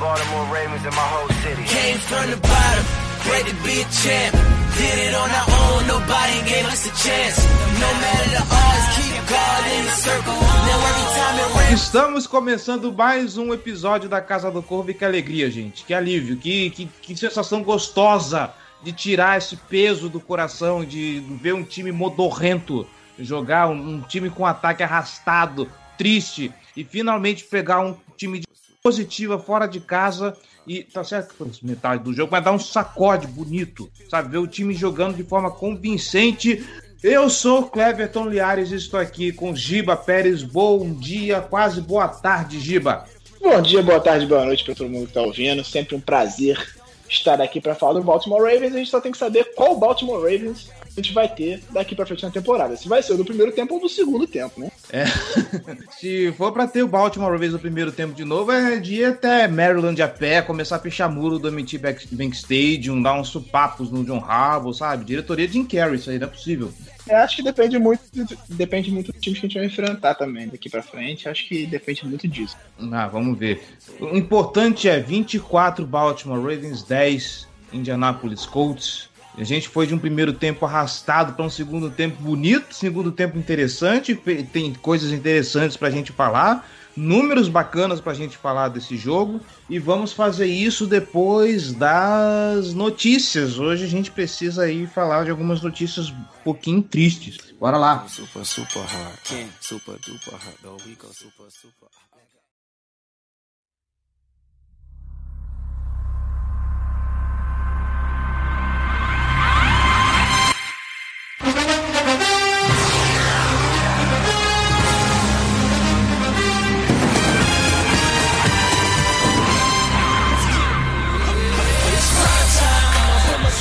Baltimore 0.00 0.46
Ravens 0.52 0.84
and 0.84 0.94
my 0.94 1.08
whole 1.14 1.28
city. 1.42 1.62
Came 1.64 1.98
from 1.98 2.30
the 2.30 2.36
bottom, 2.36 2.84
great 3.22 3.46
to 3.46 3.54
be 3.62 3.80
a 3.80 3.86
champ. 3.90 4.34
Did 4.74 4.98
it 5.06 5.14
on 5.14 5.30
our 5.30 5.48
own, 5.48 5.86
nobody 5.86 6.38
gave 6.50 6.66
us 6.66 6.82
a 6.86 6.94
chance. 6.98 7.38
No 7.78 7.90
matter 8.02 8.30
the 8.34 8.42
odds, 8.42 8.86
keep 8.98 9.14
God 9.30 9.62
in 9.70 9.84
the 9.84 9.96
circle. 10.02 10.34
Now 10.34 10.88
every 10.90 11.08
time 11.14 11.36
it 11.38 11.58
rains. 11.58 11.80
Estamos 11.80 12.26
começando 12.26 12.92
mais 12.92 13.38
um 13.38 13.54
episódio 13.54 14.08
da 14.08 14.20
Casa 14.20 14.50
do 14.50 14.62
Corvo 14.62 14.90
e 14.90 14.94
que 14.94 15.04
alegria, 15.04 15.48
gente. 15.48 15.84
Que 15.84 15.94
alívio, 15.94 16.36
que, 16.36 16.70
que, 16.70 16.86
que 16.86 17.16
sensação 17.16 17.62
gostosa 17.62 18.52
de 18.82 18.92
tirar 18.92 19.38
esse 19.38 19.56
peso 19.56 20.08
do 20.08 20.20
coração, 20.20 20.84
de 20.84 21.24
ver 21.40 21.54
um 21.54 21.62
time 21.62 21.92
modorrento 21.92 22.86
jogar, 23.18 23.68
um, 23.68 23.94
um 23.94 24.00
time 24.00 24.28
com 24.28 24.44
ataque 24.44 24.82
arrastado, 24.82 25.70
triste, 25.96 26.52
e 26.76 26.82
finalmente 26.82 27.44
pegar 27.44 27.80
um 27.80 27.96
time 28.16 28.40
de 28.40 28.43
positiva 28.84 29.38
fora 29.38 29.66
de 29.66 29.80
casa 29.80 30.36
e 30.66 30.82
tá 30.82 31.02
certo 31.02 31.30
que 31.30 31.36
foi 31.36 31.50
metade 31.62 32.04
do 32.04 32.12
jogo, 32.12 32.30
mas 32.30 32.44
dá 32.44 32.52
um 32.52 32.58
sacode 32.58 33.26
bonito, 33.26 33.90
sabe? 34.10 34.28
Ver 34.28 34.36
o 34.36 34.46
time 34.46 34.74
jogando 34.74 35.16
de 35.16 35.24
forma 35.24 35.50
convincente. 35.50 36.62
Eu 37.02 37.30
sou 37.30 37.62
Cleverton 37.70 38.28
Liares 38.28 38.70
e 38.72 38.74
estou 38.74 39.00
aqui 39.00 39.32
com 39.32 39.56
Giba 39.56 39.96
Pérez. 39.96 40.42
Bom 40.42 40.92
dia, 40.92 41.40
quase 41.40 41.80
boa 41.80 42.08
tarde, 42.08 42.60
Giba. 42.60 43.06
Bom 43.40 43.62
dia, 43.62 43.82
boa 43.82 44.00
tarde, 44.00 44.26
boa 44.26 44.44
noite 44.44 44.62
para 44.62 44.74
todo 44.74 44.90
mundo 44.90 45.04
que 45.04 45.12
está 45.12 45.22
ouvindo. 45.22 45.64
Sempre 45.64 45.96
um 45.96 46.00
prazer 46.00 46.62
estar 47.08 47.40
aqui 47.40 47.62
para 47.62 47.74
falar 47.74 47.94
do 47.94 48.02
Baltimore 48.02 48.42
Ravens. 48.42 48.74
A 48.74 48.78
gente 48.78 48.90
só 48.90 49.00
tem 49.00 49.12
que 49.12 49.18
saber 49.18 49.54
qual 49.54 49.78
Baltimore 49.78 50.20
Ravens 50.20 50.70
a 50.96 51.00
gente 51.00 51.12
vai 51.12 51.28
ter 51.28 51.60
daqui 51.70 51.94
para 51.94 52.06
frente 52.06 52.22
na 52.22 52.30
temporada. 52.30 52.76
Se 52.76 52.88
vai 52.88 53.02
ser 53.02 53.16
do 53.16 53.24
primeiro 53.24 53.52
tempo 53.52 53.74
ou 53.74 53.80
do 53.80 53.88
segundo 53.88 54.26
tempo, 54.26 54.60
né? 54.60 54.70
É. 54.92 55.04
Se 55.98 56.32
for 56.36 56.52
para 56.52 56.68
ter 56.68 56.82
o 56.82 56.88
Baltimore 56.88 57.32
Ravens 57.32 57.52
no 57.52 57.58
primeiro 57.58 57.90
tempo 57.90 58.14
de 58.14 58.24
novo, 58.24 58.52
é 58.52 58.78
de 58.78 58.96
ir 58.96 59.04
até 59.06 59.48
Maryland 59.48 60.00
a 60.00 60.08
pé, 60.08 60.40
começar 60.40 60.76
a 60.76 60.78
pichar 60.78 61.10
muro 61.10 61.38
do 61.38 61.50
MT 61.50 61.78
Bank 61.78 62.36
Stadium, 62.36 63.02
dar 63.02 63.14
uns 63.14 63.28
supapos 63.28 63.90
no 63.90 64.04
John 64.04 64.24
Harbaugh, 64.24 64.72
sabe? 64.72 65.04
Diretoria 65.04 65.46
de 65.48 65.54
Jim 65.54 65.64
Carrey, 65.64 65.96
isso 65.96 66.10
aí 66.10 66.18
não 66.18 66.28
é 66.28 66.30
possível. 66.30 66.72
Eu 67.08 67.16
acho 67.18 67.36
que 67.36 67.42
depende 67.42 67.78
muito, 67.78 68.02
depende 68.48 68.90
muito 68.90 69.12
do 69.12 69.18
time 69.18 69.34
que 69.34 69.40
a 69.40 69.48
gente 69.48 69.58
vai 69.58 69.66
enfrentar 69.66 70.14
também 70.14 70.48
daqui 70.48 70.70
para 70.70 70.82
frente. 70.82 71.28
Acho 71.28 71.46
que 71.46 71.66
depende 71.66 72.06
muito 72.06 72.26
disso. 72.26 72.56
Ah, 72.92 73.08
vamos 73.08 73.38
ver. 73.38 73.62
O 74.00 74.16
importante 74.16 74.88
é 74.88 74.98
24 75.00 75.86
Baltimore 75.86 76.40
Ravens, 76.40 76.82
10 76.82 77.46
Indianapolis 77.72 78.46
Colts. 78.46 79.10
A 79.36 79.42
gente 79.42 79.68
foi 79.68 79.86
de 79.86 79.94
um 79.94 79.98
primeiro 79.98 80.32
tempo 80.32 80.64
arrastado 80.64 81.32
para 81.32 81.44
um 81.44 81.50
segundo 81.50 81.90
tempo 81.90 82.22
bonito, 82.22 82.74
segundo 82.74 83.10
tempo 83.10 83.36
interessante, 83.36 84.14
tem 84.52 84.72
coisas 84.74 85.10
interessantes 85.10 85.76
para 85.76 85.88
a 85.88 85.90
gente 85.90 86.12
falar, 86.12 86.68
números 86.96 87.48
bacanas 87.48 88.00
para 88.00 88.12
a 88.12 88.14
gente 88.14 88.36
falar 88.36 88.68
desse 88.68 88.96
jogo 88.96 89.40
e 89.68 89.78
vamos 89.78 90.12
fazer 90.12 90.46
isso 90.46 90.86
depois 90.86 91.72
das 91.72 92.72
notícias. 92.72 93.58
Hoje 93.58 93.84
a 93.84 93.88
gente 93.88 94.10
precisa 94.10 94.62
aí 94.62 94.86
falar 94.86 95.24
de 95.24 95.30
algumas 95.30 95.60
notícias 95.60 96.10
um 96.10 96.24
pouquinho 96.44 96.82
tristes. 96.82 97.38
Bora 97.58 97.76
lá. 97.76 98.06
Super, 98.06 98.44
super 98.44 98.82
hard. 98.82 99.48
Super 99.60 99.98
duper 99.98 100.34
hard. 100.34 100.58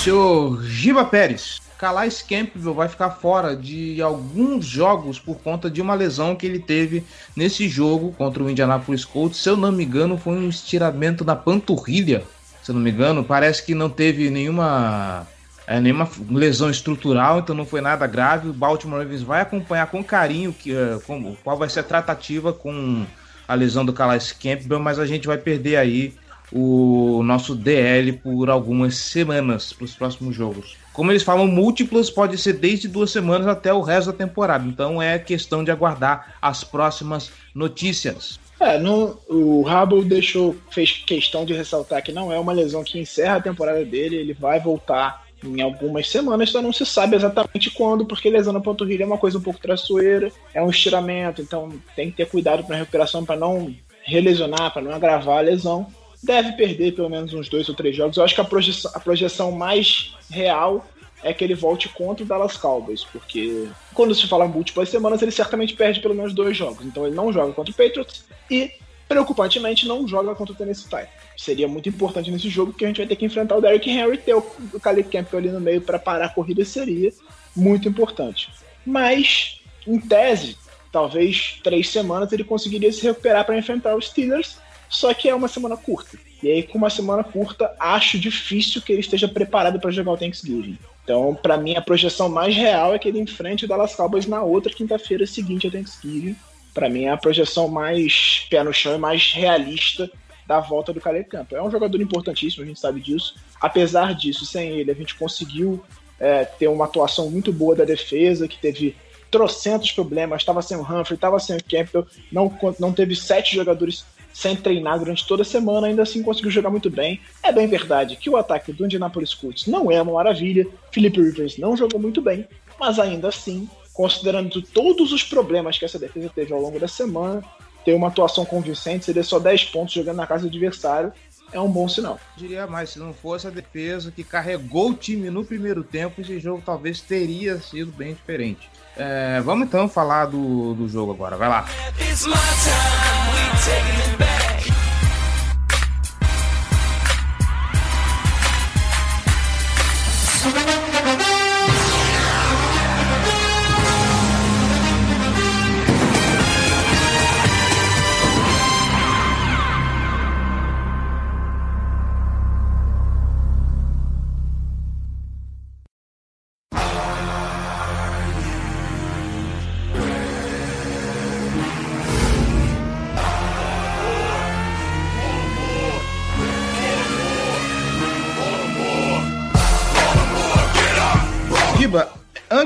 Senhor 0.04 0.62
Giba 0.64 1.06
Pérez, 1.06 1.62
Calais 1.78 2.22
Campbell 2.22 2.74
vai 2.74 2.90
ficar 2.90 3.12
fora 3.12 3.56
de 3.56 4.02
alguns 4.02 4.66
jogos 4.66 5.18
por 5.18 5.38
conta 5.38 5.72
de 5.72 5.82
uma 5.82 5.94
lesão 5.94 6.36
que 6.36 6.46
ele 6.46 6.60
teve 6.60 7.06
nesse 7.34 7.70
jogo 7.70 8.12
contra 8.12 8.44
o 8.44 8.50
Indianapolis 8.50 9.06
Colts. 9.06 9.38
Se 9.38 9.48
eu 9.48 9.56
não 9.56 9.72
me 9.72 9.86
engano, 9.86 10.18
foi 10.18 10.34
um 10.34 10.50
estiramento 10.50 11.24
da 11.24 11.38
panturrilha. 11.38 12.22
Se 12.62 12.72
eu 12.72 12.76
não 12.76 12.82
me 12.82 12.92
engano, 12.92 13.24
parece 13.24 13.66
que 13.66 13.74
não 13.74 13.90
teve 13.90 14.30
nenhuma 14.30 15.26
é, 15.66 15.80
nenhuma 15.80 16.10
lesão 16.30 16.70
estrutural, 16.70 17.40
então 17.40 17.56
não 17.56 17.66
foi 17.66 17.80
nada 17.80 18.06
grave. 18.06 18.50
O 18.50 18.54
Baltimore 18.54 19.00
Ravens 19.00 19.24
vai 19.24 19.40
acompanhar 19.40 19.88
com 19.88 20.04
carinho 20.04 20.52
que, 20.52 20.74
uh, 20.74 21.02
como, 21.08 21.38
qual 21.46 21.58
vai 21.58 21.70
ser 21.70 21.80
a 21.80 21.84
tratativa 21.84 22.52
com 22.52 23.06
a 23.48 23.54
lesão 23.54 23.86
do 23.86 23.94
Calais 23.94 24.34
Campbell, 24.34 24.82
mas 24.82 25.00
a 25.00 25.06
gente 25.06 25.28
vai 25.28 25.38
perder 25.38 25.78
aí 25.78 26.14
o 26.54 27.24
nosso 27.24 27.56
DL 27.56 28.14
por 28.14 28.50
algumas 28.50 28.96
semanas 28.96 29.74
para 29.74 29.86
os 29.86 29.96
próximos 29.96 30.36
jogos. 30.36 30.78
Como 30.94 31.12
eles 31.12 31.24
falam, 31.24 31.48
múltiplas 31.48 32.12
pode 32.12 32.38
ser 32.38 32.54
desde 32.54 32.88
duas 32.88 33.10
semanas 33.10 33.48
até 33.48 33.74
o 33.74 33.82
resto 33.82 34.12
da 34.12 34.18
temporada. 34.18 34.66
Então 34.68 35.02
é 35.02 35.18
questão 35.18 35.64
de 35.64 35.72
aguardar 35.72 36.36
as 36.40 36.64
próximas 36.64 37.32
notícias. 37.56 38.40
É, 38.60 38.78
no, 38.78 39.20
o 39.28 39.64
Rabo 39.64 40.04
deixou, 40.04 40.56
fez 40.70 40.92
questão 40.92 41.44
de 41.44 41.54
ressaltar 41.54 42.04
que 42.04 42.12
não 42.12 42.32
é 42.32 42.38
uma 42.38 42.54
lesão 42.54 42.84
que 42.84 43.00
encerra 43.00 43.38
a 43.38 43.42
temporada 43.42 43.84
dele, 43.84 44.16
ele 44.16 44.34
vai 44.34 44.60
voltar 44.60 45.24
em 45.44 45.60
algumas 45.60 46.10
semanas, 46.10 46.50
então 46.50 46.62
não 46.62 46.72
se 46.72 46.86
sabe 46.86 47.16
exatamente 47.16 47.72
quando, 47.72 48.06
porque 48.06 48.30
lesão 48.30 48.54
na 48.54 48.62
panturrilha 48.62 49.04
é 49.04 49.06
uma 49.06 49.18
coisa 49.18 49.38
um 49.38 49.42
pouco 49.42 49.60
traiçoeira, 49.60 50.32
é 50.54 50.64
um 50.64 50.70
estiramento, 50.70 51.42
então 51.42 51.74
tem 51.96 52.10
que 52.10 52.16
ter 52.16 52.28
cuidado 52.28 52.64
para 52.64 52.76
a 52.76 52.80
recuperação 52.80 53.26
para 53.26 53.36
não 53.36 53.76
relesionar, 54.04 54.72
para 54.72 54.82
não 54.82 54.94
agravar 54.94 55.40
a 55.40 55.42
lesão 55.42 55.88
deve 56.24 56.54
perder 56.54 56.94
pelo 56.94 57.10
menos 57.10 57.34
uns 57.34 57.50
dois 57.50 57.68
ou 57.68 57.76
três 57.76 57.96
jogos. 57.96 58.18
Eu 58.18 58.24
acho 58.24 58.34
que 58.34 58.42
a 58.42 58.46
projeção, 58.46 58.92
a 58.96 59.00
projeção 59.00 59.52
mais 59.52 60.16
real 60.30 60.88
é 61.22 61.34
que 61.34 61.44
ele 61.44 61.54
volte 61.54 61.90
contra 61.90 62.24
o 62.24 62.28
Dallas 62.28 62.58
Cowboys, 62.58 63.04
porque 63.04 63.68
quando 63.94 64.16
se 64.16 64.28
fala 64.28 64.48
múltiplas 64.48 64.90
semanas, 64.90 65.22
ele 65.22 65.32
certamente 65.32 65.74
perde 65.74 66.00
pelo 66.00 66.16
menos 66.16 66.34
dois 66.34 66.56
jogos. 66.56 66.86
Então 66.86 67.06
ele 67.06 67.16
não 67.16 67.32
joga 67.32 67.54
contra 67.54 67.72
o 67.72 67.76
Patriots 67.76 68.26
e, 68.50 68.72
preocupantemente, 69.08 69.88
não 69.88 70.08
joga 70.08 70.36
contra 70.36 70.54
o 70.54 70.58
Tennessee 70.58 70.84
Titans. 70.84 71.10
Seria 71.38 71.68
muito 71.68 71.88
importante 71.90 72.30
nesse 72.30 72.50
jogo, 72.50 72.72
porque 72.72 72.86
a 72.86 72.88
gente 72.88 72.98
vai 72.98 73.08
ter 73.08 73.16
que 73.16 73.26
enfrentar 73.26 73.56
o 73.56 73.62
Derrick 73.62 73.90
Henry, 73.90 74.18
ter 74.18 74.34
o, 74.34 74.42
Caleb 74.82 75.10
Campbell 75.10 75.40
ali 75.40 75.50
no 75.50 75.62
meio 75.62 75.82
para 75.82 75.98
parar 75.98 76.26
a 76.26 76.30
corrida 76.30 76.64
seria 76.66 77.12
muito 77.56 77.88
importante. 77.88 78.50
Mas, 78.86 79.62
em 79.88 80.00
tese, 80.00 80.58
talvez 80.92 81.60
três 81.64 81.90
semanas 81.90 82.32
ele 82.34 82.44
conseguiria 82.44 82.92
se 82.92 83.02
recuperar 83.04 83.46
para 83.46 83.58
enfrentar 83.58 83.96
os 83.96 84.08
Steelers 84.08 84.58
só 84.94 85.12
que 85.12 85.28
é 85.28 85.34
uma 85.34 85.48
semana 85.48 85.76
curta. 85.76 86.20
E 86.42 86.52
aí, 86.52 86.62
com 86.62 86.78
uma 86.78 86.90
semana 86.90 87.24
curta, 87.24 87.74
acho 87.80 88.20
difícil 88.20 88.80
que 88.80 88.94
ele 88.94 89.02
esteja 89.02 89.28
preparado 89.28 89.80
para 89.80 89.90
jogar 89.90 90.12
o 90.12 90.18
Thanksgiving. 90.18 90.78
Então, 91.04 91.34
para 91.34 91.58
mim, 91.58 91.76
a 91.76 91.82
projeção 91.82 92.30
mais 92.30 92.56
real 92.56 92.94
é 92.94 93.00
que 93.00 93.08
ele 93.08 93.20
enfrente 93.20 93.66
o 93.66 93.68
Dallas 93.68 93.96
Cowboys 93.96 94.28
na 94.28 94.44
outra 94.44 94.72
quinta-feira 94.72 95.26
seguinte 95.26 95.66
ao 95.66 95.72
Thanksgiving. 95.72 96.36
Para 96.76 96.90
mim, 96.90 97.06
é 97.06 97.10
a 97.10 97.18
projeção 97.18 97.68
mais 97.68 98.46
pé 98.52 98.64
no 98.64 98.72
chão 98.72 98.96
e 98.96 99.00
mais 99.00 99.34
realista 99.34 100.10
da 100.46 100.60
volta 100.60 100.94
do 100.94 101.02
Caleb 101.02 101.28
Campbell. 101.28 101.58
É 101.58 101.64
um 101.64 101.72
jogador 101.72 102.00
importantíssimo, 102.00 102.64
a 102.64 102.68
gente 102.68 102.80
sabe 102.80 103.02
disso. 103.02 103.36
Apesar 103.60 104.14
disso, 104.14 104.46
sem 104.46 104.70
ele, 104.80 104.92
a 104.92 104.96
gente 104.96 105.16
conseguiu 105.16 105.84
é, 106.20 106.46
ter 106.46 106.68
uma 106.68 106.86
atuação 106.86 107.32
muito 107.32 107.52
boa 107.52 107.76
da 107.76 107.84
defesa, 107.84 108.48
que 108.48 108.60
teve 108.60 108.96
trocentos 109.32 109.92
problemas, 109.92 110.42
estava 110.42 110.62
sem 110.62 110.78
o 110.78 110.82
Humphrey, 110.82 111.16
estava 111.16 111.40
sem 111.40 111.58
o 111.58 111.64
Campbell, 111.64 112.06
não, 112.32 112.56
não 112.80 112.94
teve 112.94 113.16
sete 113.16 113.56
jogadores 113.56 114.06
sem 114.34 114.56
treinar 114.56 114.98
durante 114.98 115.26
toda 115.28 115.44
a 115.44 115.46
semana, 115.46 115.88
ainda 115.88 116.02
assim 116.02 116.24
conseguiu 116.24 116.52
jogar 116.52 116.72
muito 116.72 116.90
bem. 116.90 117.22
É 117.42 117.52
bem 117.52 117.68
verdade 117.68 118.16
que 118.16 118.30
o 118.30 118.36
ataque 118.36 118.74
do 118.74 118.86
Indianapolis 118.86 119.34
Colts 119.34 119.68
não 119.68 119.92
é 119.92 120.02
uma 120.02 120.14
maravilha, 120.14 120.68
Philip 120.92 121.22
Rivers 121.22 121.58
não 121.58 121.78
jogou 121.78 122.00
muito 122.00 122.22
bem, 122.22 122.48
mas 122.80 122.98
ainda 122.98 123.28
assim, 123.28 123.70
considerando 123.94 124.62
todos 124.62 125.14
os 125.14 125.24
problemas 125.24 125.78
que 125.78 125.86
essa 125.86 126.00
defesa 126.00 126.32
teve 126.34 126.52
ao 126.52 126.60
longo 126.60 126.80
da 126.80 126.88
semana, 126.88 127.44
ter 127.86 127.94
uma 127.94 128.08
atuação 128.08 128.44
convincente, 128.44 129.06
seria 129.06 129.24
só 129.24 129.40
10 129.40 129.66
pontos 129.66 129.94
jogando 129.94 130.18
na 130.18 130.28
casa 130.28 130.44
do 130.44 130.48
adversário, 130.48 131.14
é 131.52 131.60
um 131.60 131.70
bom 131.70 131.88
sinal. 131.88 132.20
Diria 132.36 132.66
mais, 132.66 132.90
se 132.90 133.00
não 133.00 133.14
fosse 133.14 133.46
a 133.46 133.52
defesa 133.52 134.12
que 134.12 134.24
carregou 134.24 134.90
o 134.90 134.96
time 134.96 135.30
no 135.30 135.46
primeiro 135.46 135.84
tempo, 135.84 136.20
esse 136.20 136.40
jogo 136.40 136.64
talvez 136.66 137.00
teria 137.00 137.60
sido 137.60 137.92
bem 137.92 138.14
diferente. 138.14 138.70
É, 138.96 139.42
vamos 139.42 139.68
então 139.68 139.88
falar 139.88 140.26
do, 140.26 140.74
do 140.76 140.88
jogo 140.88 141.12
agora, 141.12 141.36
vai 141.36 141.50
lá. 141.50 141.66
It's 142.00 142.26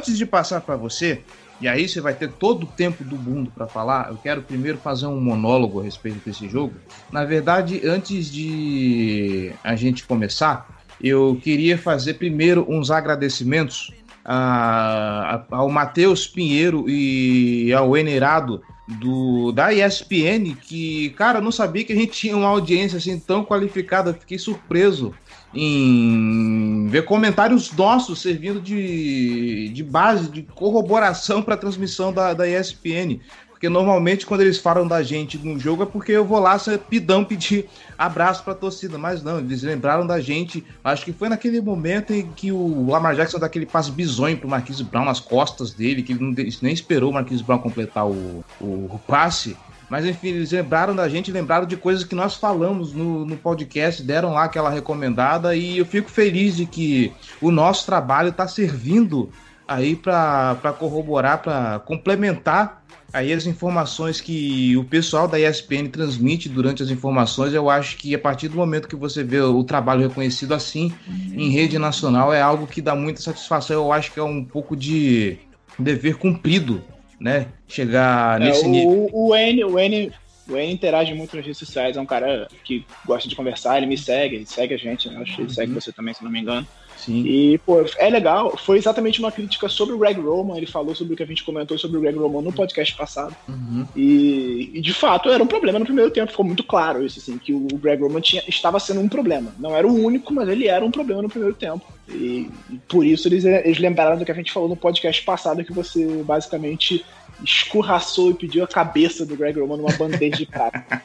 antes 0.08 0.18
de 0.18 0.26
passar 0.26 0.62
para 0.62 0.78
você, 0.78 1.22
e 1.60 1.68
aí 1.68 1.88
você 1.90 2.00
vai 2.00 2.14
ter 2.14 2.32
todo 2.32 2.64
o 2.64 2.66
tempo 2.66 3.04
do 3.04 3.18
mundo 3.18 3.52
para 3.54 3.68
falar. 3.68 4.08
Eu 4.10 4.18
quero 4.18 4.42
primeiro 4.42 4.78
fazer 4.78 5.06
um 5.08 5.20
monólogo 5.20 5.82
a 5.82 5.84
respeito 5.84 6.20
desse 6.26 6.48
jogo. 6.48 6.74
Na 7.12 7.26
verdade, 7.26 7.82
antes 7.84 8.32
de 8.32 9.52
a 9.64 9.76
gente 9.76 10.06
começar, 10.06 10.82
eu 11.02 11.38
queria 11.44 11.78
fazer 11.78 12.14
primeiro 12.14 12.66
uns 12.70 12.90
agradecimentos 12.90 13.92
a, 14.24 15.44
a, 15.52 15.58
ao 15.58 15.70
Matheus 15.70 16.26
Pinheiro 16.26 16.86
e 16.88 17.74
ao 17.74 17.98
Enerado 17.98 18.62
do 18.88 19.52
da 19.52 19.74
ESPN 19.74 20.56
que, 20.62 21.10
cara, 21.18 21.40
eu 21.40 21.44
não 21.44 21.52
sabia 21.52 21.84
que 21.84 21.92
a 21.92 21.96
gente 21.96 22.12
tinha 22.12 22.38
uma 22.38 22.48
audiência 22.48 22.98
assim 22.98 23.20
tão 23.20 23.44
qualificada, 23.44 24.14
fiquei 24.14 24.38
surpreso 24.38 25.14
em 25.54 26.88
ver 26.88 27.06
comentários 27.06 27.72
nossos 27.72 28.22
servindo 28.22 28.62
de, 28.62 29.70
de 29.70 29.84
base, 29.84 30.30
de 30.30 30.44
corroboração 30.44 31.42
para 31.42 31.56
a 31.56 31.58
transmissão 31.58 32.12
da, 32.12 32.34
da 32.34 32.48
ESPN. 32.48 33.20
Porque 33.50 33.70
normalmente 33.70 34.24
quando 34.24 34.42
eles 34.42 34.60
falam 34.60 34.88
da 34.88 35.02
gente 35.02 35.36
no 35.40 35.60
jogo 35.60 35.82
é 35.82 35.86
porque 35.88 36.12
eu 36.12 36.24
vou 36.24 36.38
lá 36.38 36.60
ser 36.60 36.78
pidão 36.78 37.26
pedir 37.26 37.68
abraço 37.98 38.44
para 38.44 38.54
a 38.54 38.56
torcida, 38.56 39.00
mas 39.00 39.24
não, 39.24 39.40
eles 39.40 39.64
lembraram 39.64 40.06
da 40.06 40.22
gente. 40.22 40.64
Acho 40.84 41.04
que 41.04 41.12
foi 41.12 41.28
naquele 41.28 41.60
momento 41.60 42.14
em 42.14 42.28
que 42.36 42.52
o 42.52 42.88
Lamar 42.88 43.16
Jackson 43.16 43.40
dá 43.40 43.48
aquele 43.48 43.66
passo 43.66 43.92
bizonho 43.92 44.38
pro 44.38 44.48
Marquise 44.48 44.84
Brown 44.84 45.06
nas 45.06 45.20
costas 45.20 45.74
dele, 45.74 46.04
que 46.04 46.14
ele 46.14 46.56
nem 46.62 46.72
esperou 46.72 47.10
o 47.10 47.14
Marquise 47.14 47.44
Brown 47.44 47.58
completar 47.58 48.06
o, 48.06 48.46
o, 48.62 48.66
o 48.66 49.02
passe. 49.08 49.58
Mas 49.90 50.06
enfim, 50.06 50.30
eles 50.30 50.52
lembraram 50.52 50.96
da 50.96 51.08
gente, 51.08 51.32
lembraram 51.32 51.66
de 51.66 51.78
coisas 51.78 52.04
que 52.04 52.16
nós 52.16 52.36
falamos 52.36 52.94
no, 52.94 53.26
no 53.26 53.38
podcast, 53.38 54.04
deram 54.04 54.34
lá 54.34 54.44
aquela 54.44 54.70
recomendada 54.70 55.56
e 55.56 55.78
eu 55.78 55.86
fico 55.86 56.10
feliz 56.10 56.58
de 56.58 56.66
que 56.66 57.14
o 57.42 57.52
nosso 57.52 57.86
trabalho 57.86 58.30
está 58.30 58.48
servindo 58.48 59.30
aí 59.68 59.96
para 59.96 60.76
corroborar, 60.78 61.42
para 61.42 61.80
complementar 61.80 62.84
aí 63.14 63.32
as 63.32 63.46
informações 63.46 64.20
que 64.20 64.76
o 64.76 64.84
pessoal 64.84 65.28
da 65.28 65.40
ESPN 65.40 65.88
transmite 65.90 66.50
durante 66.50 66.84
as 66.84 66.90
informações. 66.90 67.54
Eu 67.54 67.70
acho 67.70 67.98
que 67.98 68.14
a 68.14 68.20
partir 68.20 68.50
do 68.50 68.58
momento 68.58 68.88
que 68.88 68.96
você 68.96 69.24
vê 69.24 69.40
o 69.40 69.64
trabalho 69.64 70.02
reconhecido 70.08 70.54
assim 70.54 70.94
em 71.34 71.50
rede 71.50 71.80
nacional 71.80 72.34
é 72.34 72.42
algo 72.42 72.68
que 72.68 72.82
dá 72.82 72.94
muita 72.96 73.22
satisfação. 73.22 73.78
Eu 73.78 73.92
acho 73.92 74.12
que 74.12 74.20
é 74.20 74.24
um 74.24 74.44
pouco 74.44 74.76
de 74.76 75.38
dever 75.80 76.18
cumprido 76.18 76.84
né? 77.20 77.48
Chegar 77.68 78.42
É, 78.42 78.46
nesse 78.46 78.66
o, 78.66 78.70
nível. 78.70 79.10
o 79.12 79.36
N, 79.36 79.64
o 79.64 79.80
N, 79.80 80.12
o 80.50 80.58
N 80.58 80.72
interage 80.72 81.14
muito 81.14 81.36
nas 81.36 81.46
redes 81.46 81.60
sociais, 81.60 81.98
é 81.98 82.02
um 82.02 82.06
cara 82.06 82.48
que 82.64 82.86
gosta 83.06 83.28
de 83.28 83.36
conversar, 83.36 83.78
ele 83.78 83.86
me 83.86 83.98
segue, 83.98 84.36
ele 84.36 84.46
segue 84.46 84.74
a 84.74 84.78
gente, 84.78 85.10
né? 85.10 85.20
acho 85.22 85.36
que 85.36 85.42
ele 85.42 85.54
segue 85.54 85.74
você 85.74 85.92
também, 85.92 86.14
se 86.14 86.24
não 86.24 86.32
me 86.32 86.40
engano. 86.40 86.66
Sim. 86.98 87.24
E, 87.26 87.58
pô, 87.60 87.86
é 87.98 88.10
legal, 88.10 88.58
foi 88.58 88.78
exatamente 88.78 89.20
uma 89.20 89.32
crítica 89.32 89.70
sobre 89.70 89.94
o 89.94 90.00
Greg 90.00 90.20
Roman, 90.20 90.58
ele 90.58 90.66
falou 90.66 90.96
sobre 90.96 91.14
o 91.14 91.18
que 91.18 91.24
a 91.24 91.28
gente 91.28 91.44
comentou 91.44 91.78
sobre 91.78 91.98
o 91.98 92.02
Greg 92.02 92.18
Roman 92.18 92.42
no 92.42 92.52
podcast 92.52 92.96
passado. 92.96 93.36
Uhum. 93.48 93.86
E, 93.96 94.72
e, 94.74 94.82
de 94.82 94.94
fato 94.94 95.30
era 95.30 95.42
um 95.44 95.48
problema 95.48 95.78
no 95.80 95.86
primeiro 95.86 96.10
tempo, 96.10 96.32
ficou 96.32 96.46
muito 96.46 96.64
claro 96.64 97.06
isso, 97.06 97.20
assim, 97.20 97.38
que 97.38 97.54
o 97.54 97.68
Greg 97.78 98.02
Roman 98.02 98.20
tinha, 98.20 98.44
estava 98.48 98.80
sendo 98.80 99.00
um 99.00 99.08
problema. 99.08 99.54
Não 99.60 99.76
era 99.76 99.88
o 99.88 99.94
único, 99.94 100.34
mas 100.34 100.50
ele 100.50 100.68
era 100.68 100.84
um 100.84 100.92
problema 100.92 101.22
no 101.22 101.30
primeiro 101.30 101.56
tempo. 101.56 101.86
E, 102.10 102.50
por 102.88 103.06
isso 103.06 103.28
eles, 103.28 103.44
eles 103.44 103.80
lembraram 103.80 104.18
do 104.18 104.26
que 104.26 104.32
a 104.32 104.36
gente 104.36 104.52
falou 104.52 104.70
no 104.70 104.76
podcast 104.76 105.22
passado, 105.24 105.64
que 105.64 105.74
você 105.74 106.24
basicamente 106.24 107.06
escorraçou 107.44 108.32
e 108.32 108.34
pediu 108.34 108.64
a 108.64 108.68
cabeça 108.68 109.26
do 109.26 109.36
Greg 109.36 109.60
Roman 109.60 109.78
numa 109.78 109.92
bandeja 109.94 110.38
de 110.38 110.46
prata. 110.46 111.02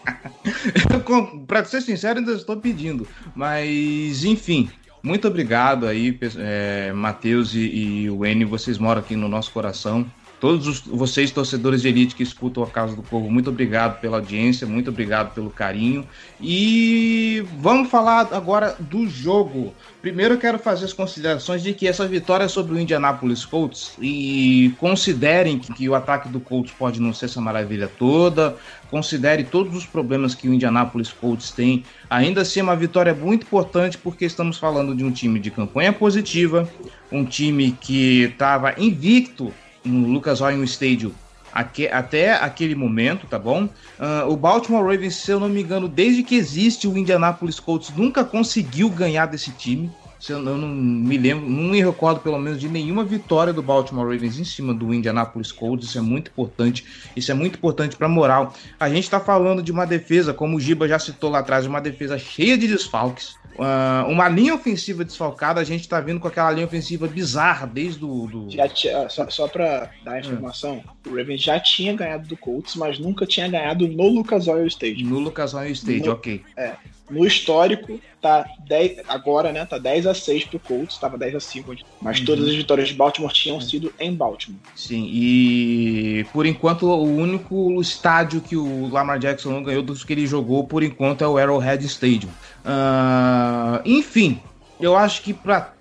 pra 1.46 1.64
ser 1.64 1.82
sincero, 1.82 2.20
ainda 2.20 2.32
estou 2.32 2.56
pedindo. 2.56 3.06
Mas, 3.34 4.24
enfim, 4.24 4.70
muito 5.02 5.26
obrigado 5.26 5.86
aí, 5.86 6.18
é, 6.38 6.92
Matheus 6.92 7.54
e, 7.54 7.60
e 8.04 8.10
o 8.10 8.24
N, 8.24 8.44
vocês 8.44 8.78
moram 8.78 9.00
aqui 9.00 9.16
no 9.16 9.28
nosso 9.28 9.50
coração. 9.50 10.06
Todos 10.42 10.66
os, 10.66 10.80
vocês, 10.80 11.30
torcedores 11.30 11.82
de 11.82 11.88
elite 11.88 12.16
que 12.16 12.22
escutam 12.24 12.64
a 12.64 12.66
Casa 12.66 12.96
do 12.96 13.02
Povo, 13.02 13.30
muito 13.30 13.48
obrigado 13.48 14.00
pela 14.00 14.16
audiência, 14.16 14.66
muito 14.66 14.90
obrigado 14.90 15.32
pelo 15.32 15.50
carinho. 15.50 16.04
E 16.40 17.44
vamos 17.58 17.88
falar 17.88 18.28
agora 18.32 18.74
do 18.80 19.08
jogo. 19.08 19.72
Primeiro 20.00 20.34
eu 20.34 20.38
quero 20.38 20.58
fazer 20.58 20.86
as 20.86 20.92
considerações 20.92 21.62
de 21.62 21.72
que 21.72 21.86
essa 21.86 22.08
vitória 22.08 22.48
sobre 22.48 22.74
o 22.74 22.78
Indianapolis 22.80 23.44
Colts, 23.44 23.92
e 24.00 24.74
considerem 24.80 25.60
que, 25.60 25.72
que 25.74 25.88
o 25.88 25.94
ataque 25.94 26.28
do 26.28 26.40
Colts 26.40 26.72
pode 26.76 27.00
não 27.00 27.14
ser 27.14 27.26
essa 27.26 27.40
maravilha 27.40 27.88
toda, 27.96 28.56
considere 28.90 29.44
todos 29.44 29.76
os 29.76 29.86
problemas 29.86 30.34
que 30.34 30.48
o 30.48 30.52
Indianapolis 30.52 31.12
Colts 31.12 31.52
tem, 31.52 31.84
ainda 32.10 32.40
assim 32.40 32.58
é 32.58 32.64
uma 32.64 32.74
vitória 32.74 33.14
muito 33.14 33.44
importante 33.44 33.96
porque 33.96 34.24
estamos 34.24 34.58
falando 34.58 34.92
de 34.92 35.04
um 35.04 35.12
time 35.12 35.38
de 35.38 35.52
campanha 35.52 35.92
positiva, 35.92 36.68
um 37.12 37.24
time 37.24 37.70
que 37.80 38.22
estava 38.22 38.74
invicto 38.76 39.52
no 39.84 40.08
Lucas 40.08 40.40
Oil 40.40 40.62
Stadium 40.64 41.12
aque, 41.52 41.86
até 41.88 42.32
aquele 42.32 42.74
momento, 42.74 43.26
tá 43.26 43.38
bom? 43.38 43.64
Uh, 43.64 44.28
o 44.28 44.36
Baltimore 44.36 44.82
Ravens, 44.82 45.16
se 45.16 45.30
eu 45.30 45.38
não 45.38 45.48
me 45.48 45.62
engano, 45.62 45.86
desde 45.86 46.22
que 46.22 46.34
existe 46.34 46.88
o 46.88 46.96
Indianapolis 46.96 47.60
Colts, 47.60 47.92
nunca 47.94 48.24
conseguiu 48.24 48.88
ganhar 48.88 49.26
desse 49.26 49.50
time. 49.52 49.90
Se 50.18 50.32
eu 50.32 50.38
não 50.38 50.68
me 50.68 51.18
lembro, 51.18 51.50
não 51.50 51.72
me 51.72 51.82
recordo 51.82 52.20
pelo 52.20 52.38
menos 52.38 52.60
de 52.60 52.68
nenhuma 52.68 53.02
vitória 53.02 53.52
do 53.52 53.60
Baltimore 53.60 54.04
Ravens 54.04 54.38
em 54.38 54.44
cima 54.44 54.72
do 54.72 54.94
Indianapolis 54.94 55.50
Colts. 55.50 55.88
Isso 55.88 55.98
é 55.98 56.00
muito 56.00 56.30
importante. 56.30 56.86
Isso 57.16 57.32
é 57.32 57.34
muito 57.34 57.56
importante 57.56 57.96
para 57.96 58.08
moral. 58.08 58.54
A 58.78 58.88
gente 58.88 59.02
está 59.02 59.18
falando 59.18 59.60
de 59.60 59.72
uma 59.72 59.84
defesa, 59.84 60.32
como 60.32 60.56
o 60.56 60.60
Giba 60.60 60.86
já 60.86 60.96
citou 61.00 61.28
lá 61.28 61.40
atrás, 61.40 61.66
uma 61.66 61.80
defesa 61.80 62.16
cheia 62.20 62.56
de 62.56 62.68
desfalques. 62.68 63.34
Uh, 63.54 64.08
uma 64.08 64.28
linha 64.28 64.54
ofensiva 64.54 65.04
desfalcada, 65.04 65.60
a 65.60 65.64
gente 65.64 65.88
tá 65.88 66.00
vindo 66.00 66.18
com 66.18 66.26
aquela 66.26 66.50
linha 66.50 66.66
ofensiva 66.66 67.06
bizarra 67.06 67.66
desde 67.66 68.04
o. 68.04 68.26
Do... 68.26 68.48
Tinha, 68.48 69.08
só, 69.08 69.28
só 69.28 69.48
pra 69.48 69.90
dar 70.04 70.12
a 70.12 70.20
informação, 70.20 70.82
hum. 71.06 71.10
o 71.10 71.16
Ravens 71.16 71.42
já 71.42 71.60
tinha 71.60 71.94
ganhado 71.94 72.26
do 72.26 72.36
Colts, 72.36 72.76
mas 72.76 72.98
nunca 72.98 73.26
tinha 73.26 73.48
ganhado 73.48 73.86
no 73.86 74.08
Lucas 74.08 74.48
Oil 74.48 74.66
Stadium. 74.66 75.08
No 75.08 75.18
Lucas 75.18 75.52
Oil 75.54 75.72
Stadium, 75.72 76.06
no, 76.06 76.12
ok. 76.12 76.42
É. 76.56 76.76
No 77.12 77.26
histórico, 77.26 78.00
tá 78.20 78.46
10, 78.66 79.02
agora, 79.08 79.52
né? 79.52 79.64
Tá 79.66 79.78
10 79.78 80.06
a 80.06 80.14
6 80.14 80.44
pro 80.44 80.58
Colts, 80.58 80.98
tava 80.98 81.18
10 81.18 81.34
a 81.34 81.40
5, 81.40 81.74
mas 82.00 82.18
uhum. 82.18 82.24
todas 82.24 82.48
as 82.48 82.54
vitórias 82.54 82.88
de 82.88 82.94
Baltimore 82.94 83.32
tinham 83.32 83.60
sido 83.60 83.92
em 83.98 84.14
Baltimore. 84.14 84.60
Sim, 84.74 85.08
e 85.12 86.24
por 86.32 86.46
enquanto 86.46 86.86
o 86.86 87.04
único 87.04 87.80
estádio 87.80 88.40
que 88.40 88.56
o 88.56 88.88
Lamar 88.88 89.18
Jackson 89.18 89.50
não 89.50 89.62
ganhou 89.62 89.82
dos 89.82 90.04
que 90.04 90.12
ele 90.12 90.26
jogou, 90.26 90.64
por 90.64 90.82
enquanto, 90.82 91.22
é 91.22 91.28
o 91.28 91.36
Arrowhead 91.36 91.84
Stadium. 91.84 92.30
Uh, 92.64 93.82
enfim, 93.84 94.40
eu 94.82 94.96
acho 94.96 95.22
que 95.22 95.32
pra. 95.32 95.74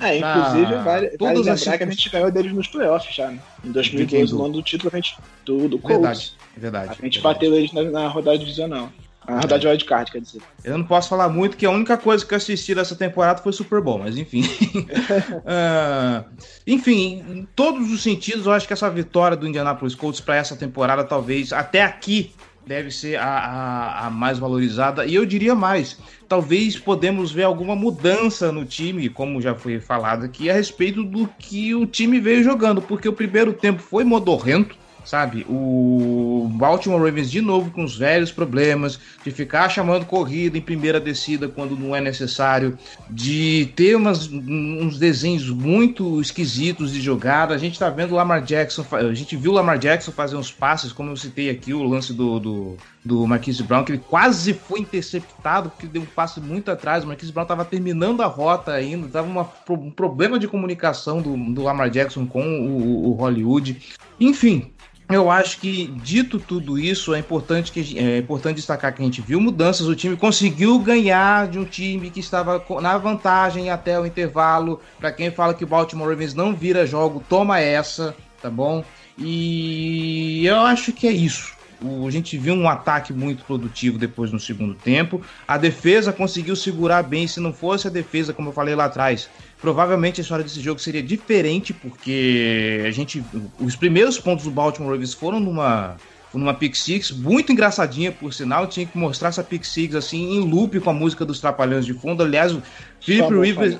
É, 0.00 0.18
inclusive, 0.18 0.74
vale, 0.84 1.16
vale 1.18 1.38
lembrar 1.38 1.52
as... 1.52 1.62
que 1.62 1.70
a 1.70 1.86
gente 1.86 2.10
ganhou 2.10 2.30
deles 2.30 2.52
nos 2.52 2.68
playoffs 2.68 3.14
já, 3.14 3.28
né? 3.28 3.40
Em 3.64 3.72
2015, 3.72 4.32
no 4.32 4.44
ano 4.44 4.54
do 4.54 4.62
título, 4.62 4.90
a 4.92 4.96
gente, 4.96 5.16
do, 5.44 5.68
do 5.68 5.78
Colts. 5.78 5.96
Verdade, 5.96 6.32
verdade. 6.56 6.90
A 6.90 7.04
gente 7.04 7.14
verdade. 7.14 7.34
bateu 7.34 7.54
eles 7.54 7.72
na, 7.72 7.82
na 7.82 8.08
rodada 8.08 8.38
divisional. 8.38 8.88
Na 9.28 9.40
verdade, 9.40 9.66
wildcard, 9.66 10.12
quer 10.12 10.20
dizer. 10.20 10.40
Eu 10.62 10.78
não 10.78 10.84
posso 10.84 11.08
falar 11.08 11.28
muito, 11.28 11.56
que 11.56 11.66
a 11.66 11.70
única 11.70 11.96
coisa 11.96 12.24
que 12.24 12.32
eu 12.32 12.36
assisti 12.36 12.74
dessa 12.74 12.94
temporada 12.94 13.42
foi 13.42 13.52
Super 13.52 13.80
Bowl, 13.80 13.98
mas 13.98 14.16
enfim. 14.16 14.42
uh, 14.42 16.24
enfim, 16.66 17.24
em 17.28 17.48
todos 17.56 17.90
os 17.90 18.02
sentidos, 18.02 18.46
eu 18.46 18.52
acho 18.52 18.66
que 18.66 18.72
essa 18.72 18.88
vitória 18.88 19.36
do 19.36 19.46
Indianapolis 19.46 19.94
Colts 19.94 20.20
para 20.20 20.36
essa 20.36 20.54
temporada, 20.56 21.02
talvez 21.02 21.52
até 21.52 21.82
aqui, 21.82 22.32
deve 22.66 22.90
ser 22.90 23.16
a, 23.16 23.24
a, 23.24 24.06
a, 24.06 24.10
mais 24.10 24.38
valorizada. 24.38 25.06
E 25.06 25.14
eu 25.14 25.24
diria 25.24 25.54
mais, 25.54 25.98
talvez 26.28 26.76
podemos 26.76 27.30
ver 27.30 27.44
alguma 27.44 27.76
mudança 27.76 28.50
no 28.50 28.64
time, 28.64 29.08
como 29.08 29.40
já 29.40 29.54
foi 29.54 29.78
falado 29.80 30.24
aqui, 30.24 30.50
a 30.50 30.52
respeito 30.52 31.04
do 31.04 31.28
que 31.38 31.74
o 31.74 31.86
time 31.86 32.20
veio 32.20 32.42
jogando, 32.42 32.82
porque 32.82 33.08
o 33.08 33.12
primeiro 33.12 33.52
tempo 33.52 33.80
foi 33.80 34.02
modorrento 34.02 34.76
sabe? 35.06 35.46
O 35.48 36.50
Baltimore 36.52 37.02
Ravens 37.02 37.30
de 37.30 37.40
novo 37.40 37.70
com 37.70 37.84
os 37.84 37.96
velhos 37.96 38.32
problemas 38.32 38.98
de 39.24 39.30
ficar 39.30 39.68
chamando 39.68 40.04
corrida 40.04 40.58
em 40.58 40.60
primeira 40.60 41.00
descida 41.00 41.48
quando 41.48 41.78
não 41.78 41.94
é 41.94 42.00
necessário, 42.00 42.76
de 43.08 43.72
ter 43.76 43.96
umas, 43.96 44.28
uns 44.28 44.98
desenhos 44.98 45.48
muito 45.48 46.20
esquisitos 46.20 46.92
de 46.92 47.00
jogada. 47.00 47.54
A 47.54 47.58
gente 47.58 47.78
tá 47.78 47.88
vendo 47.88 48.12
o 48.12 48.16
Lamar 48.16 48.42
Jackson, 48.42 48.84
a 48.90 49.14
gente 49.14 49.36
viu 49.36 49.52
o 49.52 49.54
Lamar 49.54 49.78
Jackson 49.78 50.10
fazer 50.10 50.36
uns 50.36 50.50
passes, 50.50 50.92
como 50.92 51.10
eu 51.10 51.16
citei 51.16 51.48
aqui, 51.48 51.72
o 51.72 51.84
lance 51.84 52.12
do, 52.12 52.40
do, 52.40 52.76
do 53.04 53.26
Marquise 53.26 53.62
Brown, 53.62 53.84
que 53.84 53.92
ele 53.92 54.02
quase 54.08 54.52
foi 54.52 54.80
interceptado, 54.80 55.70
porque 55.70 55.86
deu 55.86 56.02
um 56.02 56.06
passe 56.06 56.40
muito 56.40 56.70
atrás. 56.70 57.04
O 57.04 57.06
Marquise 57.06 57.30
Brown 57.30 57.46
tava 57.46 57.64
terminando 57.64 58.22
a 58.22 58.26
rota 58.26 58.72
ainda, 58.72 59.06
tava 59.06 59.28
uma, 59.28 59.48
um 59.70 59.90
problema 59.90 60.38
de 60.38 60.48
comunicação 60.48 61.22
do, 61.22 61.36
do 61.36 61.62
Lamar 61.62 61.90
Jackson 61.90 62.26
com 62.26 62.42
o, 62.42 63.10
o 63.10 63.12
Hollywood. 63.12 63.80
Enfim, 64.18 64.72
eu 65.08 65.30
acho 65.30 65.60
que, 65.60 65.86
dito 66.02 66.38
tudo 66.38 66.76
isso, 66.78 67.14
é 67.14 67.18
importante, 67.18 67.70
que, 67.70 67.96
é 67.96 68.18
importante 68.18 68.56
destacar 68.56 68.92
que 68.92 69.00
a 69.00 69.04
gente 69.04 69.20
viu 69.20 69.40
mudanças. 69.40 69.86
O 69.86 69.94
time 69.94 70.16
conseguiu 70.16 70.78
ganhar 70.80 71.46
de 71.46 71.58
um 71.58 71.64
time 71.64 72.10
que 72.10 72.18
estava 72.18 72.64
na 72.80 72.98
vantagem 72.98 73.70
até 73.70 73.98
o 74.00 74.04
intervalo. 74.04 74.80
Para 74.98 75.12
quem 75.12 75.30
fala 75.30 75.54
que 75.54 75.62
o 75.62 75.66
Baltimore 75.66 76.08
Ravens 76.08 76.34
não 76.34 76.54
vira 76.54 76.86
jogo, 76.86 77.22
toma 77.28 77.60
essa, 77.60 78.16
tá 78.42 78.50
bom? 78.50 78.84
E 79.16 80.44
eu 80.44 80.60
acho 80.60 80.92
que 80.92 81.06
é 81.06 81.12
isso. 81.12 81.54
O, 81.80 82.06
a 82.06 82.10
gente 82.10 82.36
viu 82.36 82.54
um 82.54 82.68
ataque 82.68 83.12
muito 83.12 83.44
produtivo 83.44 83.98
depois 83.98 84.32
no 84.32 84.40
segundo 84.40 84.74
tempo. 84.74 85.22
A 85.46 85.56
defesa 85.56 86.12
conseguiu 86.12 86.56
segurar 86.56 87.02
bem. 87.02 87.28
Se 87.28 87.38
não 87.38 87.52
fosse 87.52 87.86
a 87.86 87.90
defesa, 87.90 88.32
como 88.32 88.48
eu 88.48 88.52
falei 88.52 88.74
lá 88.74 88.86
atrás, 88.86 89.28
provavelmente 89.66 90.20
a 90.20 90.22
história 90.22 90.44
desse 90.44 90.60
jogo 90.60 90.78
seria 90.78 91.02
diferente, 91.02 91.72
porque 91.72 92.84
a 92.86 92.90
gente. 92.92 93.24
Os 93.58 93.74
primeiros 93.74 94.16
pontos 94.16 94.44
do 94.44 94.50
Baltimore 94.52 94.92
Ravens 94.92 95.12
foram 95.12 95.40
numa 95.40 95.96
numa 96.32 96.54
pick 96.54 96.76
six, 96.76 97.10
muito 97.10 97.50
engraçadinha 97.50 98.12
por 98.12 98.32
sinal, 98.32 98.66
tinha 98.66 98.84
que 98.84 98.96
mostrar 98.96 99.30
essa 99.30 99.42
pick 99.42 99.64
six 99.64 99.94
assim 99.94 100.36
em 100.36 100.40
loop 100.40 100.78
com 100.80 100.90
a 100.90 100.92
música 100.92 101.24
dos 101.24 101.40
Trapalhões 101.40 101.84
de 101.84 101.94
fundo. 101.94 102.22
Aliás, 102.22 102.52
o 102.52 102.62
Philip 103.00 103.34
Rivers, 103.34 103.78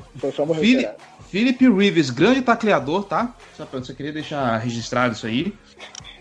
Philip, 0.59 0.89
Philip 1.31 1.69
Rivers, 1.69 2.11
grande 2.11 2.43
tacleador, 2.43 3.05
tá? 3.05 3.33
Só 3.57 3.65
você 3.71 3.95
queria 3.95 4.13
deixar 4.13 4.57
registrado 4.57 5.15
isso 5.15 5.27
aí. 5.27 5.55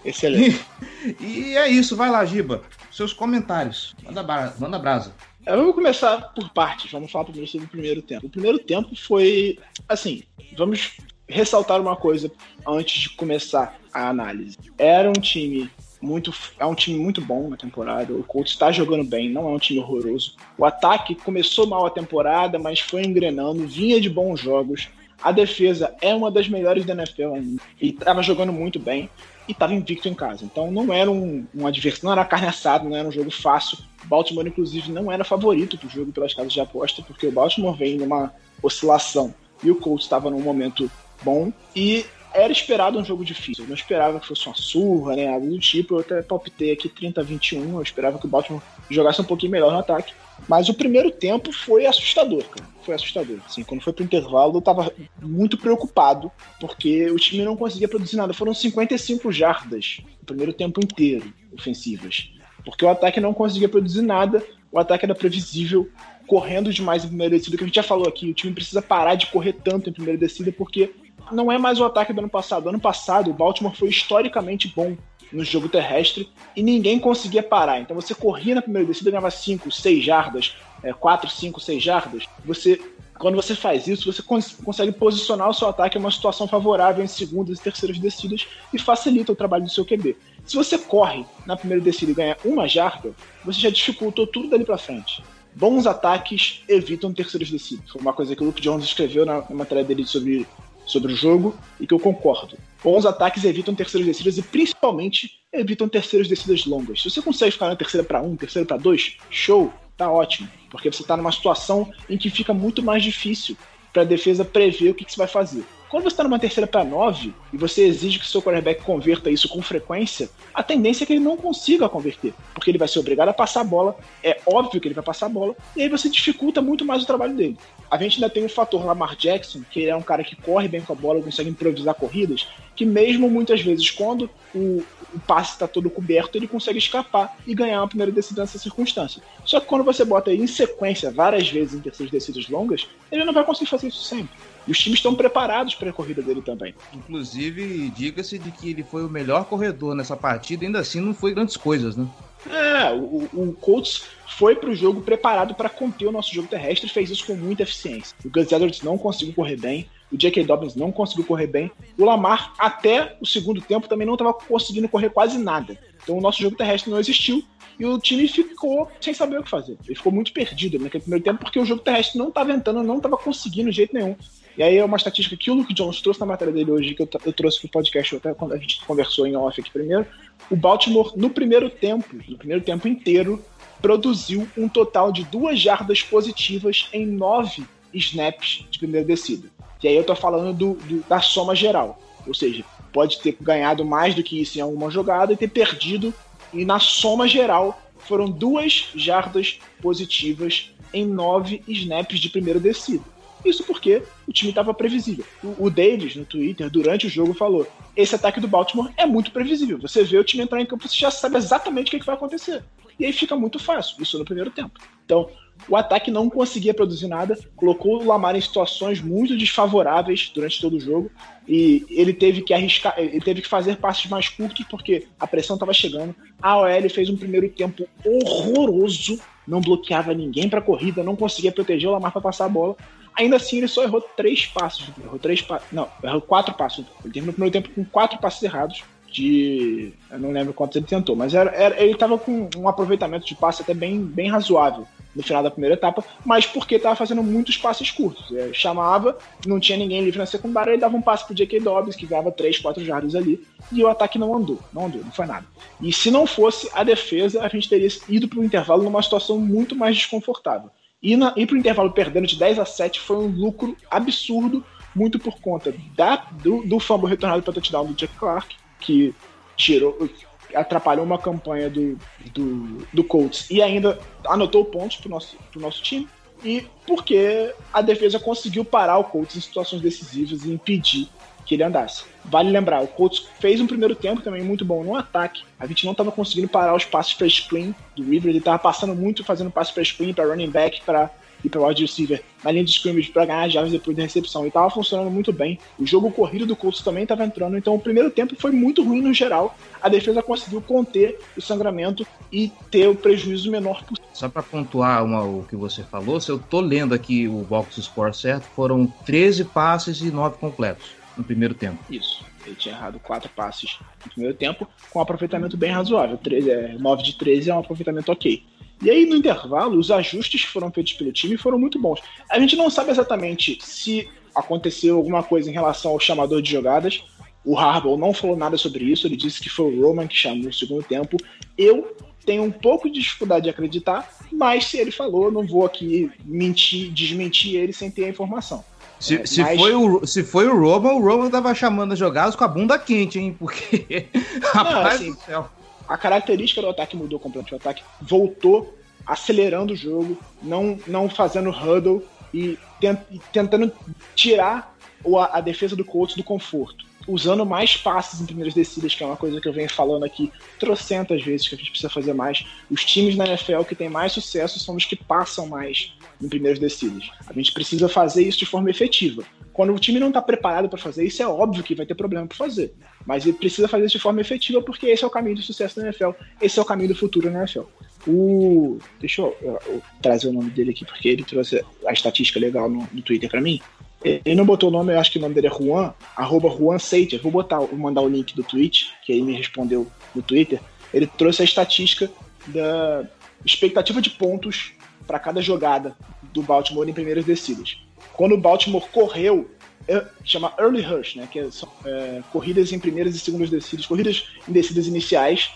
Excelente. 0.03 0.63
E, 1.19 1.51
e 1.51 1.57
é 1.57 1.67
isso, 1.67 1.95
vai 1.95 2.09
lá, 2.09 2.25
Giba. 2.25 2.63
Seus 2.91 3.13
comentários. 3.13 3.95
Manda, 4.03 4.53
manda 4.59 4.79
brasa. 4.79 5.13
É, 5.45 5.55
vamos 5.55 5.75
começar 5.75 6.33
por 6.33 6.49
partes. 6.49 6.91
Vamos 6.91 7.11
falar 7.11 7.25
primeiro 7.25 7.49
sobre 7.49 7.67
o 7.67 7.69
primeiro 7.69 8.01
tempo. 8.01 8.25
O 8.25 8.29
primeiro 8.29 8.57
tempo 8.57 8.95
foi 8.95 9.59
assim. 9.87 10.23
Vamos 10.57 10.97
ressaltar 11.27 11.79
uma 11.79 11.95
coisa 11.95 12.31
antes 12.67 13.03
de 13.03 13.09
começar 13.11 13.77
a 13.93 14.09
análise. 14.09 14.57
Era 14.77 15.09
um 15.09 15.13
time 15.13 15.69
muito 16.01 16.33
é 16.59 16.65
um 16.65 16.75
time 16.75 16.97
muito 16.97 17.21
bom 17.21 17.47
na 17.49 17.57
temporada. 17.57 18.13
O 18.13 18.23
Colts 18.23 18.53
está 18.53 18.71
jogando 18.71 19.03
bem, 19.03 19.29
não 19.29 19.47
é 19.47 19.51
um 19.51 19.59
time 19.59 19.79
horroroso. 19.79 20.35
O 20.57 20.65
ataque 20.65 21.13
começou 21.13 21.67
mal 21.67 21.85
a 21.85 21.91
temporada, 21.91 22.57
mas 22.57 22.79
foi 22.79 23.03
engrenando, 23.03 23.67
vinha 23.67 24.01
de 24.01 24.09
bons 24.09 24.39
jogos. 24.39 24.89
A 25.21 25.31
defesa 25.31 25.95
é 26.01 26.13
uma 26.13 26.31
das 26.31 26.47
melhores 26.49 26.85
da 26.85 26.93
NFL 26.93 27.33
ainda. 27.35 27.61
E 27.79 27.89
estava 27.89 28.21
jogando 28.21 28.51
muito 28.51 28.79
bem 28.79 29.09
e 29.47 29.51
estava 29.51 29.73
invicto 29.73 30.07
em 30.07 30.13
casa. 30.13 30.43
Então 30.43 30.71
não 30.71 30.93
era 30.93 31.09
um, 31.09 31.45
um 31.53 31.67
adversário, 31.67 32.05
não 32.05 32.11
era 32.11 32.25
carne 32.25 32.47
assada, 32.47 32.87
não 32.87 32.95
era 32.95 33.07
um 33.07 33.11
jogo 33.11 33.31
fácil. 33.31 33.77
Baltimore, 34.05 34.47
inclusive, 34.47 34.91
não 34.91 35.11
era 35.11 35.23
favorito 35.23 35.77
do 35.77 35.89
jogo 35.89 36.11
pelas 36.11 36.33
casas 36.33 36.53
de 36.53 36.59
aposta, 36.59 37.01
porque 37.01 37.27
o 37.27 37.31
Baltimore 37.31 37.75
vem 37.75 37.97
numa 37.97 38.33
oscilação 38.61 39.33
e 39.63 39.71
o 39.71 39.75
Colts 39.75 40.05
estava 40.05 40.29
num 40.29 40.41
momento 40.41 40.89
bom. 41.23 41.51
E 41.75 42.05
era 42.33 42.51
esperado 42.51 42.99
um 42.99 43.05
jogo 43.05 43.23
difícil. 43.23 43.63
Eu 43.63 43.69
não 43.69 43.75
esperava 43.75 44.19
que 44.19 44.27
fosse 44.27 44.45
uma 44.45 44.55
surra, 44.55 45.15
né? 45.15 45.33
Algo 45.33 45.47
do 45.47 45.57
tipo. 45.57 45.95
Eu 45.95 45.99
até 45.99 46.21
palpitei 46.21 46.71
aqui 46.71 46.89
30 46.89 47.21
a 47.21 47.23
21. 47.23 47.75
Eu 47.75 47.81
esperava 47.81 48.19
que 48.19 48.25
o 48.25 48.29
Baltimore 48.29 48.61
jogasse 48.89 49.21
um 49.21 49.25
pouquinho 49.25 49.51
melhor 49.51 49.71
no 49.71 49.79
ataque. 49.79 50.13
Mas 50.47 50.69
o 50.69 50.73
primeiro 50.73 51.11
tempo 51.11 51.51
foi 51.51 51.85
assustador, 51.85 52.43
cara. 52.43 52.67
Foi 52.83 52.93
assustador. 52.93 53.39
Assim, 53.45 53.63
quando 53.63 53.81
foi 53.81 53.93
pro 53.93 54.03
intervalo, 54.03 54.57
eu 54.57 54.61
tava 54.61 54.91
muito 55.21 55.57
preocupado, 55.57 56.31
porque 56.59 57.09
o 57.09 57.15
time 57.15 57.43
não 57.43 57.55
conseguia 57.55 57.87
produzir 57.87 58.17
nada. 58.17 58.33
Foram 58.33 58.53
55 58.53 59.31
jardas 59.31 60.01
no 60.19 60.25
primeiro 60.25 60.53
tempo 60.53 60.79
inteiro, 60.83 61.33
ofensivas. 61.57 62.29
Porque 62.63 62.83
o 62.83 62.89
ataque 62.89 63.19
não 63.19 63.33
conseguia 63.33 63.69
produzir 63.69 64.01
nada, 64.01 64.43
o 64.71 64.79
ataque 64.79 65.05
era 65.05 65.15
previsível, 65.15 65.89
correndo 66.27 66.73
demais 66.73 67.05
em 67.05 67.07
primeira 67.07 67.37
descida, 67.37 67.57
que 67.57 67.63
a 67.63 67.67
gente 67.67 67.75
já 67.75 67.83
falou 67.83 68.07
aqui, 68.07 68.29
o 68.29 68.33
time 68.33 68.53
precisa 68.53 68.81
parar 68.81 69.15
de 69.15 69.27
correr 69.27 69.53
tanto 69.53 69.89
em 69.89 69.93
primeira 69.93 70.19
descida, 70.19 70.51
porque 70.51 70.91
não 71.31 71.51
é 71.51 71.57
mais 71.57 71.79
o 71.79 71.85
ataque 71.85 72.13
do 72.13 72.19
ano 72.19 72.29
passado. 72.29 72.69
Ano 72.69 72.79
passado, 72.79 73.29
o 73.29 73.33
Baltimore 73.33 73.75
foi 73.75 73.89
historicamente 73.89 74.71
bom 74.75 74.95
no 75.35 75.43
jogo 75.43 75.67
terrestre 75.67 76.29
e 76.55 76.63
ninguém 76.63 76.99
conseguia 76.99 77.43
parar. 77.43 77.79
Então 77.79 77.95
você 77.95 78.15
corria 78.15 78.55
na 78.55 78.61
primeira 78.61 78.87
descida, 78.87 79.11
ganhava 79.11 79.29
5, 79.29 79.69
6 79.69 80.03
jardas, 80.03 80.55
4, 80.99 81.29
5, 81.29 81.59
6 81.59 81.83
jardas. 81.83 82.23
Você, 82.45 82.81
quando 83.19 83.35
você 83.35 83.53
faz 83.53 83.87
isso, 83.87 84.11
você 84.11 84.21
cons 84.21 84.55
consegue 84.63 84.91
posicionar 84.93 85.49
o 85.49 85.53
seu 85.53 85.67
ataque 85.67 85.97
em 85.97 86.01
uma 86.01 86.11
situação 86.11 86.47
favorável 86.47 87.03
em 87.03 87.07
segundas 87.07 87.59
e 87.59 87.61
terceiras 87.61 87.99
descidas 87.99 88.47
e 88.73 88.79
facilita 88.79 89.31
o 89.31 89.35
trabalho 89.35 89.65
do 89.65 89.69
seu 89.69 89.85
QB. 89.85 90.15
Se 90.45 90.55
você 90.55 90.77
corre 90.77 91.25
na 91.45 91.57
primeira 91.57 91.83
descida 91.83 92.11
e 92.11 92.15
ganha 92.15 92.37
uma 92.45 92.67
jarda, 92.67 93.11
você 93.43 93.59
já 93.59 93.69
dificultou 93.69 94.25
tudo 94.25 94.49
dali 94.49 94.63
para 94.63 94.77
frente. 94.77 95.23
Bons 95.53 95.87
ataques 95.87 96.63
evitam 96.67 97.13
terceiras 97.13 97.49
descidas. 97.49 97.89
Foi 97.89 98.01
uma 98.01 98.13
coisa 98.13 98.35
que 98.35 98.43
o 98.43 98.45
Luke 98.45 98.61
Jones 98.61 98.85
escreveu 98.85 99.25
na, 99.25 99.41
na 99.49 99.55
matéria 99.55 99.83
dele 99.83 100.05
sobre 100.05 100.45
sobre 100.85 101.13
o 101.13 101.15
jogo 101.15 101.55
e 101.79 101.87
que 101.87 101.93
eu 101.93 101.99
concordo. 101.99 102.57
Bons 102.83 103.05
ataques 103.05 103.43
evitam 103.43 103.73
terceiras 103.73 104.07
descidas 104.07 104.37
e 104.37 104.41
principalmente 104.41 105.39
evitam 105.51 105.89
terceiras 105.89 106.27
descidas 106.27 106.65
longas. 106.65 107.01
Se 107.01 107.09
você 107.09 107.21
consegue 107.21 107.51
ficar 107.51 107.67
na 107.67 107.75
terceira 107.75 108.05
para 108.05 108.21
um, 108.21 108.35
terceira 108.35 108.67
para 108.67 108.77
dois, 108.77 109.17
show, 109.29 109.73
tá 109.97 110.11
ótimo, 110.11 110.47
porque 110.69 110.91
você 110.91 111.01
está 111.01 111.17
numa 111.17 111.31
situação 111.31 111.91
em 112.09 112.17
que 112.17 112.29
fica 112.29 112.53
muito 112.53 112.83
mais 112.83 113.03
difícil 113.03 113.57
para 113.91 114.03
a 114.03 114.05
defesa 114.05 114.43
prever 114.43 114.89
o 114.89 114.93
que, 114.93 115.05
que 115.05 115.11
você 115.11 115.17
vai 115.17 115.27
fazer. 115.27 115.63
Quando 115.89 116.03
você 116.03 116.09
está 116.09 116.23
numa 116.23 116.39
terceira 116.39 116.65
para 116.65 116.83
nove 116.83 117.33
e 117.53 117.57
você 117.57 117.83
exige 117.83 118.19
que 118.19 118.27
seu 118.27 118.41
quarterback 118.41 118.81
converta 118.81 119.29
isso 119.29 119.47
com 119.47 119.61
frequência, 119.61 120.29
a 120.53 120.63
tendência 120.63 121.03
é 121.03 121.07
que 121.07 121.13
ele 121.13 121.19
não 121.19 121.37
consiga 121.37 121.87
converter, 121.87 122.33
porque 122.53 122.71
ele 122.71 122.77
vai 122.77 122.87
ser 122.87 122.99
obrigado 122.99 123.29
a 123.29 123.33
passar 123.33 123.61
a 123.61 123.63
bola, 123.63 123.95
é 124.23 124.39
óbvio 124.45 124.81
que 124.81 124.87
ele 124.87 124.95
vai 124.95 125.03
passar 125.03 125.27
a 125.27 125.29
bola, 125.29 125.55
e 125.75 125.83
aí 125.83 125.89
você 125.89 126.09
dificulta 126.09 126.61
muito 126.61 126.83
mais 126.83 127.03
o 127.03 127.05
trabalho 127.05 127.35
dele. 127.35 127.57
A 127.89 127.97
gente 127.97 128.15
ainda 128.15 128.29
tem 128.29 128.43
o 128.43 128.49
fator 128.49 128.83
Lamar 128.83 129.15
Jackson, 129.15 129.61
que 129.69 129.87
é 129.87 129.95
um 129.95 130.01
cara 130.01 130.23
que 130.23 130.35
corre 130.35 130.67
bem 130.67 130.81
com 130.81 130.93
a 130.93 130.95
bola, 130.95 131.21
consegue 131.21 131.49
improvisar 131.49 131.93
corridas, 131.93 132.47
que 132.75 132.83
mesmo 132.83 133.29
muitas 133.29 133.61
vezes 133.61 133.91
quando 133.91 134.29
o, 134.53 134.83
o 135.13 135.19
passe 135.27 135.51
está 135.51 135.67
todo 135.67 135.89
coberto, 135.89 136.35
ele 136.35 136.47
consegue 136.47 136.79
escapar 136.79 137.37
e 137.45 137.53
ganhar 137.53 137.81
uma 137.81 137.87
primeira 137.87 138.11
decisão 138.11 138.43
nessa 138.43 138.57
circunstância. 138.57 139.21
Só 139.45 139.59
que 139.59 139.67
quando 139.67 139.83
você 139.83 140.03
bota 140.03 140.31
ele 140.31 140.43
em 140.43 140.47
sequência 140.47 141.11
várias 141.11 141.47
vezes 141.49 141.75
em 141.75 141.79
terceiras 141.79 142.11
descidas 142.11 142.49
longas, 142.49 142.87
ele 143.11 143.23
não 143.23 143.33
vai 143.33 143.43
conseguir 143.43 143.69
fazer 143.69 143.87
isso 143.87 144.03
sempre. 144.03 144.35
E 144.67 144.71
os 144.71 144.79
times 144.79 144.99
estão 144.99 145.13
preparados 145.13 145.75
para 145.75 145.89
a 145.89 145.93
corrida 145.93 146.21
dele 146.21 146.41
também. 146.41 146.73
Inclusive, 146.93 147.89
diga-se 147.89 148.39
de 148.39 148.51
que 148.51 148.71
ele 148.71 148.83
foi 148.83 149.05
o 149.05 149.09
melhor 149.09 149.45
corredor 149.45 149.93
nessa 149.93 150.15
partida, 150.15 150.65
ainda 150.65 150.79
assim 150.79 150.99
não 150.99 151.13
foi 151.13 151.33
grandes 151.33 151.55
coisas, 151.55 151.95
né? 151.95 152.07
É, 152.49 152.93
o, 152.93 153.27
o 153.33 153.53
Colts 153.59 154.03
foi 154.37 154.55
para 154.55 154.69
o 154.69 154.75
jogo 154.75 155.01
preparado 155.01 155.55
para 155.55 155.69
conter 155.69 156.07
o 156.07 156.11
nosso 156.11 156.33
jogo 156.33 156.47
terrestre 156.47 156.87
e 156.87 156.93
fez 156.93 157.09
isso 157.09 157.25
com 157.25 157.35
muita 157.35 157.63
eficiência. 157.63 158.15
O 158.23 158.29
Gus 158.29 158.51
Edwards 158.51 158.81
não 158.81 158.97
conseguiu 158.97 159.33
correr 159.33 159.55
bem, 159.55 159.87
o 160.11 160.17
J.K. 160.17 160.43
Dobbins 160.43 160.75
não 160.75 160.91
conseguiu 160.91 161.25
correr 161.25 161.47
bem, 161.47 161.71
o 161.97 162.05
Lamar, 162.05 162.53
até 162.59 163.17
o 163.19 163.25
segundo 163.25 163.61
tempo, 163.61 163.87
também 163.87 164.05
não 164.05 164.13
estava 164.13 164.33
conseguindo 164.33 164.87
correr 164.87 165.09
quase 165.09 165.37
nada. 165.37 165.77
Então 166.03 166.17
o 166.17 166.21
nosso 166.21 166.41
jogo 166.41 166.55
terrestre 166.55 166.91
não 166.91 166.99
existiu 166.99 167.43
e 167.79 167.85
o 167.85 167.97
time 167.97 168.27
ficou 168.27 168.89
sem 169.01 169.13
saber 169.13 169.39
o 169.39 169.43
que 169.43 169.49
fazer. 169.49 169.77
Ele 169.85 169.95
ficou 169.95 170.11
muito 170.11 170.31
perdido 170.31 170.79
naquele 170.79 171.01
primeiro 171.01 171.23
tempo 171.23 171.39
porque 171.39 171.59
o 171.59 171.65
jogo 171.65 171.81
terrestre 171.81 172.19
não 172.19 172.29
estava 172.29 172.51
entrando, 172.51 172.83
não 172.83 172.97
estava 172.97 173.17
conseguindo 173.17 173.69
de 173.69 173.77
jeito 173.77 173.93
nenhum. 173.93 174.15
E 174.57 174.63
aí 174.63 174.77
é 174.77 174.85
uma 174.85 174.97
estatística 174.97 175.35
que 175.35 175.51
o 175.51 175.53
Luke 175.53 175.73
Jones 175.73 176.01
trouxe 176.01 176.19
na 176.19 176.25
matéria 176.25 176.53
dele 176.53 176.71
hoje, 176.71 176.95
que 176.95 177.01
eu, 177.01 177.09
eu 177.25 177.33
trouxe 177.33 177.59
pro 177.59 177.69
podcast 177.69 178.15
até 178.15 178.33
quando 178.33 178.53
a 178.53 178.57
gente 178.57 178.83
conversou 178.85 179.27
em 179.27 179.35
off 179.35 179.59
aqui 179.59 179.69
primeiro. 179.69 180.05
O 180.49 180.55
Baltimore, 180.55 181.11
no 181.15 181.29
primeiro 181.29 181.69
tempo, 181.69 182.15
no 182.29 182.37
primeiro 182.37 182.63
tempo 182.63 182.87
inteiro, 182.87 183.43
produziu 183.81 184.47
um 184.57 184.69
total 184.69 185.11
de 185.11 185.23
duas 185.25 185.59
jardas 185.59 186.01
positivas 186.01 186.87
em 186.93 187.05
nove 187.05 187.65
snaps 187.93 188.65
de 188.69 188.79
primeira 188.79 189.05
descida. 189.05 189.49
E 189.83 189.87
aí 189.87 189.95
eu 189.95 190.03
tô 190.03 190.15
falando 190.15 190.51
do, 190.51 190.73
do, 190.73 191.05
da 191.07 191.21
soma 191.21 191.53
geral. 191.53 192.01
Ou 192.25 192.33
seja, 192.33 192.63
pode 192.91 193.19
ter 193.19 193.37
ganhado 193.39 193.85
mais 193.85 194.15
do 194.15 194.23
que 194.23 194.41
isso 194.41 194.57
em 194.57 194.61
alguma 194.61 194.89
jogada 194.89 195.31
e 195.31 195.37
ter 195.37 195.49
perdido. 195.49 196.11
E 196.51 196.65
na 196.65 196.79
soma 196.79 197.27
geral, 197.27 197.79
foram 197.99 198.27
duas 198.27 198.89
jardas 198.95 199.59
positivas 199.81 200.71
em 200.91 201.05
nove 201.05 201.61
snaps 201.67 202.19
de 202.19 202.29
primeira 202.29 202.59
descida. 202.59 203.03
Isso 203.45 203.63
porque 203.63 204.01
o 204.27 204.33
time 204.33 204.49
estava 204.49 204.73
previsível. 204.73 205.23
O, 205.43 205.65
o 205.65 205.69
Davis, 205.69 206.15
no 206.15 206.25
Twitter, 206.25 206.69
durante 206.69 207.05
o 207.05 207.09
jogo, 207.09 207.33
falou: 207.33 207.67
esse 207.95 208.15
ataque 208.15 208.39
do 208.39 208.47
Baltimore 208.47 208.91
é 208.97 209.05
muito 209.05 209.31
previsível. 209.31 209.79
Você 209.79 210.03
vê 210.03 210.17
o 210.17 210.23
time 210.23 210.43
entrar 210.43 210.61
em 210.61 210.65
campo, 210.65 210.87
você 210.87 210.97
já 210.97 211.11
sabe 211.11 211.37
exatamente 211.37 211.87
o 211.87 211.91
que, 211.91 211.99
que 211.99 212.05
vai 212.05 212.15
acontecer. 212.15 212.63
E 212.99 213.05
aí 213.05 213.13
fica 213.13 213.35
muito 213.35 213.59
fácil, 213.59 214.01
isso 214.01 214.17
no 214.17 214.25
primeiro 214.25 214.49
tempo. 214.49 214.79
Então, 215.03 215.29
o 215.67 215.75
ataque 215.75 216.11
não 216.11 216.29
conseguia 216.29 216.73
produzir 216.73 217.07
nada, 217.07 217.37
colocou 217.55 218.01
o 218.01 218.07
Lamar 218.07 218.35
em 218.35 218.41
situações 218.41 219.01
muito 219.01 219.37
desfavoráveis 219.37 220.31
durante 220.33 220.61
todo 220.61 220.75
o 220.75 220.79
jogo 220.79 221.11
e 221.47 221.85
ele 221.89 222.13
teve 222.13 222.41
que 222.41 222.53
arriscar, 222.53 222.93
ele 222.97 223.21
teve 223.21 223.41
que 223.41 223.47
fazer 223.47 223.77
passes 223.77 224.09
mais 224.09 224.29
curtos 224.29 224.65
porque 224.69 225.07
a 225.19 225.25
pressão 225.25 225.55
estava 225.55 225.73
chegando. 225.73 226.15
A 226.41 226.57
OL 226.59 226.89
fez 226.89 227.09
um 227.09 227.17
primeiro 227.17 227.49
tempo 227.49 227.87
horroroso, 228.05 229.19
não 229.47 229.61
bloqueava 229.61 230.13
ninguém 230.13 230.49
para 230.49 230.61
corrida, 230.61 231.03
não 231.03 231.15
conseguia 231.15 231.51
proteger 231.51 231.89
o 231.89 231.93
Lamar 231.93 232.11
para 232.11 232.21
passar 232.21 232.45
a 232.45 232.49
bola. 232.49 232.75
Ainda 233.17 233.37
assim, 233.37 233.57
ele 233.57 233.67
só 233.67 233.83
errou 233.83 234.01
três 234.01 234.45
passos. 234.45 234.89
Errou 235.01 235.17
três 235.17 235.41
passos. 235.41 235.67
Não, 235.71 235.87
errou 236.03 236.21
quatro 236.21 236.53
passos. 236.53 236.85
Ele 237.03 237.13
terminou 237.13 237.31
o 237.31 237.33
primeiro 237.33 237.53
tempo 237.53 237.69
com 237.69 237.85
quatro 237.85 238.19
passos 238.19 238.43
errados. 238.43 238.83
De. 239.11 239.93
Eu 240.11 240.19
não 240.19 240.31
lembro 240.31 240.53
quantos 240.53 240.75
ele 240.75 240.85
tentou, 240.85 241.15
mas 241.15 241.33
era, 241.33 241.49
era, 241.51 241.81
ele 241.81 241.93
estava 241.93 242.17
com 242.17 242.49
um 242.57 242.67
aproveitamento 242.67 243.25
de 243.25 243.33
passe 243.33 243.61
até 243.61 243.73
bem, 243.73 244.03
bem 244.03 244.29
razoável 244.29 244.85
no 245.15 245.23
final 245.23 245.41
da 245.41 245.49
primeira 245.49 245.75
etapa, 245.75 246.03
mas 246.25 246.45
porque 246.45 246.75
estava 246.75 246.95
fazendo 246.95 247.23
muitos 247.23 247.57
passes 247.57 247.89
curtos. 247.89 248.35
É, 248.35 248.51
chamava, 248.51 249.17
não 249.45 249.59
tinha 249.59 249.77
ninguém 249.77 250.03
livre 250.03 250.19
na 250.19 250.25
secundária, 250.25 250.71
ele 250.71 250.81
dava 250.81 250.97
um 250.97 251.01
passe 251.01 251.25
pro 251.25 251.33
J.K. 251.33 251.61
Dobbs, 251.61 251.95
que 251.95 252.05
ganhava 252.05 252.31
3, 252.31 252.59
4 252.59 252.83
jardas 252.83 253.15
ali, 253.15 253.41
e 253.71 253.81
o 253.83 253.87
ataque 253.87 254.19
não 254.19 254.35
andou, 254.35 254.59
não 254.73 254.87
andou, 254.87 255.01
não 255.01 255.11
foi 255.11 255.25
nada. 255.25 255.45
E 255.81 255.93
se 255.93 256.11
não 256.11 256.27
fosse 256.27 256.69
a 256.73 256.83
defesa, 256.83 257.41
a 257.41 257.47
gente 257.47 257.69
teria 257.69 257.87
ido 258.09 258.27
para 258.27 258.39
o 258.39 258.43
intervalo 258.43 258.83
numa 258.83 259.01
situação 259.01 259.39
muito 259.39 259.75
mais 259.75 259.95
desconfortável. 259.95 260.69
E 261.05 261.15
na, 261.15 261.35
o 261.35 261.39
intervalo 261.39 261.91
perdendo 261.91 262.25
de 262.25 262.35
10 262.35 262.57
a 262.57 262.65
7 262.65 262.99
foi 262.99 263.17
um 263.17 263.27
lucro 263.27 263.77
absurdo, 263.91 264.65
muito 264.95 265.19
por 265.19 265.39
conta 265.39 265.71
da, 265.95 266.15
do, 266.31 266.63
do 266.63 266.79
fumble 266.79 267.07
retornado 267.07 267.43
para 267.43 267.53
touchdown 267.53 267.85
do 267.85 267.93
Jack 267.93 268.15
Clark, 268.15 268.55
que 268.79 269.13
tirou, 269.55 270.09
atrapalhou 270.55 271.05
uma 271.05 271.19
campanha 271.19 271.69
do, 271.69 271.95
do, 272.33 272.87
do 272.91 273.03
Colts 273.03 273.51
e 273.51 273.61
ainda 273.61 273.99
anotou 274.25 274.65
pontos 274.65 274.97
pro 274.97 275.07
nosso, 275.07 275.37
nosso 275.55 275.83
time. 275.83 276.07
E 276.43 276.65
porque 276.87 277.53
a 277.71 277.83
defesa 277.83 278.19
conseguiu 278.19 278.65
parar 278.65 278.97
o 278.97 279.03
Colts 279.03 279.35
em 279.35 279.41
situações 279.41 279.83
decisivas 279.83 280.43
e 280.43 280.51
impedir 280.51 281.07
que 281.45 281.55
ele 281.55 281.63
andasse. 281.63 282.03
Vale 282.23 282.49
lembrar, 282.49 282.81
o 282.81 282.87
Colts 282.87 283.27
fez 283.39 283.61
um 283.61 283.67
primeiro 283.67 283.95
tempo 283.95 284.21
também 284.21 284.43
muito 284.43 284.65
bom 284.65 284.83
no 284.83 284.95
ataque. 284.95 285.43
A 285.59 285.67
gente 285.67 285.85
não 285.85 285.91
estava 285.91 286.11
conseguindo 286.11 286.47
parar 286.47 286.75
os 286.75 286.85
passes 286.85 287.13
para 287.13 287.29
screen 287.29 287.73
do 287.95 288.03
River, 288.03 288.29
ele 288.29 288.39
estava 288.39 288.59
passando 288.59 288.95
muito, 288.95 289.23
fazendo 289.23 289.51
passe 289.51 289.73
para 289.73 289.83
screen, 289.83 290.13
para 290.13 290.25
running 290.25 290.49
back, 290.49 290.81
para 290.81 291.09
e 291.45 291.49
para 291.49 291.61
wide 291.61 291.83
receiver 291.83 292.23
na 292.43 292.51
linha 292.51 292.63
de 292.63 292.71
scrimmage 292.71 293.11
para 293.11 293.25
ganhar 293.25 293.47
jardas 293.49 293.71
depois 293.71 293.95
da 293.95 294.03
recepção. 294.03 294.43
E 294.45 294.47
estava 294.47 294.69
funcionando 294.69 295.11
muito 295.11 295.31
bem. 295.31 295.59
O 295.79 295.85
jogo 295.85 296.11
corrido 296.11 296.45
do 296.45 296.55
Colts 296.55 296.81
também 296.81 297.03
estava 297.03 297.23
entrando. 297.23 297.57
Então 297.57 297.75
o 297.75 297.79
primeiro 297.79 298.09
tempo 298.09 298.35
foi 298.37 298.51
muito 298.51 298.83
ruim 298.83 299.01
no 299.01 299.13
geral. 299.13 299.55
A 299.81 299.87
defesa 299.87 300.23
conseguiu 300.23 300.61
conter 300.61 301.19
o 301.37 301.41
sangramento 301.41 302.05
e 302.31 302.51
ter 302.71 302.87
o 302.87 302.95
prejuízo 302.95 303.51
menor 303.51 303.83
possível. 303.83 304.09
Só 304.13 304.27
para 304.27 304.41
pontuar 304.41 305.03
uma, 305.03 305.23
o 305.23 305.45
que 305.47 305.55
você 305.55 305.83
falou, 305.83 306.19
se 306.19 306.31
eu 306.31 306.39
tô 306.39 306.59
lendo 306.59 306.93
aqui 306.93 307.27
o 307.27 307.43
box 307.43 307.81
score 307.81 308.15
certo, 308.15 308.43
foram 308.55 308.87
13 309.05 309.45
passes 309.45 310.01
e 310.01 310.09
9 310.11 310.37
completos 310.37 311.04
no 311.17 311.23
primeiro 311.23 311.53
tempo. 311.53 311.83
Isso. 311.89 312.23
Ele 312.45 312.55
tinha 312.55 312.75
errado 312.75 312.99
quatro 312.99 313.29
passes 313.29 313.79
no 314.03 314.11
primeiro 314.11 314.37
tempo, 314.37 314.67
com 314.91 314.99
um 314.99 315.01
aproveitamento 315.01 315.57
bem 315.57 315.71
razoável. 315.71 316.17
13, 316.17 316.51
é, 316.51 316.77
9 316.77 317.03
de 317.03 317.17
13 317.17 317.49
é 317.49 317.55
um 317.55 317.59
aproveitamento 317.59 318.11
ok. 318.11 318.43
E 318.81 318.89
aí, 318.89 319.05
no 319.05 319.15
intervalo, 319.15 319.79
os 319.79 319.89
ajustes 319.89 320.43
que 320.43 320.51
foram 320.51 320.71
feitos 320.71 320.93
pelo 320.93 321.11
time 321.11 321.37
foram 321.37 321.57
muito 321.57 321.79
bons. 321.79 322.01
A 322.29 322.39
gente 322.39 322.55
não 322.55 322.69
sabe 322.69 322.91
exatamente 322.91 323.57
se 323.61 324.07
aconteceu 324.35 324.97
alguma 324.97 325.23
coisa 325.23 325.49
em 325.49 325.53
relação 325.53 325.91
ao 325.91 325.99
chamador 325.99 326.41
de 326.41 326.51
jogadas. 326.51 327.03
O 327.43 327.57
Harbaugh 327.57 327.97
não 327.97 328.13
falou 328.13 328.35
nada 328.35 328.57
sobre 328.57 328.83
isso, 328.83 329.07
ele 329.07 329.15
disse 329.15 329.39
que 329.39 329.49
foi 329.49 329.73
o 329.73 329.81
Roman 329.81 330.07
que 330.07 330.15
chamou 330.15 330.45
no 330.45 330.53
segundo 330.53 330.83
tempo. 330.83 331.15
Eu 331.57 331.95
tenho 332.25 332.43
um 332.43 332.51
pouco 332.51 332.89
de 332.89 332.99
dificuldade 332.99 333.43
de 333.43 333.49
acreditar, 333.49 334.11
mas 334.31 334.65
se 334.65 334.77
ele 334.77 334.91
falou, 334.91 335.31
não 335.31 335.45
vou 335.45 335.63
aqui 335.63 336.11
mentir, 336.25 336.91
desmentir 336.91 337.55
ele 337.55 337.71
sem 337.71 337.89
ter 337.91 338.05
a 338.05 338.09
informação. 338.09 338.63
Se, 338.99 339.15
é, 339.15 339.25
se, 339.25 339.41
mas... 339.41 339.59
foi 339.59 339.75
o, 339.75 340.05
se 340.05 340.23
foi 340.23 340.47
o 340.47 340.59
Roman, 340.59 340.93
o 340.93 341.01
Roman 341.01 341.29
tava 341.29 341.53
chamando 341.53 341.91
as 341.93 341.99
jogadas 341.99 342.35
com 342.35 342.43
a 342.43 342.47
bunda 342.47 342.79
quente, 342.79 343.19
hein? 343.19 343.35
Porque. 343.37 344.07
Rapaz 344.53 344.73
não, 344.73 344.85
assim, 344.87 345.11
do 345.11 345.19
céu 345.21 345.49
a 345.87 345.97
característica 345.97 346.61
do 346.61 346.69
ataque 346.69 346.95
mudou 346.95 347.19
completamente. 347.19 347.53
O 347.53 347.57
ataque 347.57 347.83
voltou 348.01 348.75
acelerando 349.05 349.73
o 349.73 349.75
jogo, 349.75 350.17
não, 350.41 350.79
não 350.87 351.09
fazendo 351.09 351.49
huddle 351.49 352.03
e, 352.33 352.57
tent, 352.79 352.99
e 353.11 353.19
tentando 353.31 353.71
tirar 354.15 354.75
a, 355.05 355.37
a, 355.37 355.41
defesa 355.41 355.75
do 355.75 355.85
Colts 355.85 356.15
do 356.15 356.23
conforto. 356.23 356.85
Usando 357.07 357.45
mais 357.45 357.77
passes 357.77 358.19
em 358.19 358.25
primeiras 358.25 358.55
descidas, 358.55 358.95
que 358.95 359.03
é 359.03 359.05
uma 359.05 359.15
coisa 359.15 359.39
que 359.39 359.47
eu 359.47 359.53
venho 359.53 359.69
falando 359.69 360.03
aqui 360.03 360.31
trocentas 360.59 361.21
vezes 361.21 361.47
que 361.47 361.53
a 361.53 361.57
gente 361.57 361.69
precisa 361.69 361.93
fazer 361.93 362.13
mais. 362.13 362.43
Os 362.69 362.83
times 362.83 363.15
na 363.15 363.27
NFL 363.27 363.61
que 363.61 363.75
têm 363.75 363.89
mais 363.89 364.11
sucesso 364.11 364.59
são 364.59 364.75
os 364.75 364.85
que 364.85 364.95
passam 364.95 365.45
mais 365.45 365.93
em 366.21 366.29
primeiras 366.29 366.59
descidas. 366.59 367.09
A 367.27 367.33
gente 367.33 367.51
precisa 367.51 367.87
fazer 367.89 368.23
isso 368.23 368.39
de 368.39 368.45
forma 368.45 368.69
efetiva. 368.69 369.23
Quando 369.53 369.73
o 369.73 369.79
time 369.79 369.99
não 369.99 370.09
está 370.09 370.21
preparado 370.21 370.67
para 370.67 370.77
fazer 370.77 371.05
isso, 371.05 371.21
é 371.21 371.27
óbvio 371.27 371.63
que 371.63 371.75
vai 371.75 371.85
ter 371.85 371.95
problema 371.95 372.27
para 372.27 372.37
fazer. 372.37 372.73
Mas 373.05 373.25
ele 373.25 373.37
precisa 373.37 373.67
fazer 373.67 373.85
isso 373.85 373.97
de 373.97 374.03
forma 374.03 374.21
efetiva 374.21 374.61
porque 374.61 374.87
esse 374.87 375.03
é 375.03 375.07
o 375.07 375.09
caminho 375.09 375.35
do 375.35 375.41
sucesso 375.41 375.77
da 375.77 375.83
NFL, 375.83 376.11
esse 376.41 376.59
é 376.59 376.61
o 376.61 376.65
caminho 376.65 376.89
do 376.89 376.95
futuro 376.95 377.29
na 377.31 377.39
NFL. 377.39 377.63
O. 378.07 378.77
Deixa 378.99 379.21
eu, 379.21 379.35
eu, 379.41 379.59
eu 379.67 379.81
trazer 380.01 380.27
o 380.27 380.33
nome 380.33 380.51
dele 380.51 380.71
aqui, 380.71 380.85
porque 380.85 381.07
ele 381.07 381.23
trouxe 381.23 381.63
a 381.87 381.93
estatística 381.93 382.39
legal 382.39 382.69
no, 382.69 382.87
no 382.91 383.01
Twitter 383.01 383.29
para 383.29 383.41
mim. 383.41 383.59
Ele 384.03 384.35
não 384.35 384.45
botou 384.45 384.69
o 384.69 384.71
nome, 384.71 384.93
eu 384.93 384.99
acho 384.99 385.11
que 385.11 385.17
o 385.17 385.21
nome 385.21 385.33
dele 385.33 385.47
é 385.47 385.49
Juan, 385.49 385.91
arroba 386.15 386.47
Juan 386.49 386.77
Seiter. 386.77 387.19
Vou 387.19 387.31
botar, 387.31 387.59
vou 387.59 387.77
mandar 387.77 388.01
o 388.01 388.07
link 388.07 388.35
do 388.35 388.43
tweet, 388.43 388.93
que 389.03 389.11
ele 389.11 389.23
me 389.23 389.33
respondeu 389.33 389.87
no 390.13 390.21
Twitter. 390.21 390.59
Ele 390.93 391.07
trouxe 391.07 391.41
a 391.41 391.45
estatística 391.45 392.11
da 392.47 393.07
expectativa 393.43 393.99
de 394.01 394.11
pontos 394.11 394.73
para 395.05 395.19
cada 395.19 395.41
jogada 395.41 395.95
do 396.33 396.41
Baltimore 396.41 396.89
em 396.89 396.93
primeiras 396.93 397.25
descidas. 397.25 397.77
Quando 398.13 398.33
o 398.33 398.37
Baltimore 398.37 398.87
correu, 398.91 399.49
é, 399.87 400.05
chama 400.23 400.53
early 400.59 400.81
rush, 400.81 401.15
né, 401.15 401.27
que 401.31 401.51
são 401.51 401.69
é, 401.85 402.21
corridas 402.31 402.71
em 402.71 402.79
primeiras 402.79 403.15
e 403.15 403.19
segundas 403.19 403.49
descidas, 403.49 403.85
corridas 403.85 404.27
em 404.47 404.51
descidas 404.51 404.87
iniciais, 404.87 405.51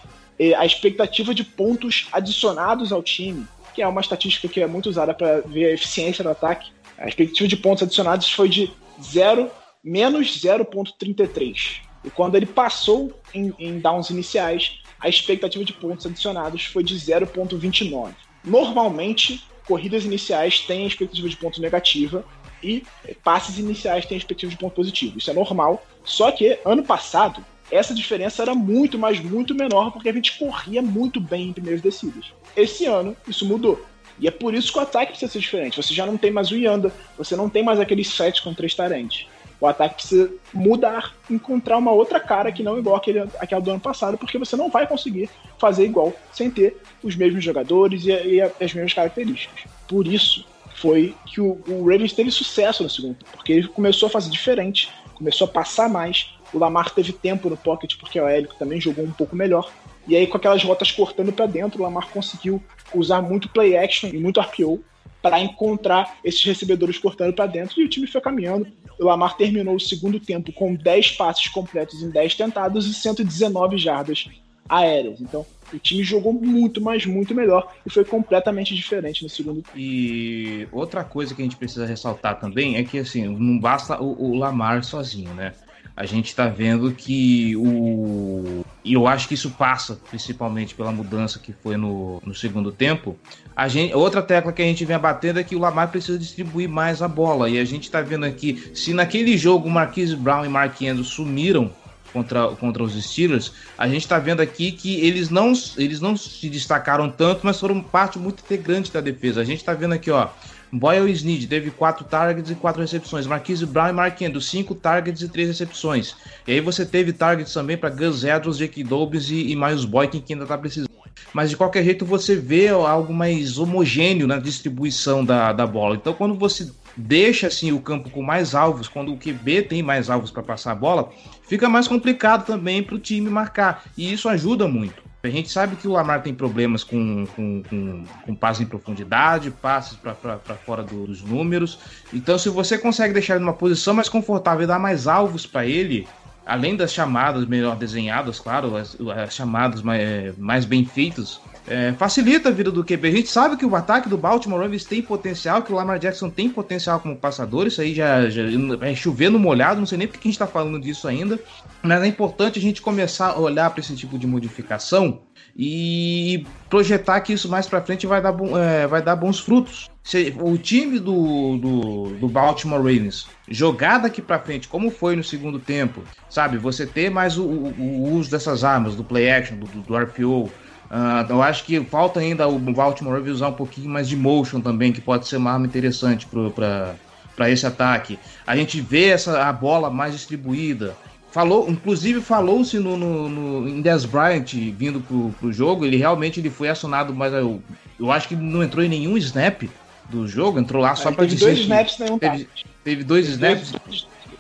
a 0.58 0.66
expectativa 0.66 1.36
de 1.36 1.44
pontos 1.44 2.08
adicionados 2.14 2.94
ao 2.94 3.04
time, 3.04 3.46
que 3.74 3.82
é 3.82 3.88
uma 3.88 4.00
estatística 4.00 4.48
que 4.48 4.62
é 4.62 4.68
muito 4.68 4.90
usada 4.90 5.14
para 5.14 5.42
ver 5.42 5.66
a 5.66 5.74
eficiência 5.74 6.24
do 6.24 6.30
ataque. 6.30 6.72
A 6.98 7.08
expectativa 7.08 7.48
de 7.48 7.58
pontos 7.58 7.84
adicionados 7.84 8.32
foi 8.32 8.48
de 8.48 8.72
0 9.02 9.52
menos 9.84 10.42
0.33. 10.42 11.82
E 12.04 12.10
quando 12.10 12.36
ele 12.36 12.46
passou 12.46 13.12
em, 13.34 13.54
em 13.60 13.80
downs 13.80 14.10
iniciais, 14.10 14.80
a 15.00 15.10
expectativa 15.10 15.64
de 15.64 15.74
pontos 15.74 16.06
adicionados 16.06 16.66
foi 16.66 16.84
de 16.84 16.96
0.29. 16.96 18.14
Normalmente, 18.44 19.44
corridas 19.68 20.06
iniciais 20.06 20.62
têm 20.62 20.88
expectativa 20.88 21.30
de 21.30 21.38
ponto 21.38 21.62
negativa 21.62 22.26
e 22.64 22.84
passes 23.24 23.58
iniciais 23.58 24.06
têm 24.06 24.18
expectativa 24.18 24.52
de 24.52 24.58
ponto 24.58 24.74
positivo. 24.74 25.18
Isso 25.18 25.30
é 25.30 25.34
normal. 25.34 25.86
Só 26.04 26.32
que 26.32 26.60
ano 26.66 26.84
passado, 26.84 27.46
essa 27.72 27.94
diferença 27.94 28.42
era 28.42 28.56
muito, 28.56 28.98
mas 28.98 29.20
muito 29.20 29.54
menor, 29.54 29.92
porque 29.92 30.10
a 30.10 30.14
gente 30.14 30.38
corria 30.38 30.82
muito 30.82 31.20
bem 31.20 31.50
em 31.50 31.54
primeiras 31.54 31.82
descidas. 31.82 32.26
Esse 32.56 32.86
ano, 32.86 33.16
isso 33.28 33.46
mudou. 33.46 33.86
E 34.20 34.28
é 34.28 34.32
por 34.32 34.54
isso 34.54 34.74
que 34.74 34.80
o 34.80 34.82
ataque 34.82 35.12
precisa 35.12 35.32
ser 35.32 35.40
diferente. 35.40 35.82
Você 35.82 35.94
já 35.94 36.06
não 36.06 36.18
tem 36.18 36.30
mais 36.32 36.52
o 36.52 36.56
Yanda, 36.58 36.94
você 37.18 37.36
não 37.36 37.50
tem 37.50 37.64
mais 37.64 37.80
aqueles 37.80 38.10
sets 38.10 38.42
com 38.42 38.54
três 38.54 38.76
tarentes. 38.76 39.28
O 39.62 39.68
ataque 39.68 39.96
precisa 39.96 40.32
mudar, 40.54 41.14
encontrar 41.30 41.78
uma 41.78 41.92
outra 41.92 42.20
cara 42.20 42.52
que 42.52 42.64
não 42.64 42.78
igual 42.78 42.96
aquele, 42.96 43.20
aquela 43.40 43.62
do 43.62 43.72
ano 43.72 43.80
passado, 43.80 44.18
porque 44.18 44.38
você 44.38 44.56
não 44.56 44.70
vai 44.70 44.88
conseguir 44.88 45.30
fazer 45.58 45.86
igual 45.86 46.14
sem 46.32 46.50
ter 46.50 46.78
os 47.04 47.16
mesmos 47.16 47.44
jogadores 47.44 48.06
e, 48.06 48.10
e 48.10 48.42
as 48.42 48.74
mesmas 48.74 48.94
características. 48.94 49.66
Por 49.88 50.08
isso 50.08 50.46
foi 50.76 51.14
que 51.26 51.42
o, 51.42 51.62
o 51.68 51.84
Ravens 51.90 52.14
teve 52.14 52.32
sucesso 52.32 52.84
no 52.84 52.90
segundo, 52.90 53.18
porque 53.34 53.52
ele 53.52 53.68
começou 53.68 54.08
a 54.08 54.10
fazer 54.10 54.30
diferente, 54.30 54.90
começou 55.14 55.46
a 55.46 55.52
passar 55.52 55.90
mais. 55.90 56.34
O 56.54 56.58
Lamar 56.58 56.90
teve 56.92 57.12
tempo 57.12 57.50
no 57.50 57.58
pocket, 57.58 57.98
porque 58.00 58.20
o 58.20 58.28
Hélio 58.28 58.50
também 58.58 58.80
jogou 58.80 59.04
um 59.04 59.12
pouco 59.12 59.36
melhor. 59.36 59.70
E 60.08 60.16
aí, 60.16 60.26
com 60.26 60.38
aquelas 60.38 60.64
rotas 60.64 60.92
cortando 60.92 61.32
para 61.32 61.46
dentro, 61.46 61.80
o 61.80 61.84
Lamar 61.84 62.08
conseguiu 62.10 62.64
usar 62.96 63.22
muito 63.22 63.50
play 63.50 63.78
action 63.78 64.10
e 64.10 64.18
muito 64.18 64.40
RPO 64.40 64.84
para 65.22 65.40
encontrar 65.40 66.18
esses 66.24 66.44
recebedores 66.44 66.98
cortando 66.98 67.34
para 67.34 67.46
dentro 67.46 67.82
e 67.82 67.86
o 67.86 67.90
time 67.90 68.08
foi 68.08 68.22
caminhando. 68.22 68.68
O 69.00 69.06
Lamar 69.06 69.38
terminou 69.38 69.76
o 69.76 69.80
segundo 69.80 70.20
tempo 70.20 70.52
com 70.52 70.76
10 70.76 71.12
passes 71.12 71.48
completos 71.48 72.02
em 72.02 72.10
10 72.10 72.36
tentados 72.36 72.88
e 72.88 72.94
119 72.94 73.78
jardas 73.78 74.28
aéreas. 74.68 75.20
Então, 75.20 75.46
o 75.74 75.80
time 75.80 76.04
jogou 76.04 76.34
muito, 76.34 76.82
mas 76.82 77.06
muito 77.06 77.34
melhor 77.34 77.74
e 77.86 77.90
foi 77.90 78.06
completamente 78.06 78.76
diferente 78.76 79.24
no 79.24 79.30
segundo 79.30 79.62
tempo. 79.62 79.78
E 79.78 80.68
outra 80.72 81.04
coisa 81.04 81.34
que 81.34 81.42
a 81.42 81.46
gente 81.46 81.58
precisa 81.58 81.86
ressaltar 81.86 82.40
também 82.40 82.78
é 82.78 82.84
que 82.84 83.00
assim, 83.00 83.28
não 83.28 83.60
basta 83.60 84.02
o, 84.02 84.32
o 84.32 84.38
Lamar 84.38 84.84
sozinho, 84.84 85.34
né? 85.34 85.54
A 86.00 86.06
gente 86.06 86.28
está 86.28 86.48
vendo 86.48 86.94
que 86.94 87.58
o. 87.58 88.64
E 88.86 88.94
eu 88.94 89.06
acho 89.06 89.28
que 89.28 89.34
isso 89.34 89.52
passa 89.52 90.00
principalmente 90.10 90.74
pela 90.74 90.94
mudança 90.94 91.40
que 91.40 91.52
foi 91.52 91.76
no, 91.76 92.22
no 92.26 92.34
segundo 92.34 92.72
tempo. 92.72 93.18
A 93.54 93.68
gente, 93.68 93.94
outra 93.94 94.22
tecla 94.22 94.54
que 94.54 94.62
a 94.62 94.66
gente 94.66 94.86
vem 94.86 94.98
batendo 94.98 95.42
é 95.42 95.44
que 95.44 95.58
o 95.58 95.60
Lamar 95.60 95.90
precisa 95.90 96.18
distribuir 96.18 96.70
mais 96.70 97.02
a 97.02 97.08
bola. 97.10 97.50
E 97.50 97.60
a 97.60 97.66
gente 97.66 97.84
está 97.84 98.00
vendo 98.00 98.26
aqui, 98.26 98.72
se 98.74 98.94
naquele 98.94 99.38
jogo 99.38 99.70
Marquise 99.70 100.16
Brown 100.16 100.46
e 100.46 100.48
Mark 100.48 100.82
Andrews 100.82 101.10
sumiram 101.10 101.70
contra, 102.14 102.48
contra 102.48 102.82
os 102.82 102.94
Steelers, 103.04 103.52
a 103.78 103.86
gente 103.86 104.04
está 104.04 104.18
vendo 104.20 104.40
aqui 104.42 104.72
que 104.72 105.02
eles 105.02 105.30
não, 105.30 105.52
eles 105.76 106.00
não 106.00 106.16
se 106.16 106.50
destacaram 106.50 107.10
tanto, 107.10 107.42
mas 107.44 107.60
foram 107.60 107.82
parte 107.82 108.18
muito 108.18 108.42
integrante 108.42 108.90
da 108.90 109.02
defesa. 109.02 109.42
A 109.42 109.44
gente 109.46 109.60
está 109.60 109.74
vendo 109.74 109.96
aqui, 109.96 110.10
ó. 110.10 110.30
Boyle 110.72 111.12
Snead 111.12 111.48
teve 111.48 111.72
4 111.72 112.06
targets 112.06 112.52
e 112.52 112.56
4 112.56 112.82
recepções. 112.82 113.26
Marquise 113.26 113.66
Brown 113.66 113.90
e 113.90 113.94
Mark 113.94 114.22
Andrews, 114.22 114.50
5 114.50 114.76
targets 114.76 115.22
e 115.22 115.30
3 115.30 115.48
recepções. 115.48 116.16
E 116.48 116.54
aí 116.54 116.62
você 116.62 116.86
teve 116.86 117.12
targets 117.14 117.54
também 117.54 117.78
para 117.78 117.90
Gus 117.90 118.24
Edwards, 118.24 118.58
Jake 118.58 118.84
Dobbs 118.84 119.30
e, 119.30 119.52
e 119.52 119.56
Miles 119.56 119.86
Boykin, 119.86 120.22
que 120.22 120.34
ainda 120.34 120.46
está 120.46 120.58
precisando. 120.58 120.90
Mas 121.34 121.50
de 121.50 121.58
qualquer 121.58 121.84
jeito 121.84 122.06
você 122.06 122.36
vê 122.36 122.70
algo 122.70 123.14
mais 123.14 123.58
homogêneo 123.58 124.28
na 124.28 124.38
distribuição 124.38 125.24
da, 125.24 125.54
da 125.54 125.66
bola. 125.66 125.96
Então 125.96 126.14
quando 126.14 126.36
você 126.36 126.72
deixa 126.96 127.48
assim 127.48 127.72
o 127.72 127.80
campo 127.80 128.10
com 128.10 128.22
mais 128.22 128.56
alvos, 128.56 128.88
quando 128.88 129.14
o 129.14 129.18
QB 129.18 129.64
tem 129.64 129.84
mais 129.84 130.10
alvos 130.10 130.32
para 130.32 130.44
passar 130.44 130.72
a 130.72 130.76
bola, 130.76 131.10
fica 131.48 131.70
mais 131.70 131.88
complicado 131.88 132.46
também 132.46 132.82
para 132.82 132.96
o 132.96 133.00
time 133.00 133.30
marcar. 133.30 133.84
E 133.98 134.12
isso 134.12 134.28
ajuda 134.28 134.68
muito. 134.68 135.09
A 135.22 135.28
gente 135.28 135.50
sabe 135.50 135.76
que 135.76 135.86
o 135.86 135.92
Lamar 135.92 136.24
tem 136.24 136.34
problemas 136.34 136.82
com, 136.82 137.26
com, 137.36 137.62
com, 137.64 138.04
com 138.26 138.36
passes 138.36 138.62
em 138.62 138.66
profundidade, 138.66 139.52
passes 139.52 139.98
para 139.98 140.56
fora 140.66 140.82
dos 140.82 141.22
números. 141.22 141.78
Então, 142.14 142.40
se 142.40 142.48
você 142.48 142.78
consegue 142.78 143.14
deixar 143.14 143.36
ele 143.36 143.44
numa 143.44 143.54
posição 143.54 143.94
mais 143.94 144.08
confortável 144.08 144.64
e 144.64 144.68
dar 144.68 144.80
mais 144.80 145.08
alvos 145.08 145.46
para 145.46 145.66
ele, 145.66 146.08
além 146.46 146.76
das 146.76 146.94
chamadas 146.94 147.46
melhor 147.46 147.76
desenhadas, 147.76 148.40
claro, 148.40 148.78
as, 148.78 148.98
as 149.18 149.36
chamadas 149.36 149.82
mais, 149.82 150.38
mais, 150.38 150.64
bem 150.64 150.86
feitas, 150.86 151.42
é, 151.70 151.94
facilita 151.94 152.50
a 152.50 152.52
vida 152.52 152.72
do 152.72 152.84
QB. 152.84 153.08
A 153.08 153.12
gente 153.12 153.30
sabe 153.30 153.56
que 153.56 153.66
o 153.66 153.76
ataque 153.76 154.10
do 154.10 154.18
Baltimore 154.18 154.60
Ravens 154.60 154.84
tem 154.84 155.02
potencial, 155.02 155.62
que 155.62 155.72
o 155.72 155.76
Lamar 155.76 156.00
Jackson 156.00 156.30
tem 156.30 156.50
potencial 156.50 157.00
como 157.00 157.16
passador. 157.16 157.68
Isso 157.68 157.82
aí 157.82 157.94
já, 157.94 158.30
já 158.30 158.44
é 158.82 158.96
chover 158.96 159.30
no 159.30 159.38
molhado, 159.40 159.80
não 159.80 159.86
sei 159.86 159.98
nem 159.98 160.08
porque 160.08 160.28
a 160.28 160.30
gente 160.30 160.34
está 160.34 160.48
falando 160.48 160.80
disso 160.80 161.08
ainda. 161.08 161.40
Mas 161.82 162.02
é 162.02 162.08
importante 162.08 162.58
a 162.58 162.62
gente 162.62 162.82
começar 162.82 163.28
a 163.28 163.40
olhar 163.40 163.70
para 163.70 163.80
esse 163.82 163.96
tipo 163.96 164.18
de 164.18 164.26
modificação 164.26 165.22
e 165.56 166.46
projetar 166.70 167.22
que 167.22 167.34
isso 167.34 167.50
mais 167.50 167.68
para 167.68 167.82
frente 167.82 168.08
vai 168.08 168.22
dar, 168.22 168.36
é, 168.58 168.88
vai 168.88 169.02
dar 169.02 169.16
bons 169.16 169.40
frutos. 169.40 169.90
Se, 170.04 170.34
o 170.40 170.58
time 170.58 170.98
do, 170.98 171.58
do, 171.58 172.04
do, 172.16 172.28
Baltimore 172.28 172.80
Ravens 172.80 173.28
jogar 173.48 174.00
daqui 174.00 174.22
para 174.22 174.40
frente, 174.40 174.68
como 174.68 174.90
foi 174.90 175.16
no 175.16 175.24
segundo 175.24 175.60
tempo, 175.60 176.02
sabe? 176.30 176.58
Você 176.58 176.86
ter 176.86 177.12
mais 177.12 177.38
o, 177.38 177.44
o, 177.44 177.74
o 177.78 178.14
uso 178.14 178.32
dessas 178.32 178.64
armas, 178.64 178.96
do 178.96 179.04
play 179.04 179.30
action, 179.30 179.58
do, 179.58 179.66
do 179.68 179.96
RPO, 179.96 180.50
Uh, 180.90 181.32
eu 181.32 181.42
acho 181.42 181.64
que 181.66 181.80
falta 181.86 182.20
ainda 182.20 182.48
o 182.48 182.58
Baltimore 182.58 183.14
Ravens 183.14 183.36
usar 183.36 183.50
um 183.50 183.54
pouquinho 183.54 183.90
mais 183.90 184.10
de 184.10 184.16
motion 184.16 184.60
também, 184.60 184.92
que 184.92 185.00
pode 185.00 185.28
ser 185.28 185.38
uma 185.38 185.52
arma 185.52 185.68
interessante 185.68 186.28
para 186.28 187.50
esse 187.50 187.66
ataque. 187.66 188.18
A 188.46 188.56
gente 188.56 188.82
vê 188.82 189.10
essa, 189.10 189.44
a 189.48 189.54
bola 189.54 189.90
mais 189.92 190.14
distribuída. 190.14 190.96
Falou, 191.32 191.70
inclusive 191.70 192.22
falou-se 192.22 192.80
no, 192.80 192.98
no, 192.98 193.30
no, 193.30 193.70
em 193.70 193.82
Des 193.82 194.04
Bryant 194.04 194.52
vindo 194.76 195.00
pro, 195.00 195.30
pro 195.40 195.54
jogo, 195.54 195.86
ele 195.86 195.96
realmente 195.96 196.40
ele 196.40 196.50
foi 196.50 196.70
acionado, 196.70 197.14
mas 197.14 197.32
eu, 197.34 197.62
eu 198.00 198.12
acho 198.12 198.28
que 198.28 198.36
não 198.36 198.64
entrou 198.64 198.84
em 198.84 198.90
nenhum 198.90 199.16
snap 199.16 199.70
do 200.10 200.28
jogo, 200.28 200.60
entrou 200.60 200.82
lá 200.82 200.96
só 200.96 201.12
para 201.12 201.28
dizer 201.28 201.46
dois 201.46 201.60
snaps, 201.60 202.00
nenhum 202.00 202.18
teve, 202.18 202.50
teve 202.84 203.04
dois 203.04 203.28
snaps. 203.28 203.74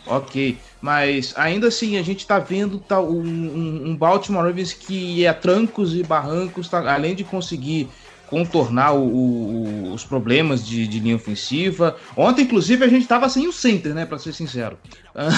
Ok. 0.08 0.58
Mas 0.82 1.34
ainda 1.36 1.68
assim, 1.68 1.98
a 1.98 2.02
gente 2.02 2.20
está 2.20 2.40
vendo 2.40 2.80
tá, 2.80 3.02
um, 3.02 3.90
um, 3.90 3.96
Baltimore 3.96 4.46
Ravens 4.46 4.74
que 4.74 5.26
é 5.26 5.34
trancos 5.34 5.94
e 5.94 6.04
barrancos, 6.04 6.70
tá, 6.70 6.94
além 6.94 7.16
de 7.16 7.24
conseguir 7.24 7.90
contornar 8.28 8.94
o, 8.94 9.04
o, 9.04 9.94
os 9.94 10.06
problemas 10.06 10.66
de, 10.66 10.88
de, 10.88 11.00
linha 11.00 11.16
ofensiva. 11.16 11.98
Ontem, 12.16 12.44
inclusive, 12.44 12.86
a 12.86 12.88
gente 12.88 13.02
estava 13.02 13.28
sem 13.28 13.48
o 13.48 13.52
center, 13.52 13.94
né? 13.94 14.06
Para 14.06 14.20
ser 14.20 14.34
sincero. 14.34 14.78
uh, 15.16 15.30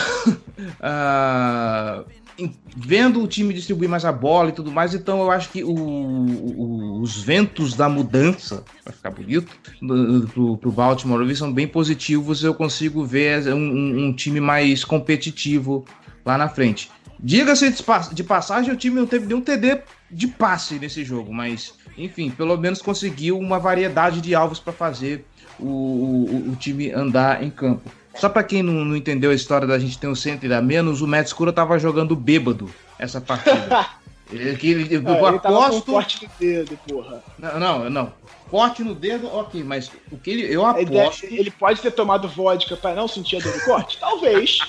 vendo 2.75 3.21
o 3.21 3.27
time 3.27 3.53
distribuir 3.53 3.89
mais 3.89 4.05
a 4.05 4.11
bola 4.11 4.49
e 4.49 4.53
tudo 4.53 4.71
mais, 4.71 4.93
então 4.93 5.21
eu 5.21 5.31
acho 5.31 5.49
que 5.49 5.63
o, 5.63 5.73
o, 5.73 7.01
os 7.01 7.21
ventos 7.21 7.73
da 7.73 7.89
mudança, 7.89 8.63
para 8.83 8.93
ficar 8.93 9.11
bonito, 9.11 9.51
pro, 10.33 10.57
pro 10.57 10.71
Baltimore 10.71 11.35
são 11.35 11.51
bem 11.51 11.67
positivos. 11.67 12.43
Eu 12.43 12.53
consigo 12.53 13.05
ver 13.05 13.53
um, 13.53 13.57
um, 13.57 14.05
um 14.05 14.13
time 14.13 14.39
mais 14.39 14.83
competitivo 14.83 15.85
lá 16.25 16.37
na 16.37 16.49
frente. 16.49 16.89
Diga-se 17.19 17.71
de 18.13 18.23
passagem, 18.23 18.73
o 18.73 18.77
time 18.77 18.95
não 18.95 19.05
teve 19.05 19.27
nenhum 19.27 19.41
TD 19.41 19.81
de 20.09 20.27
passe 20.27 20.79
nesse 20.79 21.03
jogo, 21.03 21.31
mas 21.31 21.75
enfim, 21.97 22.31
pelo 22.31 22.57
menos 22.57 22.81
conseguiu 22.81 23.37
uma 23.37 23.59
variedade 23.59 24.21
de 24.21 24.33
alvos 24.33 24.59
para 24.59 24.73
fazer 24.73 25.25
o, 25.59 25.67
o, 25.67 26.51
o 26.51 26.55
time 26.55 26.91
andar 26.91 27.43
em 27.43 27.49
campo. 27.49 27.91
Só 28.15 28.29
para 28.29 28.43
quem 28.43 28.61
não, 28.61 28.85
não, 28.85 28.95
entendeu 28.95 29.31
a 29.31 29.33
história 29.33 29.67
da 29.67 29.79
gente 29.79 29.97
ter 29.97 30.07
um 30.07 30.15
center 30.15 30.51
a 30.51 30.61
menos, 30.61 31.01
o 31.01 31.07
Matt 31.07 31.31
tava 31.55 31.79
jogando 31.79 32.15
bêbado 32.15 32.69
essa 32.99 33.21
partida. 33.21 33.87
ele, 34.31 34.69
ele, 34.69 34.95
eu 34.95 35.07
é, 35.07 35.35
aposto. 35.35 35.91
Corte 35.91 36.23
no 36.23 36.31
dedo, 36.39 36.79
porra. 36.87 37.23
Não, 37.39 37.59
não, 37.59 37.89
não. 37.89 38.13
Corte 38.49 38.83
no 38.83 38.93
dedo, 38.93 39.27
ok, 39.33 39.63
mas 39.63 39.89
o 40.11 40.17
que 40.17 40.29
ele. 40.29 40.53
Eu 40.53 40.65
aposto. 40.65 41.25
Ele, 41.25 41.39
ele 41.39 41.51
pode 41.51 41.81
ter 41.81 41.91
tomado 41.91 42.27
vodka 42.27 42.75
para 42.75 42.93
não 42.93 43.07
sentir 43.07 43.37
a 43.37 43.39
dor 43.39 43.53
do 43.53 43.63
corte? 43.63 43.97
Talvez. 43.97 44.59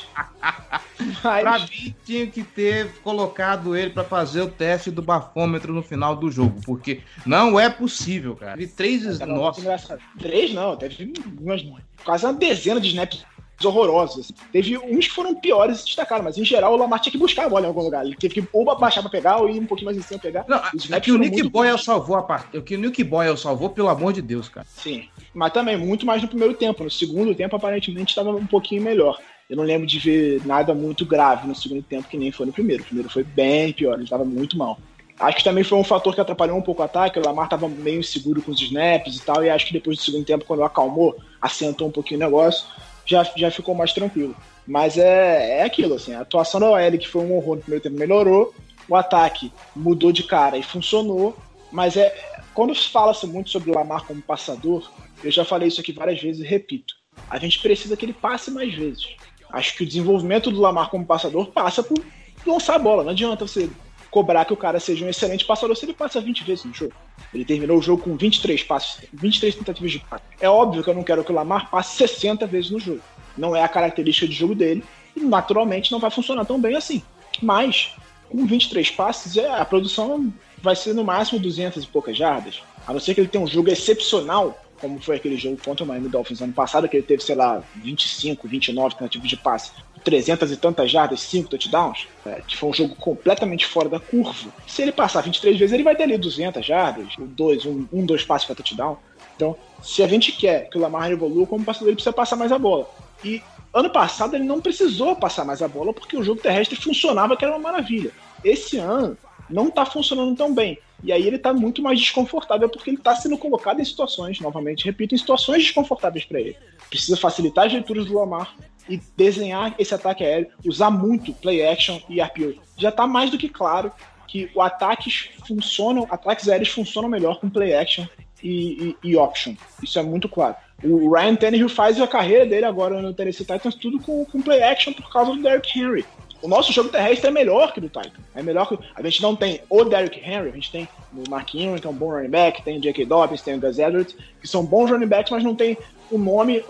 Mas... 1.24 1.42
Pra 1.42 1.58
mim, 1.58 1.94
tinha 2.04 2.26
que 2.28 2.44
ter 2.44 2.92
colocado 3.02 3.76
ele 3.76 3.90
para 3.90 4.04
fazer 4.04 4.42
o 4.42 4.48
teste 4.48 4.88
do 4.88 5.02
bafômetro 5.02 5.72
no 5.72 5.82
final 5.82 6.14
do 6.14 6.30
jogo, 6.30 6.60
porque 6.64 7.00
não 7.26 7.58
é 7.58 7.68
possível, 7.68 8.36
cara. 8.36 8.56
Teve 8.56 8.72
três. 8.72 9.18
Nossa. 9.18 9.98
Três 10.18 10.54
não, 10.54 10.76
teve 10.76 11.12
umas, 11.40 11.64
quase 12.04 12.24
uma 12.24 12.34
dezena 12.34 12.80
de 12.80 12.88
snaps 12.88 13.24
horrorosos. 13.64 14.32
Teve 14.52 14.78
uns 14.78 15.06
que 15.06 15.14
foram 15.14 15.34
piores 15.34 15.78
e 15.78 15.80
se 15.80 15.86
destacaram, 15.86 16.24
mas 16.24 16.38
em 16.38 16.44
geral 16.44 16.72
o 16.72 16.76
Lamar 16.76 17.00
tinha 17.00 17.12
que 17.12 17.18
buscar 17.18 17.46
a 17.46 17.48
bola 17.48 17.64
em 17.64 17.68
algum 17.68 17.82
lugar. 17.82 18.04
Ele 18.04 18.16
teve 18.16 18.34
que 18.34 18.48
ou 18.52 18.64
baixar 18.76 19.02
pra 19.02 19.10
pegar 19.10 19.38
ou 19.38 19.48
ir 19.48 19.60
um 19.60 19.66
pouquinho 19.66 19.86
mais 19.86 19.96
em 19.96 20.02
cima 20.02 20.20
pegar. 20.20 20.44
Não, 20.48 20.60
é 20.96 21.00
que 21.00 21.12
o 21.12 21.18
Nick 21.18 21.42
Boyle 21.48 21.78
salvou 21.78 22.16
a 22.16 22.22
parte. 22.22 22.56
O 22.56 22.62
que 22.62 22.74
o 22.74 22.78
Nick 22.78 23.02
Boyle 23.04 23.36
salvou, 23.36 23.70
pelo 23.70 23.88
amor 23.88 24.12
de 24.12 24.22
Deus, 24.22 24.48
cara. 24.48 24.66
Sim. 24.68 25.08
Mas 25.34 25.52
também 25.52 25.76
muito 25.76 26.06
mais 26.06 26.22
no 26.22 26.28
primeiro 26.28 26.54
tempo. 26.54 26.84
No 26.84 26.90
segundo 26.90 27.34
tempo, 27.34 27.56
aparentemente, 27.56 28.10
estava 28.10 28.30
um 28.30 28.46
pouquinho 28.46 28.82
melhor. 28.82 29.18
Eu 29.48 29.56
não 29.56 29.64
lembro 29.64 29.86
de 29.86 29.98
ver 29.98 30.46
nada 30.46 30.72
muito 30.72 31.04
grave 31.04 31.46
no 31.46 31.54
segundo 31.54 31.82
tempo, 31.82 32.08
que 32.08 32.16
nem 32.16 32.32
foi 32.32 32.46
no 32.46 32.52
primeiro. 32.52 32.82
O 32.82 32.86
primeiro 32.86 33.10
foi 33.10 33.22
bem 33.22 33.72
pior, 33.72 33.94
ele 33.94 34.04
estava 34.04 34.24
muito 34.24 34.56
mal. 34.56 34.78
Acho 35.20 35.36
que 35.36 35.44
também 35.44 35.62
foi 35.62 35.78
um 35.78 35.84
fator 35.84 36.14
que 36.14 36.20
atrapalhou 36.20 36.56
um 36.56 36.62
pouco 36.62 36.82
o 36.82 36.84
ataque. 36.84 37.18
O 37.18 37.24
Lamar 37.24 37.44
estava 37.44 37.68
meio 37.68 38.00
inseguro 38.00 38.42
com 38.42 38.50
os 38.50 38.60
snaps 38.60 39.16
e 39.16 39.22
tal. 39.22 39.44
E 39.44 39.50
acho 39.50 39.66
que 39.66 39.72
depois 39.72 39.96
do 39.98 40.02
segundo 40.02 40.24
tempo, 40.24 40.44
quando 40.44 40.64
acalmou, 40.64 41.16
assentou 41.40 41.88
um 41.88 41.92
pouquinho 41.92 42.18
o 42.20 42.24
negócio, 42.24 42.66
já, 43.04 43.24
já 43.36 43.50
ficou 43.50 43.74
mais 43.74 43.92
tranquilo. 43.92 44.36
Mas 44.66 44.96
é, 44.96 45.60
é 45.60 45.62
aquilo, 45.64 45.94
assim. 45.94 46.14
A 46.14 46.20
atuação 46.20 46.60
da 46.60 46.70
OL, 46.70 46.98
que 46.98 47.08
foi 47.08 47.22
um 47.22 47.36
horror 47.36 47.56
no 47.56 47.62
primeiro 47.62 47.82
tempo, 47.82 47.98
melhorou. 47.98 48.54
O 48.88 48.96
ataque 48.96 49.52
mudou 49.74 50.12
de 50.12 50.22
cara 50.22 50.56
e 50.56 50.62
funcionou. 50.62 51.36
Mas 51.70 51.96
é 51.96 52.14
quando 52.54 52.74
se 52.74 52.88
fala-se 52.88 53.26
muito 53.26 53.50
sobre 53.50 53.70
o 53.70 53.74
Lamar 53.74 54.04
como 54.04 54.20
passador, 54.20 54.90
eu 55.24 55.30
já 55.30 55.44
falei 55.44 55.68
isso 55.68 55.80
aqui 55.80 55.92
várias 55.92 56.20
vezes 56.20 56.44
e 56.44 56.46
repito. 56.46 56.94
A 57.28 57.38
gente 57.38 57.60
precisa 57.60 57.96
que 57.96 58.04
ele 58.04 58.12
passe 58.12 58.50
mais 58.50 58.74
vezes. 58.74 59.08
Acho 59.50 59.76
que 59.76 59.82
o 59.82 59.86
desenvolvimento 59.86 60.50
do 60.50 60.60
Lamar 60.60 60.90
como 60.90 61.06
passador 61.06 61.46
passa 61.46 61.82
por 61.82 61.98
lançar 62.46 62.76
a 62.76 62.78
bola. 62.78 63.04
Não 63.04 63.10
adianta 63.10 63.46
você 63.46 63.70
cobrar 64.12 64.44
que 64.44 64.52
o 64.52 64.56
cara 64.56 64.78
seja 64.78 65.06
um 65.06 65.08
excelente 65.08 65.46
passador 65.46 65.74
se 65.74 65.86
ele 65.86 65.94
passa 65.94 66.20
20 66.20 66.44
vezes 66.44 66.64
no 66.66 66.74
jogo. 66.74 66.92
Ele 67.32 67.46
terminou 67.46 67.78
o 67.78 67.82
jogo 67.82 68.02
com 68.02 68.14
23 68.14 68.62
passes, 68.62 69.08
23 69.10 69.54
tentativas 69.54 69.90
de 69.90 69.98
passe. 70.00 70.22
É 70.38 70.48
óbvio 70.48 70.84
que 70.84 70.90
eu 70.90 70.94
não 70.94 71.02
quero 71.02 71.24
que 71.24 71.32
o 71.32 71.34
Lamar 71.34 71.70
passe 71.70 71.96
60 71.96 72.46
vezes 72.46 72.70
no 72.70 72.78
jogo. 72.78 73.00
Não 73.36 73.56
é 73.56 73.62
a 73.62 73.68
característica 73.68 74.28
de 74.28 74.34
jogo 74.34 74.54
dele 74.54 74.84
e 75.16 75.20
naturalmente 75.20 75.90
não 75.90 75.98
vai 75.98 76.10
funcionar 76.10 76.44
tão 76.44 76.60
bem 76.60 76.76
assim. 76.76 77.02
Mas 77.42 77.94
com 78.28 78.44
23 78.44 78.90
passes, 78.90 79.38
é, 79.38 79.48
a 79.48 79.64
produção 79.64 80.30
vai 80.60 80.76
ser 80.76 80.94
no 80.94 81.02
máximo 81.02 81.40
200 81.40 81.82
e 81.82 81.86
poucas 81.86 82.14
jardas. 82.14 82.62
A 82.86 82.92
não 82.92 83.00
ser 83.00 83.14
que 83.14 83.20
ele 83.22 83.28
tenha 83.28 83.42
um 83.42 83.48
jogo 83.48 83.70
excepcional 83.70 84.58
como 84.78 85.00
foi 85.00 85.14
aquele 85.14 85.36
jogo 85.36 85.56
contra 85.64 85.84
o 85.84 85.86
Miami 85.86 86.08
Dolphins 86.08 86.42
ano 86.42 86.52
passado, 86.52 86.88
que 86.88 86.96
ele 86.96 87.06
teve, 87.06 87.22
sei 87.22 87.36
lá, 87.36 87.62
25, 87.76 88.48
29 88.48 88.96
tentativas 88.96 89.28
de 89.28 89.36
passe, 89.36 89.70
300 90.04 90.50
e 90.50 90.56
tantas 90.56 90.90
jardas, 90.90 91.20
5 91.20 91.48
touchdowns, 91.48 92.08
é, 92.26 92.42
que 92.46 92.56
foi 92.56 92.70
um 92.70 92.72
jogo 92.72 92.94
completamente 92.96 93.66
fora 93.66 93.88
da 93.88 94.00
curva. 94.00 94.50
Se 94.66 94.82
ele 94.82 94.92
passar 94.92 95.22
23 95.22 95.58
vezes, 95.58 95.72
ele 95.72 95.82
vai 95.82 95.94
ter 95.94 96.04
ali 96.04 96.18
200 96.18 96.64
jardas, 96.64 97.14
dois, 97.18 97.64
um, 97.64 97.86
dois 98.04 98.24
passes 98.24 98.46
para 98.46 98.56
touchdown. 98.56 98.96
Então, 99.36 99.56
se 99.82 100.02
a 100.02 100.06
gente 100.06 100.32
quer 100.32 100.68
que 100.68 100.78
o 100.78 100.80
Lamar 100.80 101.10
evolua 101.10 101.46
como 101.46 101.64
passador, 101.64 101.88
ele 101.88 101.96
precisa 101.96 102.12
passar 102.12 102.36
mais 102.36 102.52
a 102.52 102.58
bola. 102.58 102.88
E 103.24 103.42
ano 103.72 103.90
passado 103.90 104.34
ele 104.34 104.44
não 104.44 104.60
precisou 104.60 105.16
passar 105.16 105.44
mais 105.44 105.62
a 105.62 105.68
bola 105.68 105.92
porque 105.92 106.16
o 106.16 106.22
jogo 106.22 106.40
terrestre 106.40 106.76
funcionava, 106.76 107.36
que 107.36 107.44
era 107.44 107.54
uma 107.54 107.70
maravilha. 107.70 108.12
Esse 108.44 108.76
ano 108.78 109.16
não 109.48 109.68
está 109.68 109.84
funcionando 109.84 110.36
tão 110.36 110.54
bem. 110.54 110.78
E 111.02 111.12
aí 111.12 111.26
ele 111.26 111.36
está 111.36 111.52
muito 111.52 111.82
mais 111.82 111.98
desconfortável 111.98 112.68
porque 112.68 112.90
ele 112.90 112.96
está 112.96 113.14
sendo 113.16 113.36
colocado 113.36 113.80
em 113.80 113.84
situações, 113.84 114.40
novamente, 114.40 114.84
repito, 114.84 115.14
em 115.14 115.18
situações 115.18 115.62
desconfortáveis 115.64 116.24
para 116.24 116.40
ele. 116.40 116.56
Precisa 116.88 117.16
facilitar 117.16 117.66
as 117.66 117.72
leituras 117.72 118.06
do 118.06 118.14
Lamar 118.14 118.54
e 118.88 119.00
desenhar 119.16 119.74
esse 119.78 119.94
ataque 119.94 120.24
aéreo, 120.24 120.48
usar 120.64 120.90
muito 120.90 121.32
play 121.32 121.66
action 121.66 122.00
e 122.08 122.20
RPO. 122.20 122.54
Já 122.76 122.88
está 122.88 123.06
mais 123.06 123.30
do 123.30 123.38
que 123.38 123.48
claro 123.48 123.92
que 124.26 124.50
o 124.54 124.62
ataques 124.62 125.30
funcionam, 125.46 126.06
ataques 126.10 126.48
aéreos 126.48 126.70
funcionam 126.70 127.08
melhor 127.08 127.38
com 127.38 127.50
play 127.50 127.74
action 127.74 128.06
e, 128.42 128.96
e, 129.02 129.10
e 129.10 129.16
option. 129.16 129.54
Isso 129.82 129.98
é 129.98 130.02
muito 130.02 130.28
claro. 130.28 130.56
O 130.82 131.12
Ryan 131.14 131.36
Tannehill 131.36 131.68
faz 131.68 132.00
a 132.00 132.08
carreira 132.08 132.44
dele 132.44 132.64
agora 132.64 133.00
no 133.00 133.14
Tennessee 133.14 133.44
Titans 133.44 133.74
tudo 133.74 134.00
com, 134.00 134.24
com 134.24 134.42
play 134.42 134.62
action 134.62 134.92
por 134.92 135.12
causa 135.12 135.32
do 135.32 135.42
Derrick 135.42 135.78
Henry 135.78 136.04
o 136.42 136.48
nosso 136.48 136.72
jogo 136.72 136.88
terrestre 136.88 137.28
é 137.28 137.30
melhor 137.30 137.72
que 137.72 137.78
o 137.78 137.82
do 137.82 137.88
Titan. 137.88 138.20
É 138.34 138.42
melhor 138.42 138.68
que. 138.68 138.76
A 138.96 139.02
gente 139.02 139.22
não 139.22 139.36
tem 139.36 139.60
o 139.70 139.84
Derrick 139.84 140.18
Henry, 140.18 140.48
a 140.48 140.52
gente 140.52 140.72
tem 140.72 140.88
o 141.14 141.30
Marquinhos, 141.30 141.80
que 141.80 141.86
é 141.86 141.90
um 141.90 141.94
bom 141.94 142.10
running 142.10 142.28
back, 142.28 142.62
tem 142.62 142.78
o 142.78 142.80
J.K. 142.80 143.06
Dobbins, 143.06 143.42
tem 143.42 143.54
o 143.54 143.60
Gus 143.60 143.78
Edwards, 143.78 144.16
que 144.40 144.48
são 144.48 144.64
bons 144.64 144.90
running 144.90 145.06
backs, 145.06 145.30
mas 145.30 145.44
não 145.44 145.54
tem 145.54 145.78
o 146.10 146.18
nome, 146.18 146.64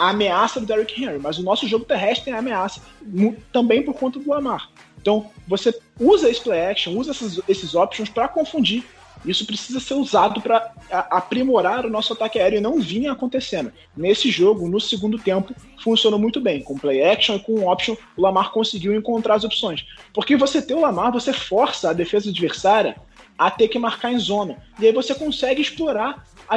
a 0.00 0.10
ameaça 0.10 0.58
do 0.58 0.66
Derrick 0.66 1.00
Henry. 1.00 1.18
Mas 1.18 1.38
o 1.38 1.42
nosso 1.42 1.68
jogo 1.68 1.84
terrestre 1.84 2.26
tem 2.26 2.34
a 2.34 2.38
ameaça, 2.38 2.80
também 3.52 3.82
por 3.82 3.94
conta 3.94 4.18
do 4.18 4.28
Lamar. 4.28 4.70
Então, 5.00 5.30
você 5.46 5.78
usa 5.98 6.28
esse 6.28 6.40
play 6.40 6.66
action, 6.66 6.96
usa 6.96 7.12
esses, 7.12 7.40
esses 7.48 7.74
options 7.74 8.08
para 8.08 8.28
confundir 8.28 8.84
isso 9.24 9.44
precisa 9.44 9.78
ser 9.80 9.94
usado 9.94 10.40
para 10.40 10.72
aprimorar 10.90 11.84
o 11.84 11.90
nosso 11.90 12.12
ataque 12.12 12.38
aéreo 12.38 12.58
e 12.58 12.60
não 12.60 12.80
vinha 12.80 13.12
acontecendo. 13.12 13.72
Nesse 13.94 14.30
jogo, 14.30 14.68
no 14.68 14.80
segundo 14.80 15.18
tempo, 15.18 15.54
funcionou 15.82 16.18
muito 16.18 16.40
bem. 16.40 16.62
Com 16.62 16.78
play 16.78 17.04
action 17.04 17.36
e 17.36 17.40
com 17.40 17.68
option, 17.68 17.96
o 18.16 18.22
Lamar 18.22 18.50
conseguiu 18.50 18.94
encontrar 18.94 19.34
as 19.34 19.44
opções. 19.44 19.84
Porque 20.14 20.36
você 20.36 20.62
ter 20.62 20.74
o 20.74 20.80
Lamar, 20.80 21.12
você 21.12 21.32
força 21.32 21.90
a 21.90 21.92
defesa 21.92 22.30
adversária 22.30 22.96
a 23.38 23.50
ter 23.50 23.68
que 23.68 23.78
marcar 23.78 24.12
em 24.12 24.18
zona. 24.18 24.56
E 24.78 24.86
aí 24.86 24.92
você 24.92 25.14
consegue 25.14 25.60
explorar 25.60 26.26
a, 26.48 26.56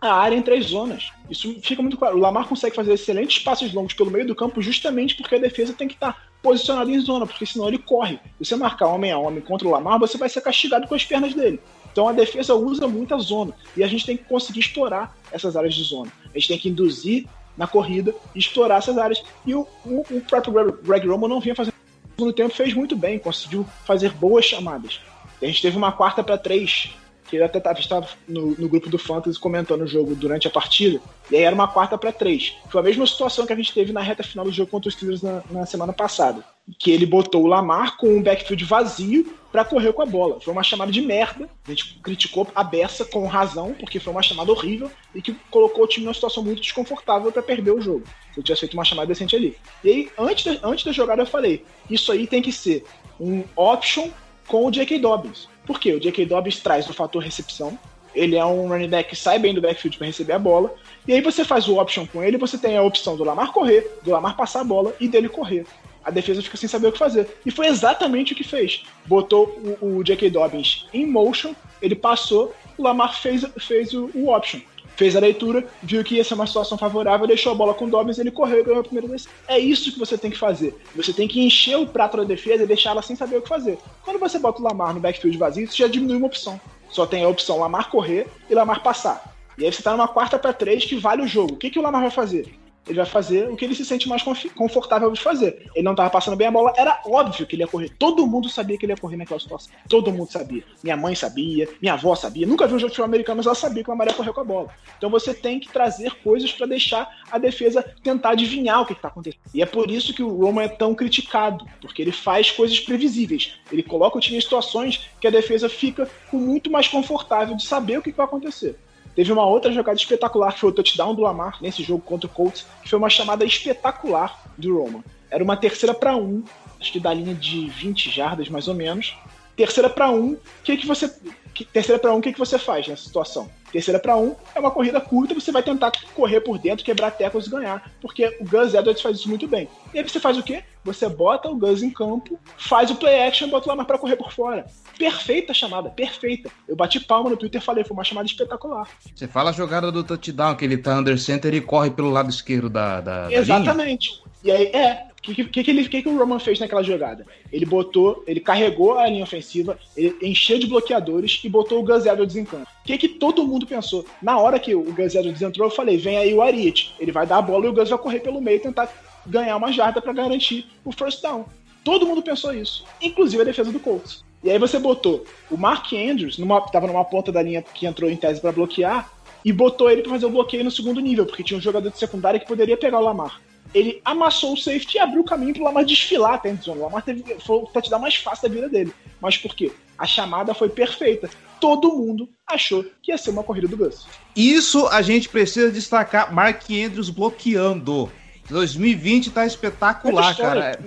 a 0.00 0.14
área 0.14 0.36
entre 0.36 0.54
as 0.54 0.66
zonas. 0.66 1.10
Isso 1.28 1.54
fica 1.62 1.82
muito 1.82 1.96
claro. 1.96 2.16
O 2.16 2.20
Lamar 2.20 2.46
consegue 2.46 2.76
fazer 2.76 2.92
excelentes 2.92 3.42
passos 3.42 3.72
longos 3.72 3.94
pelo 3.94 4.10
meio 4.10 4.26
do 4.26 4.34
campo 4.34 4.62
justamente 4.62 5.16
porque 5.16 5.34
a 5.34 5.38
defesa 5.38 5.72
tem 5.72 5.88
que 5.88 5.94
estar 5.94 6.28
posicionada 6.42 6.90
em 6.90 7.00
zona, 7.00 7.26
porque 7.26 7.44
senão 7.44 7.66
ele 7.66 7.78
corre. 7.78 8.20
Se 8.38 8.46
você 8.46 8.56
marcar 8.56 8.86
homem 8.86 9.10
a 9.10 9.18
homem 9.18 9.40
contra 9.40 9.66
o 9.66 9.70
Lamar, 9.70 9.98
você 9.98 10.16
vai 10.16 10.28
ser 10.28 10.40
castigado 10.40 10.86
com 10.86 10.94
as 10.94 11.04
pernas 11.04 11.34
dele. 11.34 11.60
Então 11.90 12.08
a 12.08 12.12
defesa 12.12 12.54
usa 12.54 12.86
muita 12.86 13.18
zona 13.18 13.52
e 13.76 13.82
a 13.82 13.88
gente 13.88 14.06
tem 14.06 14.16
que 14.16 14.24
conseguir 14.24 14.60
explorar 14.60 15.16
essas 15.32 15.56
áreas 15.56 15.74
de 15.74 15.82
zona. 15.82 16.12
A 16.32 16.38
gente 16.38 16.48
tem 16.48 16.58
que 16.58 16.68
induzir 16.68 17.26
na 17.56 17.66
corrida 17.66 18.14
e 18.34 18.38
explorar 18.38 18.76
essas 18.76 18.96
áreas. 18.96 19.20
E 19.44 19.52
o, 19.52 19.66
o, 19.84 20.04
o 20.08 20.20
próprio 20.20 20.80
Greg 20.80 21.08
Roman 21.08 21.28
não 21.28 21.40
vinha 21.40 21.56
fazendo 21.56 21.74
no 22.16 22.32
tempo, 22.32 22.54
fez 22.54 22.72
muito 22.72 22.96
bem, 22.96 23.18
conseguiu 23.18 23.66
fazer 23.84 24.12
boas 24.12 24.44
chamadas. 24.44 25.00
A 25.42 25.46
gente 25.46 25.62
teve 25.62 25.76
uma 25.76 25.92
quarta 25.92 26.22
para 26.22 26.38
três 26.38 26.90
que 27.28 27.36
eu 27.36 27.44
até 27.44 27.58
estava 27.58 28.08
no, 28.26 28.56
no, 28.58 28.68
grupo 28.68 28.88
do 28.88 28.98
Fantasy 28.98 29.38
comentando 29.38 29.82
o 29.82 29.86
jogo 29.86 30.14
durante 30.14 30.46
a 30.46 30.50
partida, 30.50 31.00
e 31.30 31.36
aí 31.36 31.42
era 31.42 31.54
uma 31.54 31.68
quarta 31.68 31.98
para 31.98 32.10
três. 32.10 32.56
Foi 32.70 32.80
a 32.80 32.84
mesma 32.84 33.06
situação 33.06 33.46
que 33.46 33.52
a 33.52 33.56
gente 33.56 33.72
teve 33.72 33.92
na 33.92 34.00
reta 34.00 34.22
final 34.22 34.44
do 34.44 34.52
jogo 34.52 34.70
contra 34.70 34.88
os 34.88 34.94
Steelers 34.94 35.22
na, 35.22 35.42
na 35.50 35.66
semana 35.66 35.92
passada, 35.92 36.42
que 36.78 36.90
ele 36.90 37.04
botou 37.04 37.44
o 37.44 37.46
Lamar 37.46 37.96
com 37.98 38.08
um 38.08 38.22
backfield 38.22 38.64
vazio 38.64 39.36
para 39.52 39.64
correr 39.64 39.92
com 39.92 40.02
a 40.02 40.06
bola. 40.06 40.40
Foi 40.40 40.52
uma 40.52 40.62
chamada 40.62 40.90
de 40.90 41.00
merda, 41.02 41.48
a 41.66 41.70
gente 41.70 41.98
criticou 42.02 42.46
a 42.54 42.64
beça 42.64 43.04
com 43.04 43.26
razão, 43.26 43.74
porque 43.78 44.00
foi 44.00 44.12
uma 44.12 44.22
chamada 44.22 44.50
horrível 44.50 44.90
e 45.14 45.20
que 45.20 45.34
colocou 45.50 45.84
o 45.84 45.86
time 45.86 46.06
numa 46.06 46.14
situação 46.14 46.42
muito 46.42 46.62
desconfortável 46.62 47.30
para 47.30 47.42
perder 47.42 47.72
o 47.72 47.80
jogo. 47.80 48.04
Se 48.32 48.40
eu 48.40 48.42
tivesse 48.42 48.60
feito 48.60 48.74
uma 48.74 48.84
chamada 48.84 49.08
decente 49.08 49.36
ali. 49.36 49.56
E 49.84 49.88
aí, 49.88 50.10
antes 50.18 50.44
da, 50.44 50.68
antes 50.68 50.84
da 50.84 50.92
jogada, 50.92 51.22
eu 51.22 51.26
falei: 51.26 51.64
isso 51.90 52.10
aí 52.10 52.26
tem 52.26 52.40
que 52.40 52.52
ser 52.52 52.84
um 53.20 53.44
option 53.56 54.10
com 54.46 54.66
o 54.66 54.70
J.K. 54.70 54.98
Dobbins. 54.98 55.46
Por 55.68 55.78
quê? 55.78 55.92
O 55.92 56.00
J.K. 56.00 56.24
Dobbins 56.24 56.60
traz 56.60 56.88
o 56.88 56.94
fator 56.94 57.22
recepção. 57.22 57.78
Ele 58.14 58.36
é 58.36 58.44
um 58.44 58.68
running 58.68 58.88
back 58.88 59.10
que 59.10 59.14
sai 59.14 59.38
bem 59.38 59.52
do 59.52 59.60
backfield 59.60 59.98
para 59.98 60.06
receber 60.06 60.32
a 60.32 60.38
bola. 60.38 60.74
E 61.06 61.12
aí 61.12 61.20
você 61.20 61.44
faz 61.44 61.68
o 61.68 61.78
option 61.78 62.06
com 62.06 62.24
ele, 62.24 62.38
você 62.38 62.56
tem 62.56 62.78
a 62.78 62.82
opção 62.82 63.18
do 63.18 63.22
Lamar 63.22 63.52
correr, 63.52 63.98
do 64.02 64.10
Lamar 64.10 64.34
passar 64.34 64.62
a 64.62 64.64
bola 64.64 64.96
e 64.98 65.06
dele 65.06 65.28
correr. 65.28 65.66
A 66.02 66.10
defesa 66.10 66.40
fica 66.40 66.56
sem 66.56 66.70
saber 66.70 66.86
o 66.86 66.92
que 66.92 66.98
fazer. 66.98 67.28
E 67.44 67.50
foi 67.50 67.66
exatamente 67.66 68.32
o 68.32 68.36
que 68.36 68.42
fez. 68.42 68.82
Botou 69.04 69.76
o, 69.82 69.98
o 69.98 70.02
J.K. 70.02 70.30
Dobbins 70.30 70.86
em 70.90 71.04
motion, 71.04 71.54
ele 71.82 71.94
passou, 71.94 72.54
o 72.78 72.82
Lamar 72.82 73.14
fez, 73.20 73.44
fez 73.58 73.92
o, 73.92 74.10
o 74.14 74.34
option 74.34 74.60
fez 74.98 75.14
a 75.14 75.20
leitura, 75.20 75.64
viu 75.80 76.02
que 76.02 76.16
ia 76.16 76.24
ser 76.24 76.34
uma 76.34 76.46
situação 76.46 76.76
favorável, 76.76 77.24
deixou 77.24 77.52
a 77.52 77.54
bola 77.54 77.72
com 77.72 77.84
o 77.84 77.88
Dobbins, 77.88 78.18
ele 78.18 78.32
correu 78.32 78.58
e 78.58 78.64
ganhou 78.64 78.80
a 78.80 78.82
primeira 78.82 79.06
vez. 79.06 79.28
É 79.46 79.56
isso 79.56 79.92
que 79.92 79.98
você 79.98 80.18
tem 80.18 80.28
que 80.28 80.36
fazer. 80.36 80.74
Você 80.96 81.12
tem 81.12 81.28
que 81.28 81.40
encher 81.40 81.78
o 81.78 81.86
prato 81.86 82.16
da 82.16 82.24
defesa 82.24 82.64
e 82.64 82.66
deixar 82.66 82.90
ela 82.90 83.00
sem 83.00 83.14
saber 83.14 83.36
o 83.36 83.42
que 83.42 83.48
fazer. 83.48 83.78
Quando 84.04 84.18
você 84.18 84.40
bota 84.40 84.60
o 84.60 84.64
Lamar 84.64 84.92
no 84.92 84.98
backfield 84.98 85.38
vazio, 85.38 85.68
você 85.68 85.76
já 85.76 85.86
diminui 85.86 86.16
uma 86.16 86.26
opção. 86.26 86.60
Só 86.90 87.06
tem 87.06 87.22
a 87.22 87.28
opção 87.28 87.60
Lamar 87.60 87.90
correr 87.90 88.26
e 88.50 88.54
Lamar 88.56 88.82
passar. 88.82 89.36
E 89.56 89.64
aí 89.64 89.72
você 89.72 89.84
tá 89.84 89.92
numa 89.92 90.08
quarta 90.08 90.36
para 90.36 90.52
três 90.52 90.84
que 90.84 90.96
vale 90.96 91.22
o 91.22 91.28
jogo. 91.28 91.54
O 91.54 91.56
que, 91.56 91.70
que 91.70 91.78
o 91.78 91.82
Lamar 91.82 92.02
vai 92.02 92.10
fazer? 92.10 92.52
Ele 92.88 92.96
vai 92.96 93.06
fazer 93.06 93.48
o 93.48 93.56
que 93.56 93.64
ele 93.64 93.74
se 93.74 93.84
sente 93.84 94.08
mais 94.08 94.22
confortável 94.22 95.10
de 95.10 95.20
fazer. 95.20 95.70
Ele 95.74 95.84
não 95.84 95.92
estava 95.92 96.10
passando 96.10 96.36
bem 96.36 96.46
a 96.46 96.50
bola, 96.50 96.72
era 96.76 97.00
óbvio 97.04 97.46
que 97.46 97.54
ele 97.54 97.62
ia 97.62 97.68
correr. 97.68 97.90
Todo 97.98 98.26
mundo 98.26 98.48
sabia 98.48 98.78
que 98.78 98.86
ele 98.86 98.92
ia 98.92 98.96
correr 98.96 99.16
naquela 99.16 99.38
situação. 99.38 99.72
Todo 99.88 100.12
mundo 100.12 100.30
sabia. 100.30 100.64
Minha 100.82 100.96
mãe 100.96 101.14
sabia, 101.14 101.68
minha 101.80 101.94
avó 101.94 102.14
sabia. 102.14 102.46
Nunca 102.46 102.66
viu 102.66 102.76
um 102.76 102.78
jogo 102.78 102.90
de 102.90 102.94
futebol 102.94 103.06
americano, 103.06 103.36
mas 103.36 103.46
ela 103.46 103.54
sabia 103.54 103.84
que 103.84 103.90
o 103.90 103.92
Lamar 103.92 104.08
ia 104.08 104.14
correr 104.14 104.32
com 104.32 104.40
a 104.40 104.44
bola. 104.44 104.68
Então 104.96 105.10
você 105.10 105.34
tem 105.34 105.60
que 105.60 105.68
trazer 105.68 106.14
coisas 106.22 106.50
para 106.50 106.66
deixar 106.66 107.08
a 107.30 107.38
defesa 107.38 107.84
tentar 108.02 108.30
adivinhar 108.30 108.80
o 108.80 108.86
que 108.86 108.92
está 108.92 109.08
acontecendo. 109.08 109.40
E 109.52 109.62
é 109.62 109.66
por 109.66 109.90
isso 109.90 110.14
que 110.14 110.22
o 110.22 110.34
Roman 110.34 110.62
é 110.62 110.68
tão 110.68 110.94
criticado, 110.94 111.66
porque 111.80 112.00
ele 112.02 112.12
faz 112.12 112.50
coisas 112.50 112.80
previsíveis. 112.80 113.54
Ele 113.70 113.82
coloca 113.82 114.16
o 114.16 114.20
time 114.20 114.38
em 114.38 114.40
situações 114.40 115.08
que 115.20 115.26
a 115.26 115.30
defesa 115.30 115.68
fica 115.68 116.08
com 116.30 116.38
muito 116.38 116.70
mais 116.70 116.88
confortável 116.88 117.56
de 117.56 117.64
saber 117.64 117.98
o 117.98 118.02
que 118.02 118.12
vai 118.12 118.26
acontecer. 118.26 118.78
Teve 119.18 119.32
uma 119.32 119.44
outra 119.44 119.72
jogada 119.72 119.98
espetacular, 119.98 120.54
que 120.54 120.60
foi 120.60 120.70
o 120.70 120.72
touchdown 120.72 121.12
do 121.12 121.22
Lamar 121.22 121.58
nesse 121.60 121.82
jogo 121.82 122.00
contra 122.00 122.28
o 122.28 122.32
Colts, 122.32 122.64
que 122.84 122.88
foi 122.88 122.96
uma 122.96 123.10
chamada 123.10 123.44
espetacular 123.44 124.40
do 124.56 124.80
Roman. 124.80 125.02
Era 125.28 125.42
uma 125.42 125.56
terceira 125.56 125.92
para 125.92 126.16
um, 126.16 126.44
acho 126.80 126.92
que 126.92 127.00
da 127.00 127.12
linha 127.12 127.34
de 127.34 127.68
20 127.68 128.12
jardas 128.12 128.48
mais 128.48 128.68
ou 128.68 128.74
menos. 128.74 129.16
Terceira 129.56 129.90
para 129.90 130.08
um, 130.08 130.34
o 130.34 130.38
que, 130.62 130.76
que 130.76 130.86
você 130.86 131.12
que, 131.52 131.64
terceira 131.64 131.98
para 131.98 132.14
um, 132.14 132.18
o 132.18 132.22
que, 132.22 132.32
que 132.32 132.38
você 132.38 132.60
faz 132.60 132.86
nessa 132.86 133.02
situação? 133.02 133.50
Terceira 133.72 133.98
para 133.98 134.16
um 134.16 134.36
é 134.54 134.60
uma 134.60 134.70
corrida 134.70 135.00
curta, 135.00 135.34
você 135.34 135.50
vai 135.50 135.64
tentar 135.64 135.90
correr 136.14 136.40
por 136.40 136.56
dentro, 136.56 136.84
quebrar 136.84 137.10
tecos 137.10 137.48
e 137.48 137.50
ganhar, 137.50 137.90
porque 138.00 138.24
o 138.38 138.44
Gus 138.44 138.72
Edwards 138.72 139.02
faz 139.02 139.16
isso 139.18 139.28
muito 139.28 139.48
bem. 139.48 139.68
E 139.92 139.98
aí 139.98 140.08
você 140.08 140.20
faz 140.20 140.38
o 140.38 140.44
quê? 140.44 140.62
Você 140.84 141.08
bota 141.08 141.50
o 141.50 141.56
Gus 141.56 141.82
em 141.82 141.90
campo, 141.90 142.38
faz 142.56 142.88
o 142.88 142.94
play 142.94 143.26
action, 143.26 143.48
bota 143.48 143.66
o 143.66 143.70
Lamar 143.70 143.84
para 143.84 143.98
correr 143.98 144.14
por 144.14 144.32
fora. 144.32 144.64
Perfeita 144.98 145.54
chamada, 145.54 145.88
perfeita. 145.88 146.50
Eu 146.66 146.74
bati 146.74 146.98
palma 146.98 147.30
no 147.30 147.36
Twitter 147.36 147.60
e 147.60 147.64
falei, 147.64 147.84
foi 147.84 147.96
uma 147.96 148.04
chamada 148.04 148.26
espetacular. 148.26 148.88
Você 149.14 149.28
fala 149.28 149.50
a 149.50 149.52
jogada 149.52 149.92
do 149.92 150.02
touchdown, 150.02 150.56
que 150.56 150.64
ele 150.64 150.76
tá 150.76 150.98
under 150.98 151.18
center 151.18 151.54
e 151.54 151.60
corre 151.60 151.90
pelo 151.90 152.10
lado 152.10 152.28
esquerdo 152.28 152.68
da, 152.68 153.00
da, 153.00 153.32
Exatamente. 153.32 154.20
Da 154.20 154.28
e 154.42 154.50
aí, 154.50 154.66
é, 154.66 155.06
o 155.18 155.22
que, 155.22 155.44
que, 155.44 155.64
que, 155.64 155.70
ele, 155.70 155.88
que, 155.88 156.02
que 156.02 156.08
o 156.08 156.16
Roman 156.16 156.38
fez 156.38 156.58
naquela 156.58 156.82
jogada? 156.82 157.26
Ele 157.52 157.64
botou, 157.64 158.24
ele 158.26 158.40
carregou 158.40 158.98
a 158.98 159.06
linha 159.08 159.22
ofensiva, 159.22 159.78
ele 159.96 160.16
encheu 160.22 160.58
de 160.58 160.66
bloqueadores 160.66 161.40
e 161.44 161.48
botou 161.48 161.80
o 161.80 161.84
Gus 161.84 162.06
Edwards 162.06 162.36
em 162.36 162.44
campo. 162.44 162.66
O 162.82 162.86
que, 162.86 162.98
que 162.98 163.08
todo 163.08 163.46
mundo 163.46 163.66
pensou? 163.66 164.04
Na 164.20 164.38
hora 164.38 164.58
que 164.58 164.74
o 164.74 164.82
Gus 164.92 165.14
Edwards 165.14 165.42
entrou, 165.42 165.68
eu 165.68 165.74
falei: 165.74 165.96
vem 165.96 166.16
aí 166.16 166.34
o 166.34 166.42
Ariete. 166.42 166.94
Ele 166.98 167.12
vai 167.12 167.26
dar 167.26 167.38
a 167.38 167.42
bola 167.42 167.66
e 167.66 167.68
o 167.68 167.72
Gus 167.72 167.90
vai 167.90 167.98
correr 167.98 168.20
pelo 168.20 168.40
meio 168.40 168.56
e 168.56 168.60
tentar 168.60 168.88
ganhar 169.26 169.56
uma 169.56 169.72
jarda 169.72 170.00
para 170.00 170.12
garantir 170.12 170.66
o 170.84 170.92
first 170.92 171.22
down. 171.22 171.44
Todo 171.84 172.06
mundo 172.06 172.22
pensou 172.22 172.52
isso, 172.52 172.84
inclusive 173.00 173.42
a 173.42 173.46
defesa 173.46 173.72
do 173.72 173.80
Colts. 173.80 174.27
E 174.42 174.50
aí 174.50 174.58
você 174.58 174.78
botou 174.78 175.24
o 175.50 175.56
Mark 175.56 175.92
Andrews, 175.92 176.38
numa, 176.38 176.60
tava 176.60 176.86
numa 176.86 177.04
ponta 177.04 177.32
da 177.32 177.42
linha 177.42 177.62
que 177.62 177.86
entrou 177.86 178.08
em 178.08 178.16
tese 178.16 178.40
para 178.40 178.52
bloquear, 178.52 179.10
e 179.44 179.52
botou 179.52 179.90
ele 179.90 180.02
para 180.02 180.12
fazer 180.12 180.26
o 180.26 180.30
bloqueio 180.30 180.64
no 180.64 180.70
segundo 180.70 181.00
nível, 181.00 181.26
porque 181.26 181.42
tinha 181.42 181.58
um 181.58 181.60
jogador 181.60 181.90
de 181.90 181.98
secundária 181.98 182.38
que 182.38 182.46
poderia 182.46 182.76
pegar 182.76 182.98
o 182.98 183.04
Lamar 183.04 183.40
ele 183.74 184.00
amassou 184.04 184.54
o 184.54 184.56
safety 184.56 184.96
e 184.96 185.00
abriu 185.00 185.20
o 185.20 185.24
caminho 185.24 185.54
pro 185.54 185.64
Lamar 185.64 185.84
desfilar 185.84 186.34
até 186.34 186.50
a. 186.50 186.70
O 186.70 186.80
Lamar 186.80 187.02
teve, 187.02 187.22
foi 187.40 187.56
o 187.56 187.66
touchdown 187.66 188.00
mais 188.00 188.16
fácil 188.16 188.48
da 188.48 188.54
vida 188.54 188.68
dele. 188.68 188.92
Mas 189.20 189.36
por 189.36 189.54
quê? 189.54 189.72
A 189.98 190.06
chamada 190.06 190.54
foi 190.54 190.68
perfeita. 190.68 191.28
Todo 191.60 191.92
mundo 191.92 192.28
achou 192.46 192.84
que 193.02 193.10
ia 193.10 193.18
ser 193.18 193.30
uma 193.30 193.42
corrida 193.42 193.68
do 193.68 193.76
Gus. 193.76 194.06
Isso 194.34 194.86
a 194.88 195.02
gente 195.02 195.28
precisa 195.28 195.70
destacar. 195.70 196.32
Mark 196.32 196.62
Andrews 196.70 197.10
bloqueando. 197.10 198.10
2020 198.48 199.30
tá 199.30 199.46
espetacular, 199.46 200.30
história, 200.30 200.62
cara. 200.62 200.80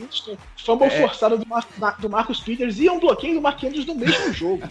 Fumble 0.57 0.87
é... 0.87 1.01
forçada 1.01 1.37
do, 1.37 1.47
Mar 1.47 1.65
do 1.99 2.09
Marcos 2.09 2.39
Peters 2.39 2.79
e 2.79 2.89
um 2.89 2.99
bloqueio 2.99 3.35
do 3.35 3.41
Mark 3.41 3.63
Andrews 3.63 3.85
no 3.85 3.95
mesmo 3.95 4.33
jogo. 4.33 4.67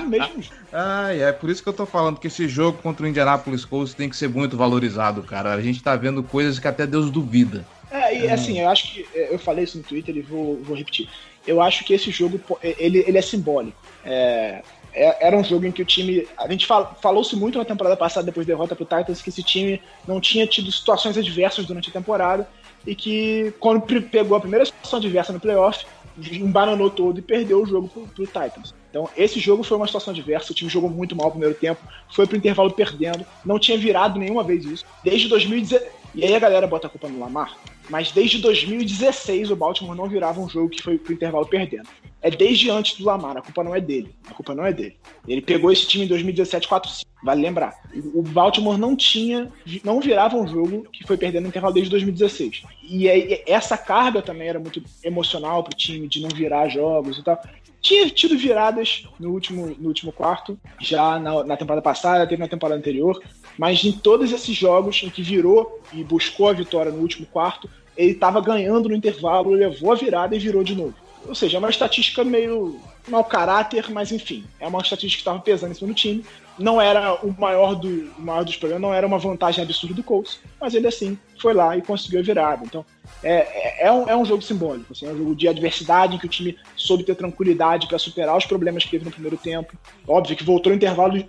no 0.00 0.08
mesmo 0.08 0.42
jogo. 0.42 0.56
Ah, 0.72 1.12
é 1.12 1.32
por 1.32 1.50
isso 1.50 1.62
que 1.62 1.68
eu 1.68 1.72
tô 1.72 1.86
falando 1.86 2.18
que 2.18 2.26
esse 2.26 2.48
jogo 2.48 2.78
contra 2.82 3.04
o 3.04 3.08
Indianapolis 3.08 3.64
Colts 3.64 3.94
tem 3.94 4.08
que 4.08 4.16
ser 4.16 4.28
muito 4.28 4.56
valorizado, 4.56 5.22
cara. 5.22 5.54
A 5.54 5.60
gente 5.60 5.82
tá 5.82 5.94
vendo 5.96 6.22
coisas 6.22 6.58
que 6.58 6.66
até 6.68 6.86
Deus 6.86 7.10
duvida. 7.10 7.66
É, 7.90 8.18
e 8.18 8.30
assim, 8.30 8.60
eu 8.60 8.68
acho 8.68 8.92
que. 8.92 9.06
É, 9.14 9.32
eu 9.32 9.38
falei 9.38 9.64
isso 9.64 9.78
no 9.78 9.84
Twitter 9.84 10.16
e 10.16 10.20
vou, 10.20 10.60
vou 10.62 10.76
repetir. 10.76 11.08
Eu 11.46 11.62
acho 11.62 11.84
que 11.84 11.94
esse 11.94 12.10
jogo 12.10 12.40
ele, 12.60 13.04
ele 13.06 13.18
é 13.18 13.22
simbólico. 13.22 13.80
É, 14.04 14.62
é, 14.96 15.26
era 15.26 15.36
um 15.36 15.44
jogo 15.44 15.66
em 15.66 15.70
que 15.70 15.82
o 15.82 15.84
time. 15.84 16.26
A 16.38 16.50
gente 16.50 16.66
fal, 16.66 16.96
falou-se 17.02 17.36
muito 17.36 17.58
na 17.58 17.64
temporada 17.66 17.96
passada, 17.96 18.24
depois 18.24 18.46
da 18.46 18.54
derrota 18.54 18.74
pro 18.74 18.86
Titans, 18.86 19.20
que 19.20 19.28
esse 19.28 19.42
time 19.42 19.80
não 20.08 20.18
tinha 20.20 20.46
tido 20.46 20.72
situações 20.72 21.18
adversas 21.18 21.66
durante 21.66 21.90
a 21.90 21.92
temporada 21.92 22.48
e 22.86 22.94
que, 22.94 23.52
quando 23.60 23.82
pegou 23.82 24.36
a 24.36 24.40
primeira 24.40 24.64
situação 24.64 24.98
adversa 24.98 25.32
no 25.34 25.40
playoff, 25.40 25.84
embananou 26.32 26.88
todo 26.88 27.18
e 27.18 27.22
perdeu 27.22 27.62
o 27.62 27.66
jogo 27.66 27.88
pro, 27.88 28.06
pro 28.06 28.26
Titans. 28.26 28.74
Então, 28.88 29.10
esse 29.14 29.38
jogo 29.38 29.62
foi 29.62 29.76
uma 29.76 29.86
situação 29.86 30.14
adversa, 30.14 30.52
o 30.52 30.54
time 30.54 30.70
jogou 30.70 30.88
muito 30.88 31.14
mal 31.14 31.26
no 31.26 31.32
primeiro 31.32 31.54
tempo, 31.54 31.82
foi 32.10 32.26
pro 32.26 32.38
intervalo 32.38 32.70
perdendo, 32.70 33.26
não 33.44 33.58
tinha 33.58 33.76
virado 33.76 34.18
nenhuma 34.18 34.42
vez 34.42 34.64
isso. 34.64 34.86
Desde 35.04 35.28
2016. 35.28 36.05
E 36.16 36.24
aí 36.24 36.34
a 36.34 36.38
galera 36.38 36.66
bota 36.66 36.86
a 36.86 36.90
culpa 36.90 37.08
no 37.08 37.20
Lamar, 37.20 37.56
mas 37.88 38.10
desde 38.10 38.38
2016 38.38 39.50
o 39.50 39.56
Baltimore 39.56 39.94
não 39.94 40.08
virava 40.08 40.40
um 40.40 40.48
jogo 40.48 40.70
que 40.70 40.82
foi 40.82 40.98
pro 40.98 41.12
intervalo 41.12 41.46
perdendo 41.46 41.88
é 42.26 42.30
desde 42.30 42.68
antes 42.68 42.98
do 42.98 43.04
Lamar, 43.04 43.36
a 43.36 43.40
culpa 43.40 43.62
não 43.62 43.72
é 43.72 43.80
dele. 43.80 44.12
A 44.28 44.34
culpa 44.34 44.52
não 44.52 44.66
é 44.66 44.72
dele. 44.72 44.96
Ele 45.28 45.40
pegou 45.40 45.70
esse 45.70 45.86
time 45.86 46.06
em 46.06 46.08
2017 46.08 46.66
4-5, 46.66 47.04
vale 47.22 47.40
lembrar. 47.40 47.74
O 48.12 48.20
Baltimore 48.20 48.76
não 48.76 48.96
tinha, 48.96 49.48
não 49.84 50.00
virava 50.00 50.36
um 50.36 50.48
jogo 50.48 50.88
que 50.92 51.06
foi 51.06 51.16
perdendo 51.16 51.44
no 51.44 51.48
intervalo 51.50 51.74
desde 51.74 51.88
2016. 51.90 52.64
E 52.82 53.08
aí, 53.08 53.44
essa 53.46 53.78
carga 53.78 54.20
também 54.22 54.48
era 54.48 54.58
muito 54.58 54.82
emocional 55.04 55.62
pro 55.62 55.76
time 55.76 56.08
de 56.08 56.20
não 56.20 56.28
virar 56.30 56.68
jogos 56.68 57.16
e 57.16 57.22
tal. 57.22 57.40
Tinha 57.86 58.10
tido 58.10 58.36
viradas 58.36 59.04
no 59.16 59.30
último, 59.30 59.72
no 59.78 59.86
último 59.86 60.10
quarto, 60.10 60.58
já 60.80 61.20
na, 61.20 61.44
na 61.44 61.56
temporada 61.56 61.80
passada, 61.80 62.26
teve 62.26 62.42
na 62.42 62.48
temporada 62.48 62.76
anterior, 62.76 63.22
mas 63.56 63.84
em 63.84 63.92
todos 63.92 64.32
esses 64.32 64.56
jogos 64.56 65.00
em 65.04 65.08
que 65.08 65.22
virou 65.22 65.80
e 65.92 66.02
buscou 66.02 66.48
a 66.48 66.52
vitória 66.52 66.90
no 66.90 67.00
último 67.00 67.26
quarto, 67.26 67.70
ele 67.96 68.10
estava 68.10 68.40
ganhando 68.40 68.88
no 68.88 68.96
intervalo, 68.96 69.52
levou 69.52 69.92
a 69.92 69.94
virada 69.94 70.34
e 70.34 70.38
virou 70.40 70.64
de 70.64 70.74
novo. 70.74 70.96
Ou 71.28 71.34
seja, 71.36 71.58
é 71.58 71.60
uma 71.60 71.70
estatística 71.70 72.24
meio 72.24 72.80
mau 73.06 73.22
caráter, 73.22 73.88
mas 73.88 74.10
enfim, 74.10 74.44
é 74.58 74.66
uma 74.66 74.80
estatística 74.80 75.18
que 75.18 75.20
estava 75.20 75.38
pesando 75.38 75.70
em 75.70 75.74
cima 75.74 75.86
do 75.86 75.94
time. 75.94 76.24
Não 76.58 76.80
era 76.80 77.14
o 77.24 77.34
maior, 77.38 77.74
do, 77.74 77.88
o 78.18 78.22
maior 78.22 78.44
dos 78.44 78.56
problemas, 78.56 78.82
não 78.82 78.94
era 78.94 79.06
uma 79.06 79.18
vantagem 79.18 79.62
absurda 79.62 79.94
do 79.94 80.02
Colts, 80.02 80.40
mas 80.60 80.74
ele 80.74 80.86
assim 80.86 81.18
foi 81.38 81.52
lá 81.52 81.76
e 81.76 81.82
conseguiu 81.82 82.20
a 82.20 82.22
virada. 82.22 82.64
Então 82.64 82.84
é, 83.22 83.34
é, 83.34 83.86
é, 83.86 83.92
um, 83.92 84.08
é 84.08 84.16
um 84.16 84.24
jogo 84.24 84.42
simbólico, 84.42 84.92
assim, 84.92 85.06
é 85.06 85.10
um 85.10 85.16
jogo 85.16 85.34
de 85.34 85.48
adversidade 85.48 86.16
em 86.16 86.18
que 86.18 86.26
o 86.26 86.30
time 86.30 86.56
soube 86.74 87.04
ter 87.04 87.14
tranquilidade 87.14 87.86
para 87.86 87.98
superar 87.98 88.36
os 88.36 88.46
problemas 88.46 88.84
que 88.84 88.90
teve 88.90 89.04
no 89.04 89.10
primeiro 89.10 89.36
tempo. 89.36 89.76
Óbvio 90.06 90.36
que 90.36 90.44
voltou 90.44 90.70
no 90.70 90.76
intervalo, 90.76 91.22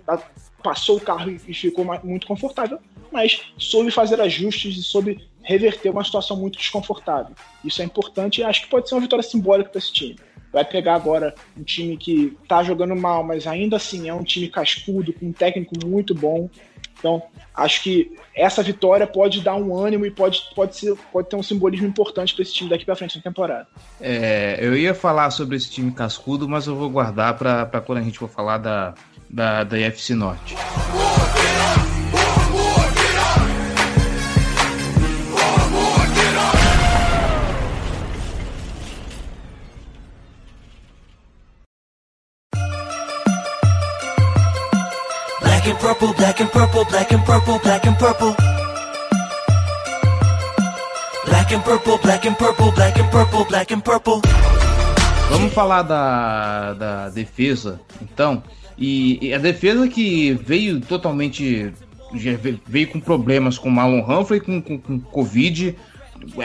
passou 0.62 0.96
o 0.96 1.00
carro 1.00 1.30
e 1.30 1.54
ficou 1.54 1.84
muito 2.02 2.26
confortável, 2.26 2.78
mas 3.12 3.42
soube 3.56 3.90
fazer 3.90 4.20
ajustes 4.20 4.76
e 4.76 4.82
soube 4.82 5.28
reverter 5.42 5.90
uma 5.90 6.04
situação 6.04 6.36
muito 6.36 6.58
desconfortável. 6.58 7.34
Isso 7.64 7.80
é 7.80 7.84
importante 7.84 8.40
e 8.40 8.44
acho 8.44 8.62
que 8.62 8.68
pode 8.68 8.88
ser 8.88 8.94
uma 8.94 9.00
vitória 9.00 9.22
simbólica 9.22 9.70
para 9.70 9.78
esse 9.78 9.92
time. 9.92 10.16
Vai 10.58 10.64
pegar 10.64 10.96
agora 10.96 11.34
um 11.56 11.62
time 11.62 11.96
que 11.96 12.36
tá 12.48 12.64
jogando 12.64 12.96
mal, 12.96 13.22
mas 13.22 13.46
ainda 13.46 13.76
assim 13.76 14.08
é 14.08 14.14
um 14.14 14.24
time 14.24 14.48
cascudo, 14.48 15.12
com 15.12 15.26
um 15.26 15.32
técnico 15.32 15.74
muito 15.86 16.14
bom. 16.14 16.50
Então, 16.98 17.22
acho 17.54 17.80
que 17.84 18.10
essa 18.34 18.60
vitória 18.60 19.06
pode 19.06 19.40
dar 19.40 19.54
um 19.54 19.76
ânimo 19.76 20.04
e 20.04 20.10
pode, 20.10 20.42
pode, 20.56 20.76
ser, 20.76 20.96
pode 21.12 21.28
ter 21.28 21.36
um 21.36 21.42
simbolismo 21.44 21.86
importante 21.86 22.34
para 22.34 22.42
esse 22.42 22.52
time 22.52 22.68
daqui 22.68 22.84
para 22.84 22.96
frente 22.96 23.16
na 23.16 23.22
temporada. 23.22 23.68
É, 24.00 24.58
eu 24.60 24.76
ia 24.76 24.94
falar 24.94 25.30
sobre 25.30 25.56
esse 25.56 25.70
time 25.70 25.92
cascudo, 25.92 26.48
mas 26.48 26.66
eu 26.66 26.74
vou 26.74 26.90
guardar 26.90 27.38
para 27.38 27.80
quando 27.80 27.98
a 27.98 28.02
gente 28.02 28.18
for 28.18 28.28
falar 28.28 28.58
da, 28.58 28.94
da, 29.30 29.62
da 29.62 29.78
IFC 29.78 30.14
Norte. 30.16 30.56
Purple, 45.98 46.14
black 46.14 46.40
and 46.40 46.48
purple, 46.48 46.84
black 46.84 47.12
and 47.12 47.24
purple, 47.24 47.58
black 47.58 47.86
and 47.86 47.98
purple. 47.98 48.36
Black 51.26 51.52
and 51.52 51.62
purple, 51.62 51.98
black 51.98 52.26
and 52.26 52.34
purple, 52.38 52.72
black 52.72 52.98
and 52.98 53.10
purple, 53.10 53.44
black 53.44 53.72
and 53.72 53.80
purple. 53.80 54.20
Vamos 55.30 55.52
falar 55.52 55.82
da, 55.82 56.74
da 56.74 57.08
defesa, 57.08 57.80
então. 58.00 58.42
E, 58.78 59.18
e 59.26 59.34
a 59.34 59.38
defesa 59.38 59.88
que 59.88 60.32
veio 60.34 60.80
totalmente. 60.80 61.72
veio 62.66 62.88
com 62.88 63.00
problemas 63.00 63.58
com 63.58 63.68
Marlon 63.68 64.04
Humphrey, 64.08 64.40
com, 64.40 64.62
com, 64.62 64.78
com 64.78 65.00
Covid. 65.00 65.76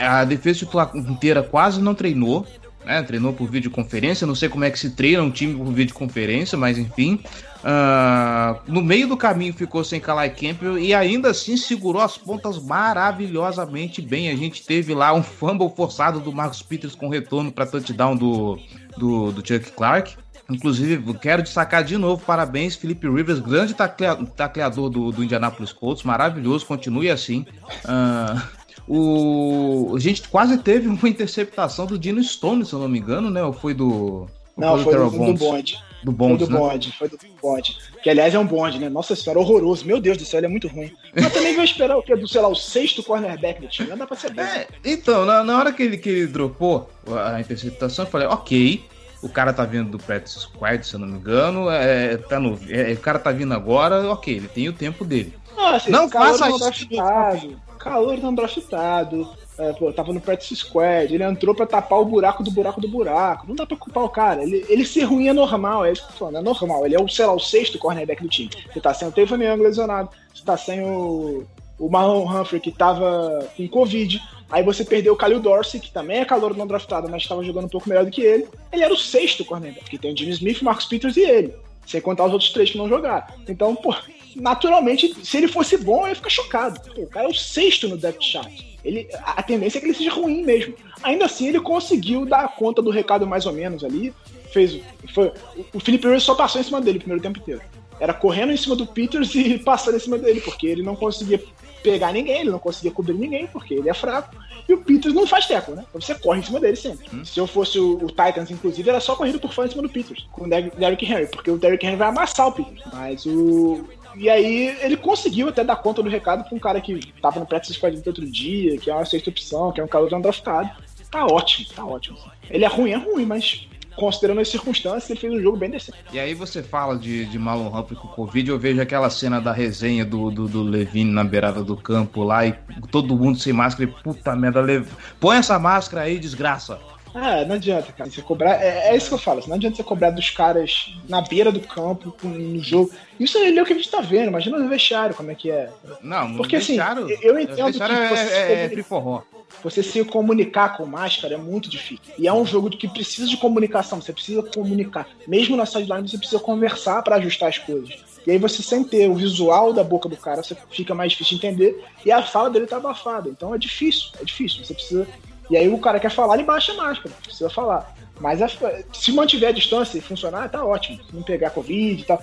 A 0.00 0.24
defesa 0.24 0.60
titular 0.60 0.90
inteira 0.96 1.42
quase 1.42 1.80
não 1.80 1.94
treinou. 1.94 2.46
Né, 2.84 3.02
treinou 3.02 3.32
por 3.32 3.48
videoconferência. 3.48 4.26
Não 4.26 4.34
sei 4.34 4.48
como 4.48 4.64
é 4.64 4.70
que 4.70 4.78
se 4.78 4.90
treina 4.90 5.22
um 5.22 5.30
time 5.30 5.54
por 5.54 5.72
videoconferência, 5.72 6.58
mas 6.58 6.76
enfim. 6.76 7.20
Uh, 7.64 8.60
no 8.70 8.82
meio 8.82 9.08
do 9.08 9.16
caminho 9.16 9.54
ficou 9.54 9.82
sem 9.82 9.98
Kalai 9.98 10.28
Campbell 10.28 10.78
e 10.78 10.92
ainda 10.92 11.30
assim 11.30 11.56
segurou 11.56 12.02
as 12.02 12.18
pontas 12.18 12.62
maravilhosamente 12.62 14.02
bem. 14.02 14.28
A 14.28 14.36
gente 14.36 14.62
teve 14.66 14.94
lá 14.94 15.14
um 15.14 15.22
fumble 15.22 15.72
forçado 15.74 16.20
do 16.20 16.30
Marcos 16.30 16.60
Peters 16.60 16.94
com 16.94 17.08
retorno 17.08 17.50
para 17.50 17.64
touchdown 17.64 18.16
do, 18.16 18.58
do, 18.98 19.32
do 19.32 19.46
Chuck 19.46 19.72
Clark. 19.72 20.14
Inclusive, 20.50 21.14
quero 21.14 21.42
destacar 21.42 21.82
de 21.82 21.96
novo, 21.96 22.22
parabéns, 22.22 22.76
Felipe 22.76 23.08
Rivers, 23.08 23.40
grande 23.40 23.72
tacleador 23.72 24.90
do, 24.90 25.10
do 25.10 25.24
Indianapolis 25.24 25.72
Colts, 25.72 26.02
maravilhoso, 26.02 26.66
continue 26.66 27.10
assim. 27.10 27.46
Uh, 27.86 28.42
o, 28.86 29.94
a 29.96 29.98
gente 29.98 30.28
quase 30.28 30.58
teve 30.58 30.86
uma 30.86 31.08
interceptação 31.08 31.86
do 31.86 31.98
Dino 31.98 32.22
Stone, 32.22 32.66
se 32.66 32.74
eu 32.74 32.78
não 32.78 32.88
me 32.88 32.98
engano, 32.98 33.30
né? 33.30 33.42
Ou 33.42 33.54
foi 33.54 33.72
do. 33.72 34.26
Não, 34.56 34.78
foi 34.78 34.94
do, 34.94 35.10
do 35.10 35.34
bonde. 35.34 35.78
Do 36.04 36.12
bonde, 36.12 36.38
foi 36.38 36.46
do 36.46 36.52
né? 36.52 36.58
bonde, 36.58 36.92
foi 36.92 37.08
do 37.08 37.18
bonde. 37.40 37.78
Que 38.02 38.10
aliás 38.10 38.34
é 38.34 38.38
um 38.38 38.46
bonde, 38.46 38.78
né? 38.78 38.88
Nossa 38.88 39.16
senhora, 39.16 39.40
horroroso. 39.40 39.86
Meu 39.86 40.00
Deus 40.00 40.18
do 40.18 40.24
céu, 40.24 40.38
ele 40.38 40.46
é 40.46 40.50
muito 40.50 40.68
ruim. 40.68 40.92
Mas 41.14 41.32
também 41.32 41.54
vou 41.54 41.64
esperar 41.64 41.96
o 41.96 42.02
quê? 42.02 42.14
Do, 42.14 42.28
sei 42.28 42.40
lá, 42.40 42.48
o 42.48 42.54
sexto 42.54 43.02
cornerback 43.02 43.60
do 43.60 43.68
time. 43.68 43.88
Não 43.88 43.96
dá 43.96 44.06
pra 44.06 44.16
saber. 44.16 44.42
É, 44.42 44.68
então, 44.84 45.24
na, 45.24 45.42
na 45.42 45.58
hora 45.58 45.72
que 45.72 45.82
ele, 45.82 45.96
que 45.96 46.08
ele 46.08 46.26
dropou 46.26 46.90
a 47.10 47.40
interceptação, 47.40 48.04
eu 48.04 48.10
falei, 48.10 48.28
ok, 48.28 48.84
o 49.22 49.28
cara 49.30 49.54
tá 49.54 49.64
vindo 49.64 49.90
do 49.90 49.98
practice 49.98 50.38
squad, 50.40 50.86
se 50.86 50.94
eu 50.94 51.00
não 51.00 51.08
me 51.08 51.16
engano, 51.16 51.70
é, 51.70 52.18
tá 52.18 52.38
no, 52.38 52.58
é, 52.68 52.92
o 52.92 52.98
cara 52.98 53.18
tá 53.18 53.32
vindo 53.32 53.54
agora, 53.54 54.10
ok, 54.12 54.36
ele 54.36 54.48
tem 54.48 54.68
o 54.68 54.72
tempo 54.74 55.02
dele. 55.02 55.34
Não, 55.56 55.68
assim, 55.68 55.90
Não 55.90 56.08
calor 56.08 56.38
faça 56.38 56.48
não 56.48 56.56
isso. 56.56 56.88
draftado. 56.88 57.62
Calor 57.78 58.18
não 58.18 58.34
draftado. 58.34 59.28
É, 59.56 59.72
pô, 59.72 59.92
tava 59.92 60.12
no 60.12 60.20
practice 60.20 60.56
squad. 60.56 61.14
Ele 61.14 61.22
entrou 61.22 61.54
pra 61.54 61.66
tapar 61.66 62.00
o 62.00 62.04
buraco 62.04 62.42
do 62.42 62.50
buraco 62.50 62.80
do 62.80 62.88
buraco. 62.88 63.46
Não 63.46 63.54
dá 63.54 63.64
pra 63.64 63.76
culpar 63.76 64.04
o 64.04 64.08
cara. 64.08 64.42
Ele, 64.42 64.64
ele 64.68 64.84
ser 64.84 65.04
ruim 65.04 65.28
é 65.28 65.32
normal. 65.32 65.84
É 65.84 65.92
isso 65.92 66.02
que 66.02 66.08
eu 66.08 66.12
tô 66.12 66.18
falando. 66.18 66.38
É 66.38 66.42
normal. 66.42 66.86
Ele 66.86 66.96
é 66.96 67.00
o, 67.00 67.08
sei 67.08 67.26
lá, 67.26 67.32
o 67.32 67.40
sexto 67.40 67.78
cornerback 67.78 68.22
do 68.22 68.28
time. 68.28 68.50
Você 68.72 68.80
tá 68.80 68.92
sem 68.92 69.06
o 69.06 69.12
Tevin 69.12 69.42
Young 69.44 69.62
lesionado. 69.62 70.10
Você 70.34 70.44
tá 70.44 70.56
sem 70.56 70.82
o, 70.82 71.44
o 71.78 71.88
Marlon 71.88 72.26
Humphrey, 72.26 72.60
que 72.60 72.72
tava 72.72 73.48
com 73.56 73.68
Covid. 73.68 74.20
Aí 74.50 74.62
você 74.62 74.84
perdeu 74.84 75.14
o 75.14 75.16
Khalil 75.16 75.40
Dorsey, 75.40 75.80
que 75.80 75.90
também 75.90 76.18
é 76.18 76.24
calor 76.24 76.56
não 76.56 76.66
draftado, 76.66 77.08
mas 77.08 77.22
estava 77.22 77.42
jogando 77.42 77.64
um 77.64 77.68
pouco 77.68 77.88
melhor 77.88 78.04
do 78.04 78.10
que 78.10 78.22
ele. 78.22 78.46
Ele 78.72 78.82
era 78.82 78.92
o 78.92 78.96
sexto 78.96 79.44
cornerback, 79.44 79.84
porque 79.84 79.98
tem 79.98 80.12
o 80.12 80.16
Jimmy 80.16 80.32
Smith, 80.32 80.62
Marcus 80.62 80.86
Peters 80.86 81.16
e 81.16 81.22
ele. 81.22 81.54
Sem 81.86 82.00
contar 82.00 82.26
os 82.26 82.32
outros 82.32 82.52
três 82.52 82.70
que 82.70 82.78
não 82.78 82.88
jogaram. 82.88 83.26
Então, 83.48 83.74
pô, 83.74 83.94
naturalmente, 84.36 85.14
se 85.24 85.36
ele 85.36 85.48
fosse 85.48 85.76
bom, 85.76 86.02
eu 86.02 86.08
ia 86.08 86.14
ficar 86.14 86.30
chocado. 86.30 86.80
Pô, 86.94 87.02
o 87.02 87.06
cara 87.06 87.26
é 87.26 87.30
o 87.30 87.34
sexto 87.34 87.88
no 87.88 87.96
depth 87.96 88.22
chart. 88.22 88.73
Ele, 88.84 89.08
a 89.24 89.42
tendência 89.42 89.78
é 89.78 89.80
que 89.80 89.86
ele 89.86 89.94
seja 89.94 90.10
ruim 90.12 90.42
mesmo. 90.44 90.74
Ainda 91.02 91.24
assim, 91.24 91.48
ele 91.48 91.60
conseguiu 91.60 92.26
dar 92.26 92.54
conta 92.54 92.82
do 92.82 92.90
recado 92.90 93.26
mais 93.26 93.46
ou 93.46 93.52
menos 93.52 93.82
ali. 93.82 94.12
Fez, 94.52 94.78
foi, 95.14 95.32
o 95.72 95.80
Felipe 95.80 96.04
Rivers 96.04 96.22
só 96.22 96.34
passou 96.34 96.60
em 96.60 96.64
cima 96.64 96.80
dele 96.80 96.98
o 96.98 97.00
primeiro 97.00 97.22
tempo 97.22 97.38
inteiro. 97.38 97.60
Era 97.98 98.12
correndo 98.12 98.52
em 98.52 98.56
cima 98.56 98.76
do 98.76 98.86
Peters 98.86 99.34
e 99.34 99.58
passando 99.64 99.96
em 99.96 100.00
cima 100.00 100.18
dele, 100.18 100.40
porque 100.40 100.66
ele 100.66 100.82
não 100.82 100.94
conseguia 100.94 101.42
pegar 101.82 102.12
ninguém, 102.12 102.40
ele 102.40 102.50
não 102.50 102.58
conseguia 102.58 102.90
cobrir 102.90 103.14
ninguém, 103.14 103.46
porque 103.46 103.74
ele 103.74 103.88
é 103.88 103.94
fraco. 103.94 104.34
E 104.68 104.72
o 104.72 104.78
Peters 104.78 105.14
não 105.14 105.26
faz 105.26 105.46
teco, 105.46 105.72
né? 105.72 105.84
Então 105.88 106.00
você 106.00 106.14
corre 106.14 106.40
em 106.40 106.42
cima 106.42 106.58
dele 106.60 106.76
sempre. 106.76 107.06
Se 107.26 107.38
eu 107.38 107.46
fosse 107.46 107.78
o, 107.78 107.96
o 108.02 108.06
Titans, 108.06 108.50
inclusive, 108.50 108.88
era 108.88 109.00
só 109.00 109.14
corrida 109.14 109.38
por 109.38 109.52
fora 109.52 109.68
em 109.68 109.70
cima 109.70 109.82
do 109.82 109.88
Peters, 109.90 110.26
com 110.32 110.44
o 110.44 110.48
Der- 110.48 110.70
Derrick 110.76 111.04
Henry, 111.04 111.26
porque 111.26 111.50
o 111.50 111.58
Derrick 111.58 111.84
Henry 111.86 111.96
vai 111.96 112.08
amassar 112.08 112.48
o 112.48 112.52
Peters. 112.52 112.80
Mas 112.92 113.26
o. 113.26 113.84
E 114.16 114.30
aí 114.30 114.76
ele 114.80 114.96
conseguiu 114.96 115.48
até 115.48 115.64
dar 115.64 115.76
conta 115.76 116.02
do 116.02 116.08
recado 116.08 116.44
pra 116.44 116.56
um 116.56 116.60
cara 116.60 116.80
que 116.80 117.12
tava 117.20 117.40
no 117.40 117.46
practice 117.46 117.74
squad 117.74 117.96
outro 118.06 118.26
dia, 118.26 118.78
que 118.78 118.90
é 118.90 118.94
uma 118.94 119.04
sexta 119.04 119.30
opção, 119.30 119.72
que 119.72 119.80
é 119.80 119.84
um 119.84 119.88
cara 119.88 120.08
não 120.10 120.20
draftado. 120.20 120.70
Tá 121.10 121.26
ótimo, 121.26 121.68
tá 121.74 121.84
ótimo. 121.84 122.18
Ele 122.50 122.64
é 122.64 122.68
ruim, 122.68 122.90
é 122.90 122.96
ruim, 122.96 123.24
mas 123.24 123.68
considerando 123.96 124.40
as 124.40 124.48
circunstâncias, 124.48 125.10
ele 125.10 125.20
fez 125.20 125.32
um 125.32 125.40
jogo 125.40 125.56
bem 125.56 125.70
decente. 125.70 125.98
E 126.12 126.18
aí 126.18 126.34
você 126.34 126.62
fala 126.62 126.96
de, 126.96 127.24
de 127.26 127.38
Marlon 127.38 127.68
Humphrey 127.68 127.98
com 127.98 128.08
Covid, 128.08 128.50
eu 128.50 128.58
vejo 128.58 128.80
aquela 128.80 129.08
cena 129.10 129.40
da 129.40 129.52
resenha 129.52 130.04
do, 130.04 130.30
do, 130.30 130.48
do 130.48 130.62
Levine 130.62 131.12
na 131.12 131.24
beirada 131.24 131.62
do 131.62 131.76
campo 131.76 132.22
lá 132.22 132.46
e 132.46 132.54
todo 132.90 133.16
mundo 133.16 133.38
sem 133.38 133.52
máscara 133.52 133.88
e 133.88 134.02
puta 134.02 134.34
merda, 134.34 134.60
Lev... 134.60 134.88
põe 135.20 135.36
essa 135.36 135.58
máscara 135.58 136.02
aí, 136.02 136.18
desgraça. 136.18 136.78
Ah, 137.14 137.44
não 137.44 137.54
adianta, 137.54 137.92
cara. 137.92 138.10
Você 138.10 138.20
cobrar. 138.20 138.60
É, 138.62 138.88
é 138.88 138.96
isso 138.96 139.08
que 139.08 139.14
eu 139.14 139.18
falo. 139.18 139.38
assim, 139.38 139.48
Não 139.48 139.56
adianta 139.56 139.76
você 139.76 139.84
cobrar 139.84 140.10
dos 140.10 140.30
caras 140.30 140.92
na 141.08 141.20
beira 141.20 141.52
do 141.52 141.60
campo, 141.60 142.14
no 142.24 142.62
jogo. 142.62 142.90
Isso 143.20 143.38
aí 143.38 143.56
é 143.56 143.62
o 143.62 143.64
que 143.64 143.72
a 143.72 143.76
gente 143.76 143.88
tá 143.90 144.00
vendo. 144.00 144.28
Imagina 144.28 144.58
no 144.58 144.68
vestiário 144.68 145.14
como 145.14 145.30
é 145.30 145.34
que 145.34 145.50
é. 145.50 145.70
Não, 146.02 146.36
Porque, 146.36 146.56
assim, 146.56 146.76
vestiário- 146.76 147.08
eu 147.22 147.38
entendo 147.38 147.56
que 147.72 147.78
é, 147.82 148.08
você- 148.08 148.34
é, 148.34 148.36
é 148.64 148.66
all. 148.90 149.24
Você 149.62 149.82
se 149.84 150.04
comunicar 150.04 150.76
com 150.76 150.84
máscara 150.84 151.34
é 151.34 151.38
muito 151.38 151.70
difícil. 151.70 152.00
E 152.18 152.26
é 152.26 152.32
um 152.32 152.44
jogo 152.44 152.68
que 152.68 152.88
precisa 152.88 153.28
de 153.28 153.36
comunicação. 153.36 154.00
Você 154.02 154.12
precisa 154.12 154.42
comunicar. 154.42 155.06
Mesmo 155.28 155.56
na 155.56 155.64
sideline, 155.64 156.08
você 156.08 156.18
precisa 156.18 156.40
conversar 156.40 157.00
para 157.02 157.16
ajustar 157.16 157.48
as 157.48 157.58
coisas. 157.58 157.94
E 158.26 158.30
aí 158.32 158.38
você 158.38 158.62
sem 158.62 158.82
ter 158.82 159.08
o 159.08 159.14
visual 159.14 159.72
da 159.72 159.84
boca 159.84 160.08
do 160.08 160.16
cara, 160.16 160.42
você 160.42 160.56
fica 160.70 160.94
mais 160.94 161.12
difícil 161.12 161.38
de 161.38 161.46
entender. 161.46 161.84
E 162.04 162.10
a 162.10 162.22
fala 162.22 162.50
dele 162.50 162.66
tá 162.66 162.78
abafada. 162.78 163.28
Então 163.28 163.54
é 163.54 163.58
difícil. 163.58 164.08
É 164.20 164.24
difícil. 164.24 164.64
Você 164.64 164.74
precisa. 164.74 165.06
E 165.50 165.56
aí 165.56 165.68
o 165.68 165.78
cara 165.78 166.00
quer 166.00 166.10
falar, 166.10 166.34
ele 166.34 166.44
baixa 166.44 166.72
a 166.72 166.76
máscara. 166.76 167.14
Precisa 167.22 167.50
falar. 167.50 167.94
Mas 168.20 168.40
a- 168.40 168.48
se 168.92 169.12
mantiver 169.12 169.48
a 169.48 169.52
distância 169.52 169.98
e 169.98 170.00
funcionar, 170.00 170.48
tá 170.48 170.64
ótimo. 170.64 171.00
Não 171.12 171.22
pegar 171.22 171.50
Covid 171.50 172.00
e 172.00 172.04
tal. 172.04 172.22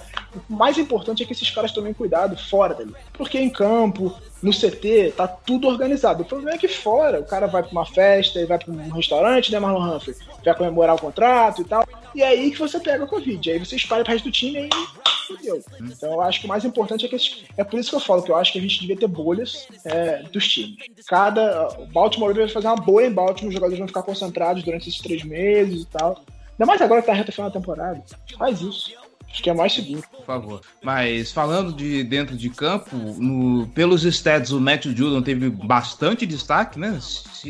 O 0.49 0.53
mais 0.53 0.77
importante 0.77 1.21
é 1.21 1.25
que 1.25 1.33
esses 1.33 1.49
caras 1.51 1.71
tomem 1.73 1.93
cuidado 1.93 2.37
fora 2.37 2.73
dali. 2.73 2.93
Porque 3.13 3.37
em 3.37 3.49
campo, 3.49 4.13
no 4.41 4.51
CT, 4.51 5.13
tá 5.15 5.27
tudo 5.27 5.67
organizado. 5.67 6.23
O 6.23 6.25
problema 6.25 6.55
é 6.55 6.57
que 6.57 6.67
fora, 6.67 7.19
o 7.19 7.25
cara 7.25 7.47
vai 7.47 7.61
pra 7.61 7.71
uma 7.71 7.85
festa, 7.85 8.39
e 8.39 8.45
vai 8.45 8.57
pra 8.57 8.71
um 8.73 8.89
restaurante, 8.89 9.51
né, 9.51 9.59
Marlon 9.59 9.95
Humphrey? 9.95 10.15
Vai 10.43 10.55
comemorar 10.55 10.95
o 10.95 10.99
contrato 11.01 11.61
e 11.61 11.65
tal. 11.65 11.85
E 12.15 12.21
é 12.23 12.27
aí 12.27 12.51
que 12.51 12.57
você 12.59 12.79
pega 12.79 13.03
a 13.03 13.07
Covid. 13.07 13.51
Aí 13.51 13.59
você 13.59 13.75
espalha 13.75 14.03
pro 14.03 14.11
resto 14.13 14.25
do 14.25 14.31
time 14.31 14.67
e 14.67 15.27
fudeu. 15.27 15.61
Então 15.81 16.11
eu 16.13 16.21
acho 16.21 16.39
que 16.39 16.45
o 16.45 16.49
mais 16.49 16.65
importante 16.65 17.05
é 17.05 17.07
que 17.09 17.15
esses- 17.15 17.43
é 17.55 17.63
por 17.63 17.79
isso 17.79 17.89
que 17.89 17.95
eu 17.95 17.99
falo 18.01 18.21
que 18.23 18.31
eu 18.31 18.35
acho 18.35 18.51
que 18.51 18.59
a 18.59 18.61
gente 18.61 18.79
devia 18.81 18.97
ter 18.97 19.07
bolhas 19.07 19.67
é, 19.85 20.23
dos 20.23 20.47
times. 20.47 20.77
Cada. 21.07 21.69
O 21.79 21.85
Baltimore 21.85 22.33
vai 22.33 22.47
fazer 22.49 22.67
uma 22.67 22.75
bolha 22.75 23.05
em 23.05 23.11
Baltimore, 23.13 23.47
os 23.49 23.53
jogadores 23.53 23.77
vão 23.79 23.87
ficar 23.87 24.03
concentrados 24.03 24.63
durante 24.63 24.89
esses 24.89 24.99
três 24.99 25.23
meses 25.23 25.83
e 25.83 25.85
tal. 25.85 26.21
Ainda 26.51 26.65
mais 26.65 26.81
agora 26.81 27.01
que 27.01 27.07
tá 27.07 27.13
reta 27.13 27.31
final 27.31 27.49
da 27.49 27.59
temporada. 27.59 28.03
Faz 28.37 28.59
isso. 28.61 28.91
Acho 29.31 29.41
que 29.43 29.49
é 29.49 29.53
mais 29.53 29.73
seguro. 29.73 30.03
Por 30.11 30.25
favor. 30.25 30.61
Mas 30.83 31.31
falando 31.31 31.71
de 31.73 32.03
dentro 32.03 32.35
de 32.35 32.49
campo, 32.49 32.95
no- 33.17 33.65
pelos 33.67 34.03
stats, 34.03 34.51
o 34.51 34.59
Matthew 34.59 34.95
Judon 34.95 35.21
teve 35.21 35.49
bastante 35.49 36.25
destaque, 36.25 36.77
né? 36.77 36.99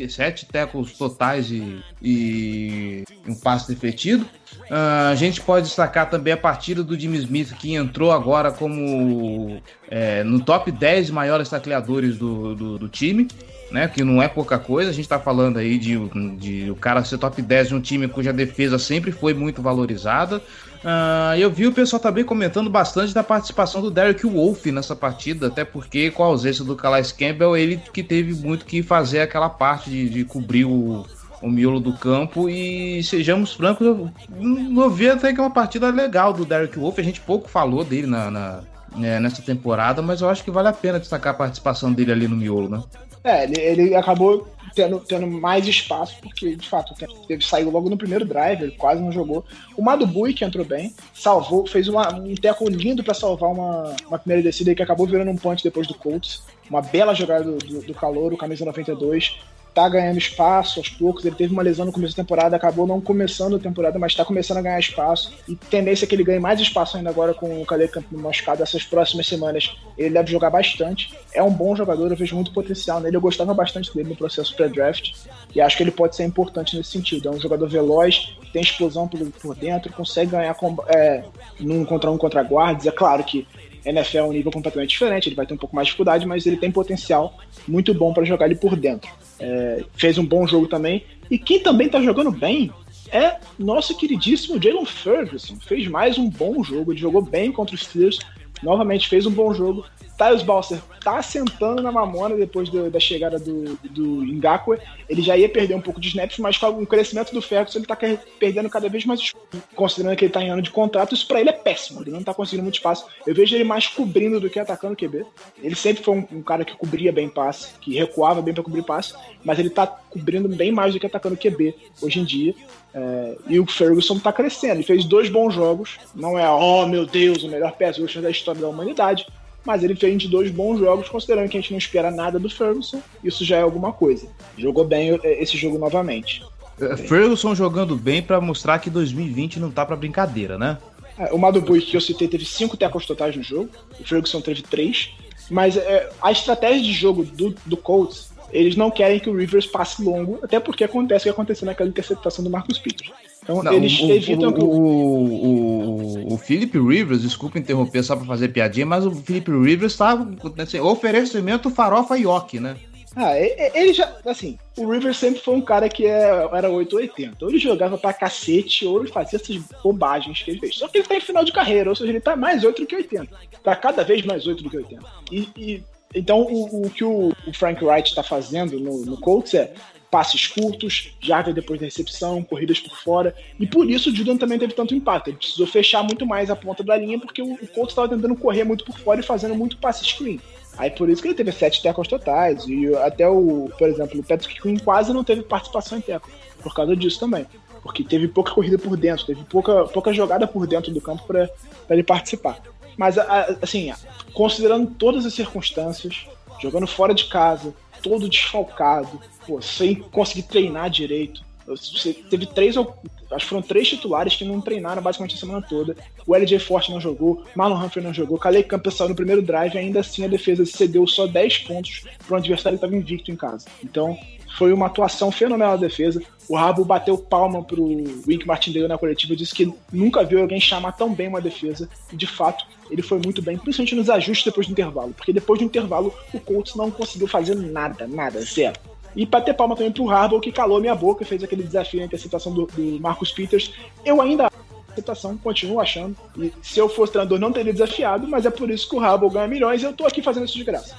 Sete 0.08 0.46
tackles 0.46 0.92
totais 0.92 1.50
e, 1.50 1.82
e 2.00 3.04
um 3.26 3.34
passe 3.34 3.68
defletido. 3.68 4.26
Ah, 4.70 5.08
a 5.10 5.14
gente 5.14 5.40
pode 5.40 5.66
destacar 5.66 6.08
também 6.08 6.32
a 6.32 6.36
partida 6.36 6.82
do 6.84 6.98
Jimmy 6.98 7.18
Smith, 7.18 7.52
que 7.54 7.74
entrou 7.74 8.12
agora 8.12 8.50
como 8.50 9.60
é, 9.90 10.22
no 10.22 10.40
top 10.40 10.70
10 10.70 11.10
maiores 11.10 11.48
tacleadores 11.48 12.16
do, 12.16 12.54
do, 12.54 12.78
do 12.78 12.88
time. 12.88 13.28
Né, 13.70 13.88
que 13.88 14.04
não 14.04 14.22
é 14.22 14.28
pouca 14.28 14.58
coisa, 14.58 14.90
a 14.90 14.92
gente 14.92 15.08
tá 15.08 15.18
falando 15.18 15.56
aí 15.56 15.78
de, 15.78 15.96
de 16.36 16.70
o 16.70 16.74
cara 16.76 17.02
ser 17.06 17.16
top 17.16 17.40
10 17.40 17.68
de 17.68 17.74
um 17.74 17.80
time 17.80 18.06
cuja 18.06 18.30
defesa 18.30 18.78
sempre 18.78 19.10
foi 19.10 19.32
muito 19.32 19.62
valorizada. 19.62 20.42
Ah, 20.84 21.34
eu 21.38 21.50
vi 21.50 21.66
o 21.66 21.72
pessoal 21.72 22.00
também 22.00 22.24
comentando 22.24 22.68
bastante 22.68 23.14
da 23.14 23.22
participação 23.22 23.80
do 23.80 23.90
Derek 23.90 24.26
Wolf 24.26 24.66
nessa 24.66 24.96
partida, 24.96 25.46
até 25.46 25.64
porque 25.64 26.10
com 26.10 26.24
a 26.24 26.26
ausência 26.26 26.64
do 26.64 26.74
Calais 26.74 27.12
Campbell, 27.12 27.56
ele 27.56 27.80
que 27.92 28.02
teve 28.02 28.34
muito 28.34 28.64
que 28.64 28.82
fazer 28.82 29.20
aquela 29.20 29.48
parte 29.48 29.90
de, 29.90 30.08
de 30.08 30.24
cobrir 30.24 30.64
o, 30.64 31.06
o 31.40 31.48
miolo 31.48 31.78
do 31.78 31.92
campo 31.92 32.48
e 32.48 33.02
sejamos 33.04 33.54
francos, 33.54 33.86
eu 33.86 34.10
não 34.30 34.90
vi 34.90 35.08
até 35.08 35.32
que 35.32 35.38
é 35.38 35.42
uma 35.42 35.50
partida 35.50 35.88
legal 35.90 36.32
do 36.32 36.44
Derek 36.44 36.78
Wolf. 36.78 36.98
A 36.98 37.02
gente 37.02 37.20
pouco 37.20 37.48
falou 37.48 37.84
dele 37.84 38.06
na, 38.06 38.30
na 38.30 38.60
é, 39.00 39.18
nessa 39.20 39.40
temporada, 39.40 40.02
mas 40.02 40.20
eu 40.20 40.28
acho 40.28 40.44
que 40.44 40.50
vale 40.50 40.68
a 40.68 40.72
pena 40.72 40.98
destacar 40.98 41.32
a 41.32 41.36
participação 41.36 41.92
dele 41.92 42.12
ali 42.12 42.28
no 42.28 42.36
miolo, 42.36 42.68
né? 42.68 42.82
É, 43.24 43.44
ele, 43.44 43.60
ele 43.60 43.94
acabou 43.94 44.46
tendo, 44.74 45.00
tendo 45.00 45.26
mais 45.26 45.66
espaço, 45.66 46.16
porque 46.20 46.56
de 46.56 46.68
fato 46.68 46.94
teve 47.26 47.44
saiu 47.44 47.70
logo 47.70 47.88
no 47.88 47.96
primeiro 47.96 48.24
drive, 48.24 48.62
ele 48.62 48.72
quase 48.72 49.00
não 49.00 49.12
jogou. 49.12 49.44
O 49.76 49.82
Madubui, 49.82 50.34
que 50.34 50.44
entrou 50.44 50.64
bem, 50.64 50.94
salvou, 51.14 51.66
fez 51.66 51.88
uma, 51.88 52.12
um 52.14 52.34
teco 52.34 52.68
lindo 52.68 53.04
para 53.04 53.14
salvar 53.14 53.50
uma, 53.50 53.94
uma 54.08 54.18
primeira 54.18 54.42
descida 54.42 54.74
que 54.74 54.82
acabou 54.82 55.06
virando 55.06 55.30
um 55.30 55.36
punch 55.36 55.62
depois 55.62 55.86
do 55.86 55.94
Colts. 55.94 56.42
Uma 56.68 56.82
bela 56.82 57.14
jogada 57.14 57.44
do, 57.44 57.58
do, 57.58 57.82
do 57.82 57.94
calor, 57.94 58.32
o 58.32 58.36
camisa 58.36 58.64
92 58.64 59.38
tá 59.74 59.88
ganhando 59.88 60.18
espaço 60.18 60.80
aos 60.80 60.88
poucos. 60.88 61.24
Ele 61.24 61.34
teve 61.34 61.52
uma 61.52 61.62
lesão 61.62 61.86
no 61.86 61.92
começo 61.92 62.16
da 62.16 62.22
temporada, 62.22 62.56
acabou 62.56 62.86
não 62.86 63.00
começando 63.00 63.56
a 63.56 63.58
temporada, 63.58 63.98
mas 63.98 64.14
tá 64.14 64.24
começando 64.24 64.58
a 64.58 64.62
ganhar 64.62 64.78
espaço. 64.78 65.32
E 65.48 65.56
tendência 65.56 66.04
é 66.04 66.08
que 66.08 66.14
ele 66.14 66.24
ganhe 66.24 66.40
mais 66.40 66.60
espaço 66.60 66.96
ainda 66.96 67.10
agora 67.10 67.34
com 67.34 67.60
o 67.60 67.66
Caleb 67.66 67.92
Campbell 67.92 68.20
machucado. 68.20 68.62
Essas 68.62 68.84
próximas 68.84 69.26
semanas 69.26 69.74
ele 69.96 70.10
deve 70.10 70.30
jogar 70.30 70.50
bastante. 70.50 71.12
É 71.34 71.42
um 71.42 71.50
bom 71.50 71.74
jogador, 71.74 72.10
eu 72.10 72.16
vejo 72.16 72.34
muito 72.34 72.52
potencial 72.52 73.00
nele. 73.00 73.16
Eu 73.16 73.20
gostava 73.20 73.54
bastante 73.54 73.94
dele 73.94 74.10
no 74.10 74.16
processo 74.16 74.54
pré-draft 74.54 75.12
e 75.54 75.60
acho 75.60 75.76
que 75.76 75.82
ele 75.82 75.90
pode 75.90 76.16
ser 76.16 76.24
importante 76.24 76.76
nesse 76.76 76.90
sentido. 76.90 77.28
É 77.28 77.32
um 77.32 77.40
jogador 77.40 77.68
veloz, 77.68 78.36
tem 78.52 78.62
explosão 78.62 79.08
por, 79.08 79.54
dentro, 79.56 79.92
consegue 79.92 80.32
ganhar 80.32 80.56
é, 80.88 81.24
num 81.58 81.84
contra 81.84 82.10
um 82.10 82.18
contra 82.18 82.42
guardas. 82.42 82.86
É 82.86 82.90
claro 82.90 83.24
que 83.24 83.46
NFL 83.84 84.18
é 84.18 84.24
um 84.24 84.32
nível 84.32 84.52
completamente 84.52 84.90
diferente, 84.90 85.28
ele 85.28 85.36
vai 85.36 85.46
ter 85.46 85.54
um 85.54 85.58
pouco 85.58 85.74
mais 85.74 85.86
de 85.86 85.90
dificuldade, 85.90 86.26
mas 86.26 86.46
ele 86.46 86.56
tem 86.56 86.70
potencial 86.70 87.38
muito 87.66 87.92
bom 87.92 88.12
para 88.12 88.24
jogar 88.24 88.46
ele 88.46 88.54
por 88.54 88.76
dentro. 88.76 89.10
É, 89.38 89.84
fez 89.94 90.18
um 90.18 90.24
bom 90.24 90.46
jogo 90.46 90.66
também. 90.66 91.04
E 91.30 91.38
quem 91.38 91.60
também 91.60 91.86
está 91.86 92.00
jogando 92.00 92.30
bem 92.30 92.70
é 93.10 93.36
nosso 93.58 93.96
queridíssimo 93.96 94.62
Jalen 94.62 94.86
Ferguson. 94.86 95.56
Fez 95.60 95.86
mais 95.88 96.18
um 96.18 96.28
bom 96.28 96.62
jogo, 96.62 96.92
ele 96.92 97.00
jogou 97.00 97.22
bem 97.22 97.52
contra 97.52 97.74
os 97.74 97.82
Steelers, 97.82 98.18
novamente 98.62 99.08
fez 99.08 99.26
um 99.26 99.30
bom 99.30 99.52
jogo. 99.52 99.84
Tyus 100.16 100.42
Balser 100.42 100.80
tá 101.02 101.20
sentando 101.22 101.82
na 101.82 101.90
mamona 101.90 102.36
depois 102.36 102.68
do, 102.68 102.90
da 102.90 103.00
chegada 103.00 103.38
do, 103.38 103.76
do 103.90 104.24
Ngakwe. 104.24 104.78
Ele 105.08 105.22
já 105.22 105.36
ia 105.36 105.48
perder 105.48 105.74
um 105.74 105.80
pouco 105.80 106.00
de 106.00 106.08
snaps, 106.08 106.38
mas 106.38 106.56
com 106.56 106.68
o 106.68 106.86
crescimento 106.86 107.32
do 107.32 107.42
Ferguson 107.42 107.78
ele 107.78 107.86
tá 107.86 107.98
perdendo 108.38 108.70
cada 108.70 108.88
vez 108.88 109.04
mais 109.04 109.32
Considerando 109.74 110.16
que 110.16 110.24
ele 110.24 110.32
tá 110.32 110.42
em 110.42 110.50
ano 110.50 110.62
de 110.62 110.70
contrato, 110.70 111.14
isso 111.14 111.26
pra 111.26 111.40
ele 111.40 111.50
é 111.50 111.52
péssimo. 111.52 112.02
Ele 112.02 112.10
não 112.10 112.22
tá 112.22 112.32
conseguindo 112.32 112.62
muito 112.62 112.76
espaço. 112.76 113.06
Eu 113.26 113.34
vejo 113.34 113.54
ele 113.54 113.64
mais 113.64 113.86
cobrindo 113.86 114.40
do 114.40 114.48
que 114.48 114.58
atacando 114.58 114.94
o 114.94 114.96
QB. 114.96 115.26
Ele 115.62 115.74
sempre 115.74 116.02
foi 116.02 116.16
um, 116.16 116.26
um 116.38 116.42
cara 116.42 116.64
que 116.64 116.76
cobria 116.76 117.12
bem 117.12 117.28
passe, 117.28 117.74
que 117.80 117.94
recuava 117.94 118.40
bem 118.40 118.54
para 118.54 118.62
cobrir 118.62 118.82
passe, 118.82 119.14
mas 119.44 119.58
ele 119.58 119.70
tá 119.70 119.86
cobrindo 119.86 120.48
bem 120.48 120.72
mais 120.72 120.92
do 120.94 121.00
que 121.00 121.06
atacando 121.06 121.34
o 121.34 121.38
QB 121.38 121.74
hoje 122.00 122.20
em 122.20 122.24
dia. 122.24 122.54
É, 122.94 123.36
e 123.48 123.60
o 123.60 123.66
Ferguson 123.66 124.18
tá 124.18 124.32
crescendo. 124.32 124.74
Ele 124.74 124.82
fez 124.82 125.04
dois 125.04 125.28
bons 125.28 125.54
jogos. 125.54 125.98
Não 126.14 126.38
é, 126.38 126.48
oh 126.50 126.86
meu 126.86 127.06
Deus, 127.06 127.42
o 127.42 127.48
melhor 127.48 127.72
pass 127.72 127.98
rusher 127.98 128.22
da 128.22 128.30
história 128.30 128.60
da 128.60 128.68
humanidade 128.68 129.26
mas 129.64 129.82
ele 129.82 129.94
fez 129.94 130.26
dois 130.26 130.50
bons 130.50 130.78
jogos, 130.78 131.08
considerando 131.08 131.48
que 131.48 131.56
a 131.56 131.60
gente 131.60 131.72
não 131.72 131.78
espera 131.78 132.10
nada 132.10 132.38
do 132.38 132.50
Ferguson, 132.50 133.00
isso 133.22 133.44
já 133.44 133.58
é 133.58 133.62
alguma 133.62 133.92
coisa. 133.92 134.26
Jogou 134.56 134.84
bem 134.84 135.18
é, 135.22 135.42
esse 135.42 135.56
jogo 135.56 135.78
novamente. 135.78 136.42
É, 136.80 136.96
Ferguson 136.96 137.54
jogando 137.54 137.96
bem 137.96 138.22
para 138.22 138.40
mostrar 138.40 138.78
que 138.78 138.90
2020 138.90 139.60
não 139.60 139.70
tá 139.70 139.84
para 139.86 139.96
brincadeira, 139.96 140.58
né? 140.58 140.78
É, 141.18 141.32
o 141.32 141.38
Madubui 141.38 141.80
que 141.80 141.96
eu 141.96 142.00
citei 142.00 142.26
teve 142.26 142.44
cinco 142.44 142.76
tackles 142.76 143.06
totais 143.06 143.36
no 143.36 143.42
jogo, 143.42 143.70
o 144.00 144.04
Ferguson 144.04 144.40
teve 144.40 144.62
três, 144.62 145.10
mas 145.50 145.76
é, 145.76 146.10
a 146.20 146.32
estratégia 146.32 146.82
de 146.82 146.92
jogo 146.92 147.24
do, 147.24 147.54
do 147.66 147.76
Colts, 147.76 148.30
eles 148.50 148.76
não 148.76 148.90
querem 148.90 149.20
que 149.20 149.30
o 149.30 149.36
Rivers 149.36 149.66
passe 149.66 150.02
longo, 150.02 150.38
até 150.42 150.58
porque 150.58 150.84
acontece 150.84 151.22
o 151.22 151.24
que 151.24 151.30
aconteceu 151.30 151.66
naquela 151.66 151.88
interceptação 151.88 152.42
do 152.42 152.50
Marcus 152.50 152.78
Peters. 152.78 153.12
Então 153.42 153.62
não, 153.62 153.72
eles 153.72 153.98
o, 154.00 154.10
evitam 154.10 154.50
o, 154.50 154.54
que 154.54 154.60
o... 154.60 154.68
O, 154.68 156.34
o, 156.34 156.38
Philip 156.38 156.78
Rivers, 156.78 157.22
desculpa 157.22 157.58
interromper 157.58 158.02
só 158.02 158.14
para 158.14 158.24
fazer 158.24 158.48
piadinha, 158.48 158.86
mas 158.86 159.04
o 159.04 159.10
Philip 159.10 159.50
Rivers 159.50 159.96
tá 159.96 160.16
assim, 160.58 160.78
oferecimento 160.78 161.68
farofa 161.70 162.16
Yoki, 162.16 162.60
né? 162.60 162.76
Ah, 163.14 163.38
ele 163.38 163.92
já, 163.92 164.10
assim, 164.24 164.58
o 164.76 164.90
Rivers 164.90 165.18
sempre 165.18 165.40
foi 165.40 165.54
um 165.54 165.60
cara 165.60 165.86
que 165.88 166.06
é, 166.06 166.48
era 166.52 166.70
880. 166.70 167.44
Ou 167.44 167.50
ele 167.50 167.58
jogava 167.58 167.98
pra 167.98 168.12
cacete, 168.12 168.86
ou 168.86 169.00
ele 169.00 169.12
fazia 169.12 169.38
essas 169.38 169.56
bobagens 169.82 170.42
que 170.42 170.50
ele 170.50 170.60
fez. 170.60 170.76
Só 170.76 170.88
que 170.88 170.98
ele 170.98 171.06
tá 171.06 171.16
em 171.16 171.20
final 171.20 171.44
de 171.44 171.52
carreira, 171.52 171.90
ou 171.90 171.96
seja, 171.96 172.10
ele 172.10 172.20
tá 172.20 172.34
mais 172.34 172.64
8 172.64 172.80
do 172.80 172.86
que 172.86 172.96
80. 172.96 173.28
Tá 173.62 173.76
cada 173.76 174.02
vez 174.02 174.24
mais 174.24 174.46
8 174.46 174.62
do 174.62 174.70
que 174.70 174.76
80. 174.78 175.02
E, 175.30 175.48
e 175.56 175.84
então 176.14 176.40
o, 176.40 176.86
o, 176.86 176.90
que 176.90 177.04
o, 177.04 177.32
o 177.46 177.54
Frank 177.54 177.84
Wright 177.84 178.14
tá 178.14 178.22
fazendo 178.22 178.78
no, 178.78 179.04
no 179.04 179.18
Colts 179.18 179.54
é 179.54 179.72
passes 180.12 180.46
curtos, 180.46 181.14
jardas 181.22 181.54
depois 181.54 181.80
da 181.80 181.86
recepção, 181.86 182.42
corridas 182.42 182.78
por 182.78 182.94
fora. 182.98 183.34
E 183.58 183.66
por 183.66 183.88
isso 183.88 184.10
o 184.10 184.14
Judon 184.14 184.36
também 184.36 184.58
teve 184.58 184.74
tanto 184.74 184.94
impacto. 184.94 185.28
Ele 185.28 185.38
precisou 185.38 185.66
fechar 185.66 186.02
muito 186.02 186.26
mais 186.26 186.50
a 186.50 186.54
ponta 186.54 186.84
da 186.84 186.94
linha, 186.98 187.18
porque 187.18 187.40
o, 187.40 187.56
Colts 187.68 187.92
estava 187.92 188.10
tentando 188.10 188.36
correr 188.36 188.62
muito 188.62 188.84
por 188.84 188.98
fora 188.98 189.20
e 189.20 189.22
fazendo 189.22 189.54
muito 189.54 189.78
passe 189.78 190.04
screen. 190.04 190.38
Aí 190.76 190.90
por 190.90 191.08
isso 191.08 191.22
que 191.22 191.28
ele 191.28 191.34
teve 191.34 191.50
sete 191.50 191.82
tackles 191.82 192.08
totais. 192.08 192.66
E 192.68 192.94
até 192.96 193.26
o, 193.26 193.70
por 193.78 193.88
exemplo, 193.88 194.20
o 194.20 194.22
Patrick 194.22 194.60
Quinn 194.60 194.76
quase 194.76 195.14
não 195.14 195.24
teve 195.24 195.40
participação 195.40 195.96
em 195.96 196.02
tackle. 196.02 196.30
Por 196.62 196.74
causa 196.74 196.94
disso 196.94 197.18
também. 197.18 197.46
Porque 197.82 198.04
teve 198.04 198.28
pouca 198.28 198.52
corrida 198.52 198.78
por 198.78 198.94
dentro, 198.98 199.24
teve 199.24 199.42
pouca, 199.44 199.86
pouca 199.86 200.12
jogada 200.12 200.46
por 200.46 200.66
dentro 200.66 200.92
do 200.92 201.00
campo 201.00 201.24
para 201.24 201.48
ele 201.88 202.02
participar. 202.02 202.60
Mas, 202.98 203.16
assim, 203.62 203.90
considerando 204.34 204.90
todas 204.90 205.24
as 205.24 205.32
circunstâncias, 205.32 206.26
jogando 206.60 206.86
fora 206.86 207.14
de 207.14 207.24
casa, 207.24 207.74
todo 208.02 208.28
desfalcado, 208.28 209.20
pô, 209.46 209.60
sem 209.60 209.94
conseguir 209.94 210.42
treinar 210.42 210.90
direito. 210.90 211.42
Você 211.66 212.12
teve 212.12 212.46
três, 212.46 212.76
acho 212.76 212.92
que 213.38 213.46
foram 213.46 213.62
três 213.62 213.88
titulares 213.88 214.34
que 214.34 214.44
não 214.44 214.60
treinaram 214.60 215.00
basicamente 215.00 215.36
a 215.36 215.38
semana 215.38 215.62
toda. 215.62 215.96
O 216.26 216.34
LJ 216.34 216.58
Forte 216.58 216.90
não 216.90 217.00
jogou, 217.00 217.44
Marlon 217.54 217.76
Humphrey 217.76 218.04
não 218.04 218.12
jogou, 218.12 218.38
Calais 218.38 218.66
Campbell 218.66 218.92
saiu 218.92 219.10
no 219.10 219.14
primeiro 219.14 219.42
drive, 219.42 219.78
ainda 219.78 220.00
assim 220.00 220.24
a 220.24 220.28
defesa 220.28 220.66
cedeu 220.66 221.06
só 221.06 221.26
10 221.26 221.58
pontos 221.58 222.04
para 222.26 222.34
um 222.34 222.38
adversário 222.38 222.78
que 222.78 222.84
estava 222.84 223.00
invicto 223.00 223.30
em 223.30 223.36
casa. 223.36 223.66
Então, 223.82 224.18
foi 224.56 224.72
uma 224.72 224.86
atuação 224.86 225.30
fenomenal 225.30 225.78
da 225.78 225.86
defesa. 225.86 226.22
O 226.48 226.56
Rabo 226.56 226.84
bateu 226.84 227.16
palma 227.16 227.62
pro 227.62 227.84
Wink 227.84 228.46
Martindale 228.46 228.88
na 228.88 228.98
coletiva, 228.98 229.34
disse 229.36 229.54
que 229.54 229.72
nunca 229.92 230.24
viu 230.24 230.40
alguém 230.40 230.60
chamar 230.60 230.92
tão 230.92 231.14
bem 231.14 231.28
uma 231.28 231.40
defesa. 231.40 231.88
E 232.12 232.16
de 232.16 232.26
fato, 232.26 232.64
ele 232.90 233.02
foi 233.02 233.18
muito 233.18 233.40
bem, 233.40 233.56
principalmente 233.56 233.94
nos 233.94 234.10
ajustes 234.10 234.44
depois 234.44 234.66
do 234.66 234.72
intervalo. 234.72 235.12
Porque 235.14 235.32
depois 235.32 235.58
do 235.58 235.64
intervalo, 235.64 236.12
o 236.32 236.40
Colts 236.40 236.74
não 236.74 236.90
conseguiu 236.90 237.26
fazer 237.26 237.54
nada, 237.54 238.06
nada, 238.06 238.40
zero. 238.42 238.78
E 239.14 239.26
bater 239.26 239.54
palma 239.54 239.76
também 239.76 239.92
pro 239.92 240.08
Harbaugh, 240.10 240.40
que 240.40 240.50
calou 240.50 240.80
minha 240.80 240.94
boca, 240.94 241.24
fez 241.24 241.42
aquele 241.42 241.62
desafio 241.62 242.00
na 242.00 242.06
interceptação 242.06 242.52
do, 242.52 242.66
do 242.66 243.00
Marcus 243.00 243.30
Peters. 243.30 243.72
Eu 244.04 244.20
ainda 244.20 244.50
interceptação, 244.92 245.36
continuo 245.38 245.80
achando. 245.80 246.16
E 246.36 246.52
se 246.62 246.78
eu 246.78 246.88
fosse 246.88 247.12
treinador, 247.12 247.38
não 247.38 247.52
teria 247.52 247.72
desafiado, 247.72 248.28
mas 248.28 248.46
é 248.46 248.50
por 248.50 248.70
isso 248.70 248.88
que 248.88 248.96
o 248.96 249.00
Harbaugh 249.00 249.30
ganha 249.30 249.48
milhões 249.48 249.82
e 249.82 249.84
eu 249.84 249.92
tô 249.92 250.06
aqui 250.06 250.22
fazendo 250.22 250.44
isso 250.44 250.56
de 250.56 250.64
graça. 250.64 250.94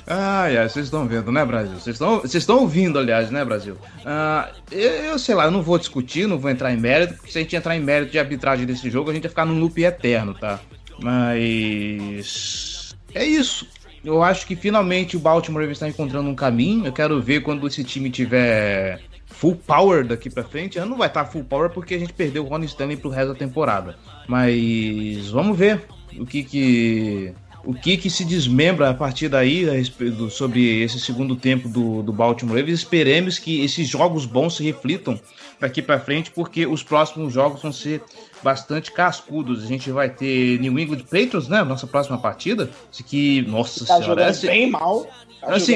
Ai, 0.10 0.58
ai, 0.58 0.70
vocês 0.70 0.86
estão 0.86 1.06
vendo, 1.06 1.32
né, 1.32 1.44
Brasil? 1.44 1.78
Vocês 1.78 2.00
estão, 2.34 2.60
ouvindo, 2.60 2.98
aliás, 2.98 3.30
né, 3.30 3.44
Brasil? 3.44 3.78
Ah, 4.06 4.50
eu, 4.72 4.90
eu, 4.90 5.20
sei 5.20 5.36
lá, 5.36 5.46
eu 5.46 5.52
não 5.52 5.62
vou 5.62 5.78
discutir, 5.78 6.28
não 6.28 6.40
vou 6.40 6.50
entrar 6.50 6.74
em 6.74 6.78
mérito, 6.78 7.16
porque 7.16 7.32
se 7.32 7.38
a 7.38 7.42
gente 7.42 7.56
entrar 7.56 7.76
em 7.76 7.82
mérito 7.82 8.14
de 8.14 8.20
arbitragem 8.20 8.66
desse 8.66 8.90
jogo, 8.90 9.12
a 9.12 9.14
gente 9.14 9.24
vai 9.24 9.30
ficar 9.30 9.46
num 9.46 9.60
loop 9.60 9.84
eterno, 9.84 10.34
tá? 10.34 10.62
Mas. 11.02 12.96
É 13.14 13.26
isso. 13.26 13.68
Eu 14.04 14.24
acho 14.24 14.48
que 14.48 14.56
finalmente 14.56 15.18
o 15.18 15.20
Baltimore 15.20 15.70
está 15.70 15.88
encontrando 15.90 16.30
um 16.30 16.36
caminho. 16.36 16.86
Eu 16.86 16.94
quero 16.94 17.22
ver 17.22 17.42
quando 17.42 17.68
esse 17.68 17.84
time 17.84 18.10
tiver 18.10 19.02
full 19.26 19.56
power 19.56 20.06
daqui 20.06 20.30
para 20.30 20.44
frente. 20.44 20.80
Não 20.80 20.98
vai 20.98 21.08
estar 21.08 21.26
full 21.26 21.44
power 21.44 21.70
porque 21.70 21.96
a 21.96 22.00
gente 22.00 22.14
perdeu 22.14 22.46
o 22.46 22.48
Ron 22.48 22.64
Stanley 22.64 22.96
pro 22.98 23.10
resto 23.10 23.34
da 23.34 23.40
temporada. 23.40 23.98
Mas 24.28 25.30
vamos 25.30 25.58
ver 25.58 25.82
o 26.18 26.26
que 26.26 26.44
que 26.44 27.34
o 27.68 27.74
que 27.74 27.98
que 27.98 28.10
se 28.10 28.24
desmembra 28.24 28.90
a 28.90 28.94
partir 28.94 29.28
daí 29.28 29.70
a 29.70 30.30
sobre 30.30 30.82
esse 30.82 31.02
segundo 31.02 31.36
tempo 31.36 31.68
do, 31.68 32.02
do 32.02 32.14
Baltimore 32.14 32.58
Ravens. 32.58 32.80
Esperemos 32.80 33.38
que 33.40 33.62
esses 33.62 33.86
jogos 33.90 34.26
bons 34.26 34.56
se 34.56 34.64
reflitam 34.64 35.20
daqui 35.60 35.82
para 35.82 36.00
frente, 36.00 36.32
porque 36.32 36.66
os 36.66 36.82
próximos 36.82 37.34
jogos 37.34 37.62
vão 37.62 37.74
ser 37.74 38.02
bastante 38.42 38.90
cascudos. 38.90 39.66
A 39.66 39.68
gente 39.68 39.92
vai 39.92 40.10
ter 40.10 40.58
New 40.62 40.80
England 40.80 41.00
Patriots, 41.00 41.50
né? 41.50 41.62
Nossa 41.62 41.86
próxima 41.86 42.18
partida. 42.18 42.70
Que, 43.06 43.42
nossa 43.42 43.86
tá 43.86 44.02
senhora, 44.02 44.30
esse... 44.30 44.48
bem 44.48 44.72
mal. 44.72 45.06
Tá 45.42 45.56
assim, 45.56 45.76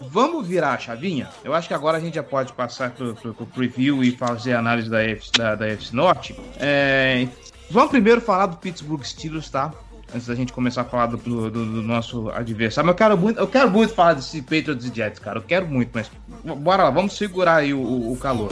vamos 0.00 0.46
virar 0.46 0.72
a 0.72 0.78
chavinha? 0.78 1.28
Eu 1.44 1.52
acho 1.52 1.68
que 1.68 1.74
agora 1.74 1.98
a 1.98 2.00
gente 2.00 2.14
já 2.14 2.22
pode 2.22 2.54
passar 2.54 2.92
pro, 2.92 3.14
pro, 3.14 3.34
pro 3.34 3.46
preview 3.46 4.02
e 4.02 4.12
fazer 4.12 4.54
análise 4.54 4.88
da 4.88 5.02
FC, 5.02 5.32
da, 5.36 5.54
da 5.54 5.68
FC 5.68 5.94
Norte. 5.94 6.34
É, 6.58 7.28
vamos 7.70 7.90
primeiro 7.90 8.22
falar 8.22 8.46
do 8.46 8.56
Pittsburgh 8.56 9.04
Steelers, 9.04 9.50
tá? 9.50 9.70
Antes 10.14 10.26
da 10.26 10.34
gente 10.34 10.52
começar 10.52 10.82
a 10.82 10.84
falar 10.84 11.06
do, 11.06 11.16
do, 11.16 11.50
do, 11.50 11.82
nosso 11.82 12.30
adversário. 12.30 12.86
Mas 12.86 12.94
eu 12.94 12.98
quero 12.98 13.18
muito, 13.18 13.38
eu 13.38 13.46
quero 13.46 13.70
muito 13.70 13.94
falar 13.94 14.14
desse 14.14 14.42
Patriots 14.42 14.86
e 14.86 14.94
Jets, 14.94 15.18
cara. 15.18 15.38
Eu 15.38 15.42
quero 15.42 15.66
muito, 15.66 15.90
mas 15.92 16.10
bora 16.58 16.84
lá, 16.84 16.90
vamos 16.90 17.16
segurar 17.16 17.56
aí 17.56 17.74
o, 17.74 17.80
o, 17.80 18.12
o 18.12 18.16
calor. 18.16 18.50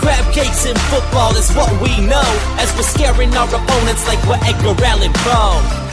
Crab 0.00 0.24
cakes 0.32 0.64
in 0.64 0.74
football 0.88 1.36
is 1.36 1.54
what 1.54 1.70
we 1.82 2.00
know 2.00 2.24
As 2.58 2.74
we're 2.74 2.82
scaring 2.82 3.36
our 3.36 3.46
opponents 3.54 4.06
like 4.08 4.18
we're 4.26 4.40
Edgar 4.48 4.74
Allan 4.86 5.12
Poe 5.12 5.89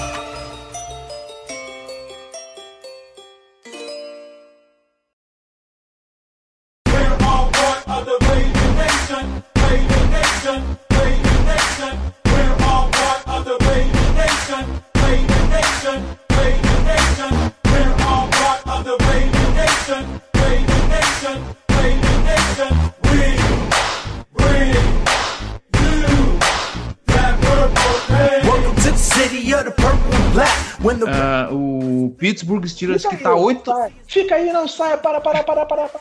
Pittsburgh 32.38 32.66
Steelers 32.68 33.06
que 33.06 33.18
tá 33.18 33.34
aí, 33.34 33.40
8. 33.40 33.72
sai. 33.72 33.94
Fica 34.08 34.36
aí, 34.36 34.54
não 34.54 34.68
saia, 34.68 34.98
para, 34.98 35.20
para, 35.20 35.44
para, 35.44 35.66
para. 35.66 35.90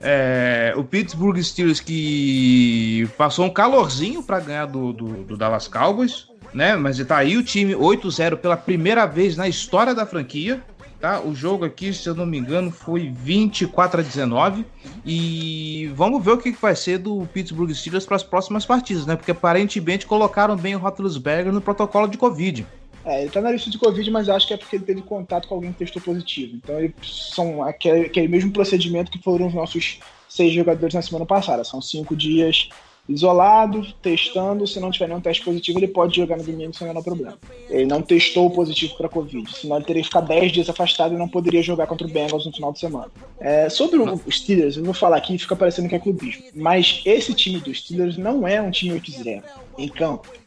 É, 0.00 0.72
o 0.76 0.84
Pittsburgh 0.84 1.36
Steelers 1.42 1.80
que 1.80 3.08
passou 3.18 3.46
um 3.46 3.50
calorzinho 3.50 4.22
para 4.22 4.38
ganhar 4.38 4.66
do, 4.66 4.92
do, 4.92 5.06
do 5.24 5.36
Dallas 5.36 5.66
Cowboys, 5.66 6.28
né? 6.54 6.76
Mas 6.76 7.04
tá 7.04 7.16
aí 7.16 7.36
o 7.36 7.42
time 7.42 7.74
8-0 7.74 8.36
pela 8.36 8.56
primeira 8.56 9.06
vez 9.06 9.36
na 9.36 9.48
história 9.48 9.92
da 9.92 10.06
franquia. 10.06 10.62
Tá? 11.00 11.20
O 11.20 11.34
jogo 11.34 11.64
aqui, 11.64 11.92
se 11.92 12.08
eu 12.08 12.14
não 12.14 12.24
me 12.24 12.38
engano, 12.38 12.70
foi 12.70 13.08
24 13.08 14.00
a 14.00 14.04
19. 14.04 14.64
E 15.04 15.90
vamos 15.96 16.24
ver 16.24 16.30
o 16.30 16.38
que 16.38 16.52
que 16.52 16.62
vai 16.62 16.76
ser 16.76 16.98
do 16.98 17.26
Pittsburgh 17.32 17.72
Steelers 17.72 18.06
para 18.06 18.14
as 18.14 18.22
próximas 18.22 18.64
partidas, 18.64 19.04
né? 19.04 19.16
Porque 19.16 19.32
aparentemente 19.32 20.06
colocaram 20.06 20.54
bem 20.54 20.76
o 20.76 20.78
Roethlisberger 20.78 21.52
no 21.52 21.60
protocolo 21.60 22.06
de 22.06 22.16
Covid. 22.16 22.64
É, 23.04 23.22
ele 23.22 23.30
tá 23.30 23.40
na 23.40 23.50
lista 23.50 23.70
de 23.70 23.78
Covid, 23.78 24.10
mas 24.10 24.28
acho 24.28 24.46
que 24.46 24.54
é 24.54 24.56
porque 24.56 24.76
ele 24.76 24.84
teve 24.84 25.02
contato 25.02 25.48
com 25.48 25.56
alguém 25.56 25.72
que 25.72 25.78
testou 25.78 26.00
positivo. 26.00 26.56
Então, 26.56 26.78
eles 26.78 26.94
são 27.02 27.62
aquele, 27.62 28.06
aquele 28.06 28.28
mesmo 28.28 28.52
procedimento 28.52 29.10
que 29.10 29.22
foram 29.22 29.46
os 29.46 29.54
nossos 29.54 29.98
seis 30.28 30.52
jogadores 30.52 30.94
na 30.94 31.02
semana 31.02 31.26
passada. 31.26 31.64
São 31.64 31.80
cinco 31.80 32.14
dias 32.14 32.68
isolados, 33.08 33.94
testando. 34.00 34.66
Se 34.66 34.78
não 34.80 34.90
tiver 34.90 35.08
nenhum 35.08 35.20
teste 35.20 35.44
positivo, 35.44 35.78
ele 35.78 35.88
pode 35.88 36.16
jogar 36.16 36.36
no 36.36 36.44
domingo 36.44 36.74
sem 36.74 36.86
nenhum 36.86 37.02
problema. 37.02 37.38
Ele 37.68 37.86
não 37.86 38.00
testou 38.00 38.50
positivo 38.50 38.96
para 38.96 39.08
Covid, 39.08 39.52
senão 39.56 39.76
ele 39.76 39.84
teria 39.84 40.02
que 40.02 40.08
ficar 40.08 40.20
10 40.20 40.52
dias 40.52 40.70
afastado 40.70 41.14
e 41.14 41.18
não 41.18 41.28
poderia 41.28 41.62
jogar 41.62 41.86
contra 41.86 42.06
o 42.06 42.10
Bengals 42.10 42.46
no 42.46 42.52
final 42.52 42.72
de 42.72 42.78
semana. 42.78 43.10
É, 43.40 43.68
sobre 43.68 43.98
os 44.00 44.36
Steelers, 44.36 44.76
eu 44.76 44.84
vou 44.84 44.94
falar 44.94 45.16
aqui 45.16 45.34
e 45.34 45.38
fica 45.38 45.56
parecendo 45.56 45.88
que 45.88 45.94
é 45.94 45.98
clubismo. 45.98 46.44
Mas 46.54 47.02
esse 47.04 47.34
time 47.34 47.58
dos 47.58 47.80
Steelers 47.80 48.16
não 48.16 48.46
é 48.46 48.60
um 48.60 48.70
time 48.70 48.98
8-0 48.98 49.42
em 49.78 49.88
campo. 49.88 50.41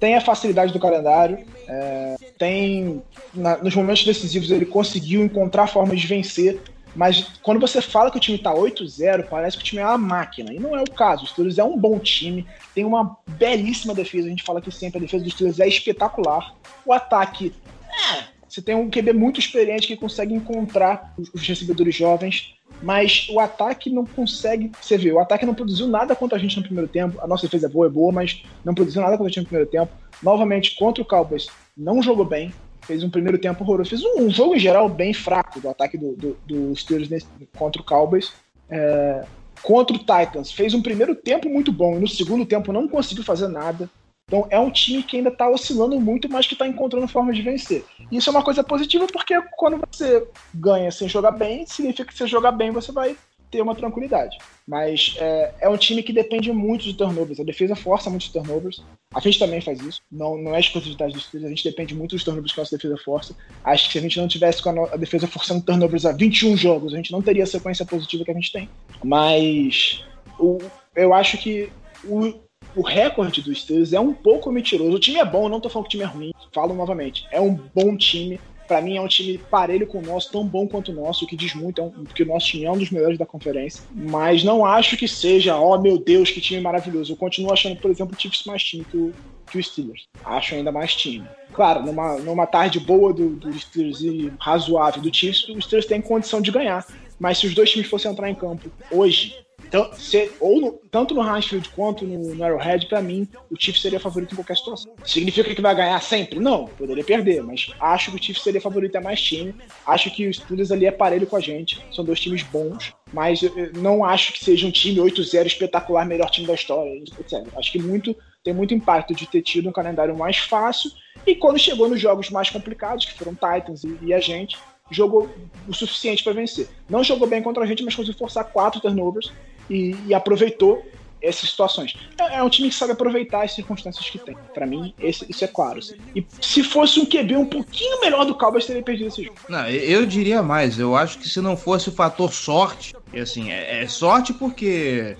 Tem 0.00 0.16
a 0.16 0.20
facilidade 0.20 0.72
do 0.72 0.80
calendário, 0.80 1.44
é, 1.68 2.16
tem 2.38 3.02
na- 3.34 3.58
nos 3.58 3.74
momentos 3.74 4.02
decisivos 4.04 4.50
ele 4.50 4.64
conseguiu 4.64 5.22
encontrar 5.22 5.66
formas 5.66 6.00
de 6.00 6.06
vencer, 6.06 6.58
mas 6.96 7.26
quando 7.42 7.60
você 7.60 7.82
fala 7.82 8.10
que 8.10 8.16
o 8.16 8.20
time 8.20 8.38
tá 8.38 8.52
8-0, 8.52 9.24
parece 9.28 9.58
que 9.58 9.62
o 9.62 9.66
time 9.66 9.82
é 9.82 9.86
uma 9.86 9.98
máquina, 9.98 10.52
e 10.54 10.58
não 10.58 10.74
é 10.74 10.80
o 10.82 10.90
caso. 10.90 11.24
O 11.24 11.26
Steelers 11.26 11.58
é 11.58 11.64
um 11.64 11.76
bom 11.78 11.98
time, 11.98 12.46
tem 12.74 12.84
uma 12.84 13.14
belíssima 13.28 13.94
defesa, 13.94 14.26
a 14.26 14.30
gente 14.30 14.42
fala 14.42 14.60
que 14.62 14.72
sempre 14.72 14.98
a 14.98 15.00
defesa 15.02 15.22
dos 15.22 15.34
Steelers 15.34 15.60
é 15.60 15.68
espetacular. 15.68 16.54
O 16.86 16.92
ataque, 16.94 17.52
é, 17.86 18.24
você 18.48 18.62
tem 18.62 18.74
um 18.74 18.88
QB 18.90 19.12
muito 19.12 19.38
experiente 19.38 19.86
que 19.86 19.96
consegue 19.96 20.32
encontrar 20.34 21.12
os- 21.18 21.28
os 21.34 21.46
recebedores 21.46 21.94
jovens, 21.94 22.54
mas 22.82 23.28
o 23.30 23.38
ataque 23.38 23.90
não 23.90 24.04
consegue. 24.06 24.70
Você 24.80 24.96
vê, 24.96 25.12
o 25.12 25.18
ataque 25.20 25.44
não 25.46 25.54
produziu 25.54 25.86
nada 25.86 26.16
contra 26.16 26.38
a 26.38 26.40
gente 26.40 26.56
no 26.56 26.62
primeiro 26.62 26.88
tempo. 26.88 27.18
A 27.20 27.26
nossa 27.26 27.46
defesa 27.46 27.66
é 27.66 27.70
boa, 27.70 27.86
é 27.86 27.90
boa, 27.90 28.12
mas 28.12 28.42
não 28.64 28.74
produziu 28.74 29.02
nada 29.02 29.12
contra 29.16 29.26
a 29.26 29.28
gente 29.28 29.40
no 29.40 29.46
primeiro 29.46 29.70
tempo. 29.70 29.92
Novamente, 30.22 30.76
contra 30.76 31.02
o 31.02 31.06
Cowboys, 31.06 31.46
não 31.76 32.02
jogou 32.02 32.24
bem. 32.24 32.52
Fez 32.82 33.04
um 33.04 33.10
primeiro 33.10 33.38
tempo 33.38 33.62
horroroso. 33.62 33.90
Fez 33.90 34.02
um, 34.02 34.22
um 34.22 34.30
jogo 34.30 34.54
em 34.54 34.58
geral 34.58 34.88
bem 34.88 35.12
fraco 35.12 35.60
do 35.60 35.68
ataque 35.68 35.98
do, 35.98 36.12
do, 36.16 36.36
dos 36.46 36.80
Steelers 36.80 37.08
nesse- 37.08 37.26
contra 37.56 37.80
o 37.80 37.84
Cowboys. 37.84 38.32
É, 38.68 39.24
contra 39.62 39.94
o 39.94 39.98
Titans, 39.98 40.50
fez 40.52 40.72
um 40.74 40.80
primeiro 40.80 41.14
tempo 41.14 41.48
muito 41.48 41.70
bom 41.70 41.96
e 41.96 42.00
no 42.00 42.08
segundo 42.08 42.46
tempo 42.46 42.72
não 42.72 42.88
conseguiu 42.88 43.22
fazer 43.24 43.48
nada. 43.48 43.90
Então 44.30 44.46
é 44.48 44.60
um 44.60 44.70
time 44.70 45.02
que 45.02 45.16
ainda 45.16 45.28
está 45.28 45.50
oscilando 45.50 45.98
muito, 45.98 46.28
mas 46.30 46.46
que 46.46 46.52
está 46.52 46.64
encontrando 46.64 47.08
formas 47.08 47.34
de 47.34 47.42
vencer. 47.42 47.84
Isso 48.12 48.30
é 48.30 48.32
uma 48.32 48.44
coisa 48.44 48.62
positiva 48.62 49.08
porque 49.08 49.34
quando 49.56 49.82
você 49.90 50.24
ganha 50.54 50.92
sem 50.92 51.08
jogar 51.08 51.32
bem, 51.32 51.66
significa 51.66 52.04
que 52.04 52.16
se 52.16 52.24
jogar 52.28 52.52
bem 52.52 52.70
você 52.70 52.92
vai 52.92 53.16
ter 53.50 53.60
uma 53.60 53.74
tranquilidade. 53.74 54.38
Mas 54.64 55.16
é, 55.18 55.52
é 55.62 55.68
um 55.68 55.76
time 55.76 56.00
que 56.00 56.12
depende 56.12 56.52
muito 56.52 56.84
de 56.84 56.94
turnovers. 56.94 57.40
A 57.40 57.44
defesa 57.44 57.74
força 57.74 58.08
muitos 58.08 58.28
turnovers. 58.28 58.80
A 59.12 59.18
gente 59.18 59.40
também 59.40 59.60
faz 59.60 59.80
isso. 59.80 60.00
Não, 60.12 60.38
não 60.38 60.54
é 60.54 60.60
exclusividade 60.60 61.12
dos 61.12 61.24
Steelers. 61.24 61.46
A 61.46 61.54
gente 61.56 61.68
depende 61.68 61.92
muito 61.92 62.14
dos 62.14 62.22
turnovers 62.22 62.52
que 62.52 62.60
a 62.60 62.62
nossa 62.62 62.76
defesa 62.76 62.96
força. 63.04 63.34
Acho 63.64 63.86
que 63.86 63.92
se 63.94 63.98
a 63.98 64.02
gente 64.02 64.20
não 64.20 64.28
tivesse 64.28 64.62
com 64.62 64.70
a, 64.70 64.94
a 64.94 64.96
defesa 64.96 65.26
forçando 65.26 65.64
turnovers 65.64 66.06
a 66.06 66.12
21 66.12 66.56
jogos, 66.56 66.94
a 66.94 66.96
gente 66.96 67.10
não 67.10 67.20
teria 67.20 67.42
a 67.42 67.48
sequência 67.48 67.84
positiva 67.84 68.24
que 68.24 68.30
a 68.30 68.34
gente 68.34 68.52
tem. 68.52 68.68
Mas 69.02 70.04
o, 70.38 70.58
eu 70.94 71.12
acho 71.12 71.36
que 71.38 71.68
o, 72.04 72.32
o 72.74 72.82
recorde 72.82 73.42
dos 73.42 73.62
Steelers 73.62 73.92
é 73.92 74.00
um 74.00 74.12
pouco 74.12 74.50
mentiroso. 74.50 74.96
O 74.96 75.00
time 75.00 75.18
é 75.18 75.24
bom, 75.24 75.48
não 75.48 75.60
tô 75.60 75.68
falando 75.68 75.88
que 75.88 75.96
o 75.96 75.98
time 75.98 76.04
é 76.04 76.06
ruim. 76.06 76.32
Falo 76.52 76.74
novamente. 76.74 77.26
É 77.30 77.40
um 77.40 77.54
bom 77.54 77.96
time. 77.96 78.40
Pra 78.66 78.80
mim 78.80 78.96
é 78.96 79.00
um 79.00 79.08
time 79.08 79.36
parelho 79.36 79.84
com 79.84 79.98
o 79.98 80.02
nosso, 80.02 80.30
tão 80.30 80.46
bom 80.46 80.68
quanto 80.68 80.92
o 80.92 80.94
nosso, 80.94 81.24
o 81.24 81.28
que 81.28 81.34
diz 81.34 81.54
muito, 81.54 81.80
é 81.80 81.84
um, 81.84 81.90
porque 81.90 82.22
o 82.22 82.26
nosso 82.26 82.46
time 82.46 82.66
é 82.66 82.70
um 82.70 82.78
dos 82.78 82.90
melhores 82.90 83.18
da 83.18 83.26
conferência. 83.26 83.82
Mas 83.92 84.44
não 84.44 84.64
acho 84.64 84.96
que 84.96 85.08
seja, 85.08 85.56
ó 85.56 85.76
meu 85.76 85.98
Deus, 85.98 86.30
que 86.30 86.40
time 86.40 86.60
maravilhoso. 86.60 87.12
Eu 87.12 87.16
continuo 87.16 87.52
achando, 87.52 87.74
por 87.80 87.90
exemplo, 87.90 88.16
o 88.16 88.20
Chiefs 88.20 88.44
mais 88.46 88.62
time 88.62 88.84
que 88.84 88.96
o, 88.96 89.12
que 89.50 89.58
o 89.58 89.62
Steelers. 89.62 90.06
Acho 90.24 90.54
ainda 90.54 90.70
mais 90.70 90.94
time. 90.94 91.26
Claro, 91.52 91.84
numa, 91.84 92.16
numa 92.18 92.46
tarde 92.46 92.78
boa 92.78 93.12
do, 93.12 93.30
do 93.30 93.52
Steelers 93.58 94.02
e 94.02 94.32
razoável 94.38 95.02
do 95.02 95.12
Chiefs, 95.12 95.48
o 95.48 95.60
Steelers 95.60 95.86
tem 95.86 96.00
condição 96.00 96.40
de 96.40 96.52
ganhar. 96.52 96.86
Mas 97.18 97.38
se 97.38 97.48
os 97.48 97.54
dois 97.54 97.70
times 97.70 97.88
fossem 97.88 98.10
entrar 98.10 98.30
em 98.30 98.34
campo 98.36 98.70
hoje, 98.90 99.34
então, 99.70 99.92
se- 99.94 100.32
ou 100.40 100.60
no- 100.60 100.72
tanto 100.90 101.14
no 101.14 101.22
Hansfield 101.22 101.68
quanto 101.68 102.04
no, 102.04 102.34
no 102.34 102.44
Arrowhead, 102.44 102.86
pra 102.88 103.00
mim, 103.00 103.28
o 103.48 103.54
Chiefs 103.56 103.80
seria 103.80 104.00
favorito 104.00 104.32
em 104.32 104.34
qualquer 104.34 104.56
situação. 104.56 104.92
Significa 105.04 105.54
que 105.54 105.62
vai 105.62 105.74
ganhar 105.76 106.02
sempre? 106.02 106.40
Não, 106.40 106.66
poderia 106.66 107.04
perder, 107.04 107.40
mas 107.42 107.70
acho 107.78 108.10
que 108.10 108.16
o 108.16 108.22
Chiefs 108.22 108.42
seria 108.42 108.60
favorito, 108.60 108.96
é 108.96 109.00
mais 109.00 109.20
time. 109.22 109.54
Acho 109.86 110.10
que 110.10 110.26
os 110.26 110.38
Steelers 110.38 110.72
ali 110.72 110.86
é 110.86 110.90
parelho 110.90 111.26
com 111.26 111.36
a 111.36 111.40
gente, 111.40 111.80
são 111.94 112.04
dois 112.04 112.18
times 112.18 112.42
bons, 112.42 112.92
mas 113.12 113.40
não 113.78 114.04
acho 114.04 114.32
que 114.32 114.44
seja 114.44 114.66
um 114.66 114.70
time 114.72 114.98
8-0 114.98 115.46
espetacular, 115.46 116.04
melhor 116.04 116.28
time 116.30 116.48
da 116.48 116.54
história, 116.54 116.90
etc. 117.20 117.46
Acho 117.56 117.70
que 117.70 117.78
muito 117.80 118.16
tem 118.42 118.52
muito 118.52 118.74
impacto 118.74 119.14
de 119.14 119.26
ter 119.26 119.42
tido 119.42 119.68
um 119.68 119.72
calendário 119.72 120.16
mais 120.16 120.38
fácil 120.38 120.90
e 121.26 121.34
quando 121.36 121.58
chegou 121.58 121.88
nos 121.88 122.00
jogos 122.00 122.30
mais 122.30 122.50
complicados, 122.50 123.04
que 123.04 123.12
foram 123.12 123.34
Titans 123.34 123.84
e, 123.84 123.98
e 124.02 124.14
a 124.14 124.18
gente, 124.18 124.58
jogou 124.90 125.28
o 125.68 125.72
suficiente 125.72 126.24
para 126.24 126.32
vencer. 126.32 126.66
Não 126.88 127.04
jogou 127.04 127.28
bem 127.28 127.40
contra 127.42 127.62
a 127.62 127.66
gente, 127.66 127.84
mas 127.84 127.94
conseguiu 127.94 128.18
forçar 128.18 128.44
quatro 128.50 128.80
turnovers 128.80 129.30
e, 129.70 129.96
e 130.06 130.12
aproveitou 130.14 130.84
essas 131.22 131.50
situações. 131.50 131.94
É, 132.18 132.36
é 132.38 132.42
um 132.42 132.48
time 132.48 132.70
que 132.70 132.74
sabe 132.74 132.92
aproveitar 132.92 133.42
as 133.44 133.52
circunstâncias 133.52 134.08
que 134.08 134.18
tem. 134.18 134.34
Para 134.54 134.66
mim, 134.66 134.94
esse- 134.98 135.26
isso 135.28 135.44
é 135.44 135.48
claro. 135.48 135.78
assim. 135.78 135.96
E 136.16 136.26
se 136.40 136.62
fosse 136.62 136.98
um 136.98 137.04
QB 137.04 137.36
um 137.36 137.44
pouquinho 137.44 138.00
melhor 138.00 138.24
do 138.24 138.34
Cowboys, 138.34 138.64
teria 138.64 138.82
perdido 138.82 139.08
esse 139.08 139.24
jogo. 139.24 139.36
Não, 139.48 139.68
eu 139.68 140.06
diria 140.06 140.42
mais. 140.42 140.78
Eu 140.78 140.96
acho 140.96 141.18
que 141.18 141.28
se 141.28 141.40
não 141.42 141.56
fosse 141.58 141.90
o 141.90 141.92
fator 141.92 142.32
sorte, 142.32 142.94
assim, 143.14 143.50
é, 143.50 143.82
é 143.82 143.86
sorte 143.86 144.32
porque 144.32 145.14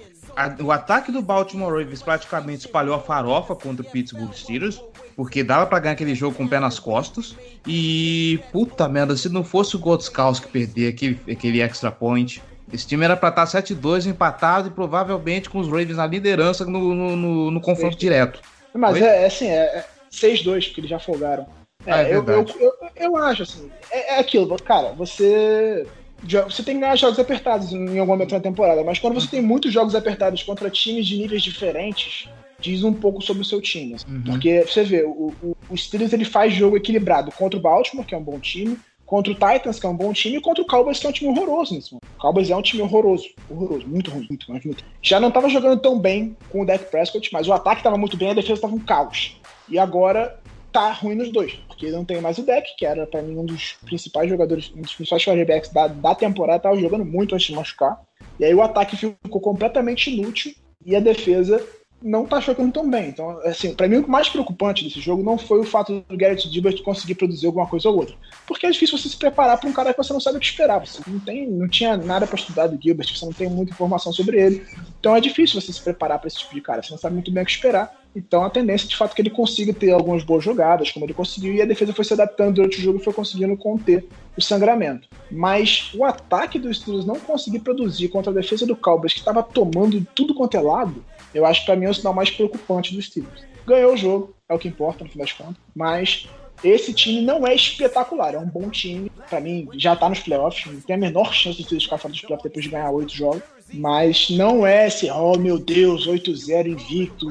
o 0.63 0.73
ataque 0.73 1.13
do 1.13 1.21
Baltimore 1.21 1.71
Ravens 1.71 2.03
praticamente 2.03 2.61
espalhou 2.65 2.95
a 2.95 2.99
farofa 3.01 3.55
contra 3.55 3.85
o 3.87 3.91
Pittsburgh 3.91 4.33
Steelers, 4.33 4.81
porque 5.15 5.45
dava 5.45 5.67
pra 5.67 5.81
ganhar 5.81 5.93
aquele 5.93 6.15
jogo 6.15 6.35
com 6.35 6.45
o 6.45 6.49
pé 6.49 6.59
nas 6.59 6.79
costas. 6.79 7.37
E 7.67 8.41
puta 8.53 8.89
merda, 8.89 9.15
se 9.19 9.29
não 9.29 9.45
fosse 9.45 9.77
o 9.77 9.79
Gotskowski 9.79 10.49
perder 10.49 10.95
aquele, 10.95 11.21
aquele 11.31 11.61
extra 11.61 11.91
point, 11.93 12.41
esse 12.73 12.87
time 12.87 13.05
era 13.05 13.17
pra 13.17 13.29
estar 13.31 13.47
7-2 13.47 14.07
empatado 14.07 14.69
e 14.69 14.71
provavelmente 14.71 15.49
com 15.51 15.59
os 15.59 15.67
Ravens 15.69 15.97
na 15.97 16.07
liderança 16.07 16.65
no, 16.65 16.95
no, 16.95 17.17
no- 17.17 17.51
no 17.51 17.61
confronto 17.61 17.97
direto. 17.99 18.41
Mas 18.75 18.95
Oi? 18.95 19.03
é, 19.03 19.23
é 19.23 19.27
assim, 19.27 19.49
é, 19.49 19.57
é 19.79 19.85
6-2, 20.13 20.67
porque 20.67 20.81
eles 20.81 20.91
já 20.91 20.99
folgaram. 20.99 21.47
É, 21.87 21.93
Ah, 21.93 22.03
é 22.03 22.15
eu, 22.15 22.25
eu, 22.27 22.45
eu, 22.61 22.73
eu 22.97 23.17
acho 23.17 23.43
assim, 23.43 23.71
é, 23.91 24.15
é 24.17 24.19
aquilo, 24.21 24.57
cara, 24.63 24.93
você. 24.93 25.87
Você 26.23 26.63
tem 26.63 26.75
que 26.75 26.83
ganhar 26.83 26.97
jogos 26.97 27.19
apertados 27.19 27.73
em 27.73 27.99
algum 27.99 28.13
momento 28.13 28.33
na 28.33 28.41
temporada, 28.41 28.85
mas 28.85 28.99
quando 28.99 29.15
você 29.15 29.27
tem 29.27 29.41
muitos 29.41 29.73
jogos 29.73 29.95
apertados 29.95 30.43
contra 30.43 30.69
times 30.69 31.07
de 31.07 31.17
níveis 31.17 31.43
diferentes, 31.43 32.29
diz 32.61 32.85
um 32.85 32.93
pouco 32.93 33.23
sobre 33.23 33.41
o 33.41 33.45
seu 33.45 33.59
time. 33.59 33.95
assim. 33.95 34.05
Uhum. 34.07 34.23
Porque 34.25 34.61
você 34.69 34.83
vê, 34.85 35.03
o, 35.03 35.33
o, 35.43 35.57
o 35.71 35.77
Steelers 35.79 36.13
ele 36.13 36.27
faz 36.27 36.53
jogo 36.53 36.77
equilibrado 36.77 37.33
contra 37.33 37.59
o 37.59 37.63
Baltimore, 37.63 38.05
que 38.07 38.15
é 38.15 38.19
um 38.19 38.23
bom 38.23 38.39
time, 38.39 38.79
contra 39.11 39.33
o 39.33 39.35
Titans, 39.35 39.81
que 39.81 39.87
é 39.87 39.89
um 39.89 39.97
bom 39.97 40.13
time, 40.13 40.37
e 40.37 40.41
contra 40.41 40.63
o 40.63 40.67
Cowboys, 40.67 41.01
que 41.01 41.07
é 41.07 41.09
um 41.11 41.13
time 41.13 41.31
horroroso 41.31 41.75
nesse 41.75 41.91
momento. 41.91 42.07
O 42.17 42.21
Cowboys 42.21 42.49
é 42.49 42.55
um 42.55 42.63
time 42.63 42.81
horroroso, 42.81 43.29
horroroso, 43.51 43.89
muito 43.89 44.09
ruim, 44.09 44.25
muito, 44.29 44.47
mas 44.49 44.65
muito. 44.65 44.85
Já 45.03 45.19
não 45.19 45.27
estava 45.27 45.49
jogando 45.49 45.81
tão 45.81 45.99
bem 45.99 46.37
com 46.49 46.63
o 46.63 46.65
Dak 46.65 46.85
Prescott, 46.93 47.29
mas 47.33 47.49
o 47.49 47.53
ataque 47.53 47.81
estava 47.81 47.99
muito 47.99 48.17
bem, 48.17 48.31
a 48.31 48.35
defesa 48.35 48.55
estava 48.55 48.73
um 48.73 48.79
caos. 48.79 49.37
E 49.69 49.81
agora 49.81 50.39
tá 50.71 50.93
ruim 50.93 51.17
nos 51.17 51.33
dois, 51.33 51.55
porque 51.67 51.91
não 51.91 52.05
tem 52.05 52.21
mais 52.21 52.39
o 52.39 52.47
Dak, 52.47 52.65
que 52.79 52.87
era 52.87 53.05
para 53.05 53.21
mim 53.21 53.37
um 53.37 53.45
dos 53.45 53.73
principais 53.85 54.31
jogadores, 54.31 54.73
um 54.77 54.81
dos 54.81 54.95
principais 54.95 55.25
quarterbacks 55.25 55.73
da, 55.73 55.89
da 55.89 56.15
temporada, 56.15 56.63
tava 56.63 56.77
jogando 56.77 57.05
muito 57.05 57.35
antes 57.35 57.49
de 57.49 57.53
machucar. 57.53 58.01
E 58.39 58.45
aí 58.45 58.55
o 58.55 58.63
ataque 58.63 58.97
ficou 58.97 59.41
completamente 59.41 60.09
inútil 60.09 60.55
e 60.87 60.95
a 60.95 61.01
defesa 61.01 61.61
não 62.03 62.25
tá 62.25 62.41
jogando 62.41 62.73
tão 62.73 62.89
bem. 62.89 63.09
Então, 63.09 63.39
assim, 63.45 63.75
para 63.75 63.89
mim 63.89 63.97
o 63.97 64.09
mais 64.09 64.29
preocupante 64.29 64.85
desse 64.85 65.01
jogo 65.01 65.23
não 65.23 65.37
foi 65.37 65.61
o 65.61 65.65
fato 65.65 66.05
do 66.09 66.17
Garrett 66.17 66.49
Gilbert 66.49 66.83
conseguir 66.83 67.15
produzir 67.15 67.47
alguma 67.47 67.67
coisa 67.67 67.89
ou 67.89 67.97
outra, 67.97 68.15
porque 68.47 68.67
é 68.67 68.71
difícil 68.71 68.97
você 68.97 69.09
se 69.09 69.17
preparar 69.17 69.59
para 69.59 69.69
um 69.69 69.73
cara 69.73 69.93
que 69.93 70.03
você 70.03 70.13
não 70.13 70.21
sabe 70.21 70.39
o 70.39 70.41
que 70.41 70.47
esperar. 70.47 70.81
Você 70.81 71.01
não 71.07 71.21
tem, 71.21 71.47
não 71.47 71.69
tinha 71.69 71.97
nada 71.97 72.27
para 72.27 72.39
estudar 72.39 72.67
do 72.67 72.81
Gilbert, 72.81 73.15
você 73.15 73.25
não 73.25 73.33
tem 73.33 73.49
muita 73.49 73.73
informação 73.73 74.13
sobre 74.13 74.41
ele. 74.41 74.67
Então 74.99 75.15
é 75.15 75.21
difícil 75.21 75.61
você 75.61 75.73
se 75.73 75.81
preparar 75.81 76.19
para 76.19 76.29
esse 76.29 76.39
tipo 76.39 76.55
de 76.55 76.61
cara. 76.61 76.83
Você 76.83 76.91
não 76.91 76.99
sabe 76.99 77.15
muito 77.15 77.31
bem 77.31 77.43
o 77.43 77.47
que 77.47 77.53
esperar. 77.53 78.01
Então 78.15 78.45
a 78.45 78.51
tendência 78.51 78.89
de 78.89 78.97
fato 78.97 79.13
é 79.13 79.15
que 79.15 79.23
ele 79.23 79.31
consiga 79.31 79.73
ter 79.73 79.93
algumas 79.93 80.25
boas 80.25 80.43
jogadas, 80.43 80.91
como 80.91 81.07
ele 81.07 81.15
conseguiu, 81.15 81.55
e 81.55 81.63
a 81.63 81.67
defesa 81.67 81.93
foi 81.93 82.05
se 82.05 82.13
adaptando 82.13 82.55
durante 82.55 82.79
o 82.79 82.83
jogo 82.83 82.99
e 82.99 83.05
foi 83.05 83.13
conseguindo 83.13 83.57
conter 83.57 84.05
o 84.37 84.43
sangramento. 84.43 85.09
Mas 85.31 85.93
o 85.95 86.05
ataque 86.05 86.59
dos 86.59 86.81
Steelers 86.81 87.07
não 87.07 87.21
conseguir 87.21 87.61
produzir 87.61 88.09
contra 88.09 88.33
a 88.33 88.35
defesa 88.35 88.67
do 88.67 88.75
Cowboys, 88.75 89.13
que 89.13 89.21
estava 89.21 89.43
tomando 89.43 90.05
tudo 90.15 90.35
quanto 90.35 90.57
é 90.57 90.61
lado, 90.61 91.05
eu 91.35 91.47
acho 91.47 91.61
que 91.61 91.67
para 91.67 91.77
mim 91.77 91.87
é 91.87 91.91
o 91.91 91.95
sinal 91.95 92.15
mais 92.15 92.31
preocupante 92.31 92.95
dos 92.95 93.07
Steelers. 93.07 93.45
Ganhou 93.67 93.95
o 93.95 93.97
jogo, 93.97 94.35
é 94.49 94.55
o 94.55 94.59
que 94.59 94.69
importa 94.69 95.05
no 95.05 95.11
fim 95.11 95.19
das 95.19 95.33
contas, 95.33 95.57
mas 95.75 96.29
esse 96.63 96.93
time 96.93 97.23
não 97.23 97.47
é 97.47 97.55
espetacular, 97.55 98.35
é 98.35 98.39
um 98.39 98.47
bom 98.47 98.69
time. 98.69 99.11
Para 99.29 99.41
mim, 99.41 99.69
já 99.75 99.97
tá 99.97 100.09
nos 100.09 100.21
playoffs, 100.21 100.67
não 100.67 100.81
tem 100.81 100.97
a 100.97 100.99
menor 100.99 101.33
chance 101.33 101.63
de 101.63 101.81
ficar 101.81 101.99
fora 101.99 102.13
dos 102.13 102.21
playoffs 102.21 102.45
depois 102.45 102.65
de 102.65 102.71
ganhar 102.71 102.91
oito 102.91 103.15
jogos. 103.15 103.43
Mas 103.73 104.29
não 104.31 104.67
é 104.67 104.89
esse, 104.89 105.09
oh 105.11 105.39
meu 105.39 105.59
Deus, 105.59 106.07
8-0 106.07 106.67
invicto, 106.67 107.31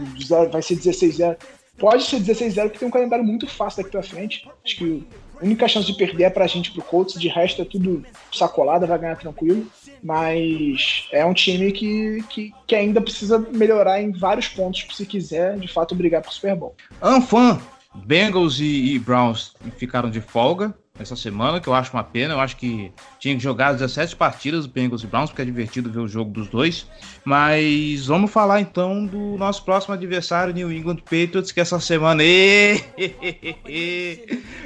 vai 0.52 0.62
ser 0.62 0.76
16-0. 0.76 1.38
Pode 1.78 2.04
ser 2.04 2.18
16-0 2.22 2.64
porque 2.64 2.80
tem 2.80 2.88
um 2.88 2.92
calendário 2.92 3.26
muito 3.26 3.48
fácil 3.48 3.84
daqui 3.84 3.92
pra 3.92 4.04
frente. 4.04 4.48
Acho 4.66 4.78
que 4.78 5.08
a 5.40 5.46
única 5.46 5.68
chance 5.68 5.88
de 5.88 5.98
perder 5.98 6.26
é 6.26 6.30
pra 6.30 6.48
gente 6.48 6.72
pro 6.72 6.82
Colts, 6.82 7.20
de 7.20 7.28
resto 7.28 7.62
é 7.62 7.66
tudo 7.66 8.06
sacolada, 8.32 8.86
vai 8.86 9.00
ganhar 9.00 9.16
tranquilo. 9.16 9.68
Mas 10.02 11.08
é 11.12 11.26
um 11.26 11.34
time 11.34 11.72
que, 11.72 12.24
que, 12.30 12.54
que 12.66 12.76
ainda 12.76 13.02
precisa 13.02 13.38
melhorar 13.38 14.02
em 14.02 14.12
vários 14.12 14.48
pontos 14.48 14.86
se 14.94 15.06
quiser 15.06 15.58
de 15.58 15.68
fato 15.68 15.96
brigar 15.96 16.22
pro 16.22 16.32
Super 16.32 16.56
Bowl. 16.56 16.76
Anfan, 17.02 17.60
Bengals 18.06 18.60
e, 18.60 18.94
e 18.94 19.00
Browns 19.00 19.54
ficaram 19.78 20.10
de 20.10 20.22
folga 20.22 20.74
essa 21.00 21.16
semana, 21.16 21.60
que 21.60 21.68
eu 21.68 21.74
acho 21.74 21.94
uma 21.94 22.04
pena. 22.04 22.34
Eu 22.34 22.40
acho 22.40 22.58
que 22.58 22.92
tinha 23.20 23.36
que 23.36 23.42
jogar 23.42 23.74
17 23.74 24.16
partidas, 24.16 24.66
Bengals 24.66 25.04
e 25.04 25.08
Browns, 25.08 25.30
porque 25.30 25.42
é 25.42 25.46
divertido 25.46 25.90
ver 25.90 26.00
o 26.00 26.08
jogo 26.08 26.32
dos 26.32 26.48
dois. 26.48 26.86
Mas 27.24 28.06
vamos 28.08 28.32
falar 28.32 28.62
então 28.62 29.06
do 29.06 29.38
nosso 29.38 29.64
próximo 29.64 29.94
adversário, 29.94 30.54
New 30.54 30.72
England 30.72 30.98
Patriots, 30.98 31.52
que 31.52 31.60
essa 31.60 31.80
semana. 31.80 32.24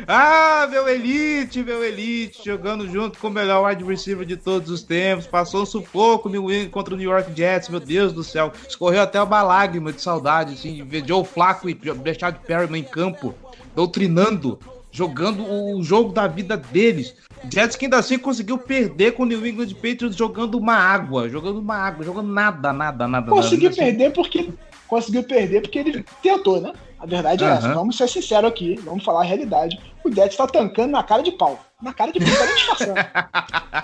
ah, 0.08 0.68
meu 0.70 0.88
Elite, 0.88 1.64
meu 1.64 1.84
Elite, 1.84 2.44
jogando 2.46 2.90
junto 2.90 3.20
com 3.20 3.28
o 3.28 3.32
melhor 3.32 3.68
wide 3.68 3.84
receiver 3.84 4.26
de 4.26 4.38
todos 4.38 4.70
os 4.70 4.84
tempos. 4.84 5.28
Passou 5.28 5.64
um 5.64 5.66
sufoco 5.66 6.30
New 6.30 6.52
England 6.52 6.70
contra 6.70 6.94
o 6.94 6.98
New 6.98 7.10
York 7.10 7.32
Jets, 7.36 7.70
meu 7.70 7.80
Deus 7.80 8.14
do 8.14 8.24
céu. 8.24 8.52
Escorreu 8.68 9.02
até 9.02 9.22
uma 9.22 9.42
lágrima 9.44 9.92
de 9.92 10.02
saudade, 10.02 10.54
assim, 10.54 10.74
de 10.76 10.82
ver 10.84 11.08
Joe 11.08 11.24
Flacco 11.24 11.70
e 11.70 11.74
Brechad 11.74 12.36
Perryman 12.46 12.82
em 12.82 12.84
campo, 12.84 13.36
doutrinando 13.76 14.60
jogando 14.94 15.44
o 15.44 15.84
jogo 15.84 16.14
da 16.14 16.28
vida 16.28 16.56
deles. 16.56 17.16
Jets 17.52 17.76
que 17.76 17.86
ainda 17.86 17.98
assim 17.98 18.18
conseguiu 18.18 18.58
perder 18.58 19.14
com 19.14 19.24
o 19.24 19.26
New 19.26 19.46
England 19.46 19.74
Patriots 19.74 20.16
jogando 20.16 20.56
uma 20.58 20.76
água, 20.76 21.28
jogando 21.28 21.60
uma 21.60 21.76
água, 21.76 22.06
jogando 22.06 22.32
nada, 22.32 22.72
nada, 22.72 23.08
nada. 23.08 23.30
Conseguiu 23.30 23.72
nada. 23.72 23.82
perder 23.82 24.14
porque 24.14 24.54
conseguiu 24.88 25.24
perder 25.24 25.62
porque 25.62 25.80
ele 25.80 26.06
tentou, 26.22 26.62
né? 26.62 26.72
A 27.00 27.06
verdade 27.06 27.44
é 27.44 27.48
Aham. 27.48 27.58
essa. 27.58 27.74
Vamos 27.74 27.98
ser 27.98 28.08
sinceros 28.08 28.50
aqui, 28.50 28.76
vamos 28.86 29.04
falar 29.04 29.22
a 29.22 29.26
realidade. 29.26 29.78
O 30.06 30.14
Jets 30.14 30.38
tá 30.38 30.48
tancando 30.48 30.91
na 30.91 31.04
cara 31.04 31.22
de 31.22 31.32
pau. 31.34 31.60
Na 31.82 31.91
cara 31.91 32.12
de 32.12 32.20
pau, 32.20 32.30
não 32.30 32.38
tá 32.38 32.46
nem 32.46 32.56
disfarçando. 32.56 32.94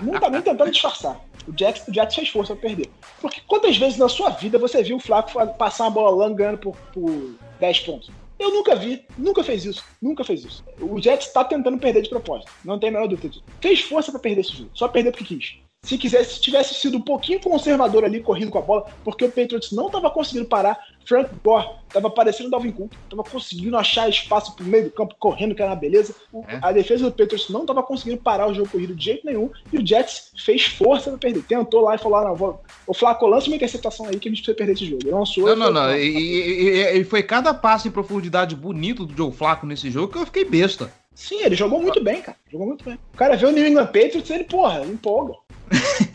não 0.00 0.20
tá 0.20 0.30
nem 0.30 0.42
tentando 0.42 0.70
disfarçar. 0.70 1.20
O 1.46 1.58
Jets, 1.58 1.86
o 1.88 1.92
Jets 1.92 2.14
fez 2.14 2.28
força 2.28 2.54
pra 2.54 2.68
perder. 2.68 2.88
Porque 3.20 3.42
quantas 3.46 3.76
vezes 3.76 3.98
na 3.98 4.08
sua 4.08 4.30
vida 4.30 4.58
você 4.58 4.82
viu 4.82 4.96
o 4.96 5.00
Flaco 5.00 5.32
passar 5.58 5.84
uma 5.84 5.90
bola 5.90 6.10
longa 6.10 6.36
ganhando 6.36 6.58
por, 6.58 6.76
por 6.94 7.34
10 7.58 7.80
pontos? 7.80 8.10
Eu 8.40 8.50
nunca 8.50 8.74
vi, 8.74 9.04
nunca 9.18 9.44
fez 9.44 9.66
isso, 9.66 9.84
nunca 10.00 10.24
fez 10.24 10.42
isso. 10.42 10.64
O 10.80 10.98
Jets 10.98 11.30
tá 11.30 11.44
tentando 11.44 11.78
perder 11.78 12.00
de 12.00 12.08
propósito, 12.08 12.50
não 12.64 12.78
tem 12.78 12.88
a 12.88 12.92
menor 12.92 13.06
dúvida 13.06 13.28
disso. 13.28 13.44
Fez 13.60 13.82
força 13.82 14.10
pra 14.10 14.18
perder 14.18 14.40
esse 14.40 14.56
jogo, 14.56 14.70
só 14.72 14.88
perdeu 14.88 15.12
porque 15.12 15.26
quis. 15.26 15.58
Se 15.82 15.96
quisesse, 15.96 16.34
se 16.34 16.40
tivesse 16.42 16.74
sido 16.74 16.98
um 16.98 17.00
pouquinho 17.00 17.40
conservador 17.40 18.04
ali, 18.04 18.20
correndo 18.20 18.50
com 18.50 18.58
a 18.58 18.62
bola, 18.62 18.86
porque 19.02 19.24
o 19.24 19.30
Patriots 19.30 19.72
não 19.72 19.88
tava 19.88 20.10
conseguindo 20.10 20.44
parar, 20.46 20.78
Frank 21.06 21.30
Gore 21.42 21.70
tava 21.90 22.10
parecendo 22.10 22.48
o 22.48 22.50
Dalvin 22.50 22.70
Cook, 22.70 22.92
tava 23.08 23.24
conseguindo 23.24 23.74
achar 23.78 24.06
espaço 24.06 24.54
pro 24.54 24.64
meio 24.64 24.84
do 24.84 24.90
campo, 24.90 25.14
correndo, 25.18 25.54
que 25.54 25.62
era 25.62 25.70
uma 25.70 25.76
beleza. 25.76 26.14
O- 26.30 26.44
É. 26.46 26.58
A 26.60 26.70
defesa 26.70 27.04
do 27.04 27.10
Patriots 27.10 27.48
não 27.48 27.64
tava 27.64 27.82
conseguindo 27.82 28.18
parar 28.20 28.46
o 28.46 28.54
jogo 28.54 28.68
corrido 28.68 28.94
de 28.94 29.02
jeito 29.02 29.24
nenhum, 29.26 29.50
e 29.72 29.78
o 29.78 29.86
Jets 29.86 30.32
fez 30.44 30.66
força 30.66 31.08
pra 31.10 31.18
perder. 31.18 31.42
Tentou 31.44 31.80
lá 31.80 31.94
e 31.94 31.98
falou: 31.98 32.18
ah, 32.18 32.24
não, 32.28 32.34
vou, 32.36 32.60
o 32.86 32.92
Flaco 32.92 33.26
lança 33.26 33.46
uma 33.46 33.56
interceptação 33.56 34.04
aí 34.06 34.18
que 34.18 34.28
a 34.28 34.30
gente 34.30 34.42
precisa 34.42 34.56
perder 34.56 34.74
esse 34.74 34.84
jogo. 34.84 35.00
Ele 35.04 35.12
lançou. 35.14 35.46
Não, 35.46 35.56
não, 35.56 35.72
não. 35.72 35.96
E, 35.96 36.02
e- 36.04 36.98
e- 37.00 37.04
foi 37.04 37.22
cada 37.22 37.54
passo 37.54 37.88
em 37.88 37.90
profundidade 37.90 38.54
bonito 38.54 39.06
do 39.06 39.16
Joe 39.16 39.32
Flaco 39.32 39.64
nesse 39.66 39.90
jogo 39.90 40.12
que 40.12 40.18
eu 40.18 40.26
fiquei 40.26 40.44
besta. 40.44 40.92
Sim, 41.14 41.42
ele 41.42 41.54
jogou 41.56 41.80
muito 41.80 42.02
bem, 42.02 42.20
cara. 42.22 42.36
Jogou 42.50 42.66
muito 42.66 42.84
bem. 42.84 42.98
O 43.12 43.16
cara 43.16 43.36
vê 43.36 43.44
o 43.46 43.50
New 43.50 43.66
England 43.66 43.86
Patriots 43.86 44.28
e 44.30 44.32
ele, 44.34 44.44
porra, 44.44 44.82
empolga. 44.84 45.34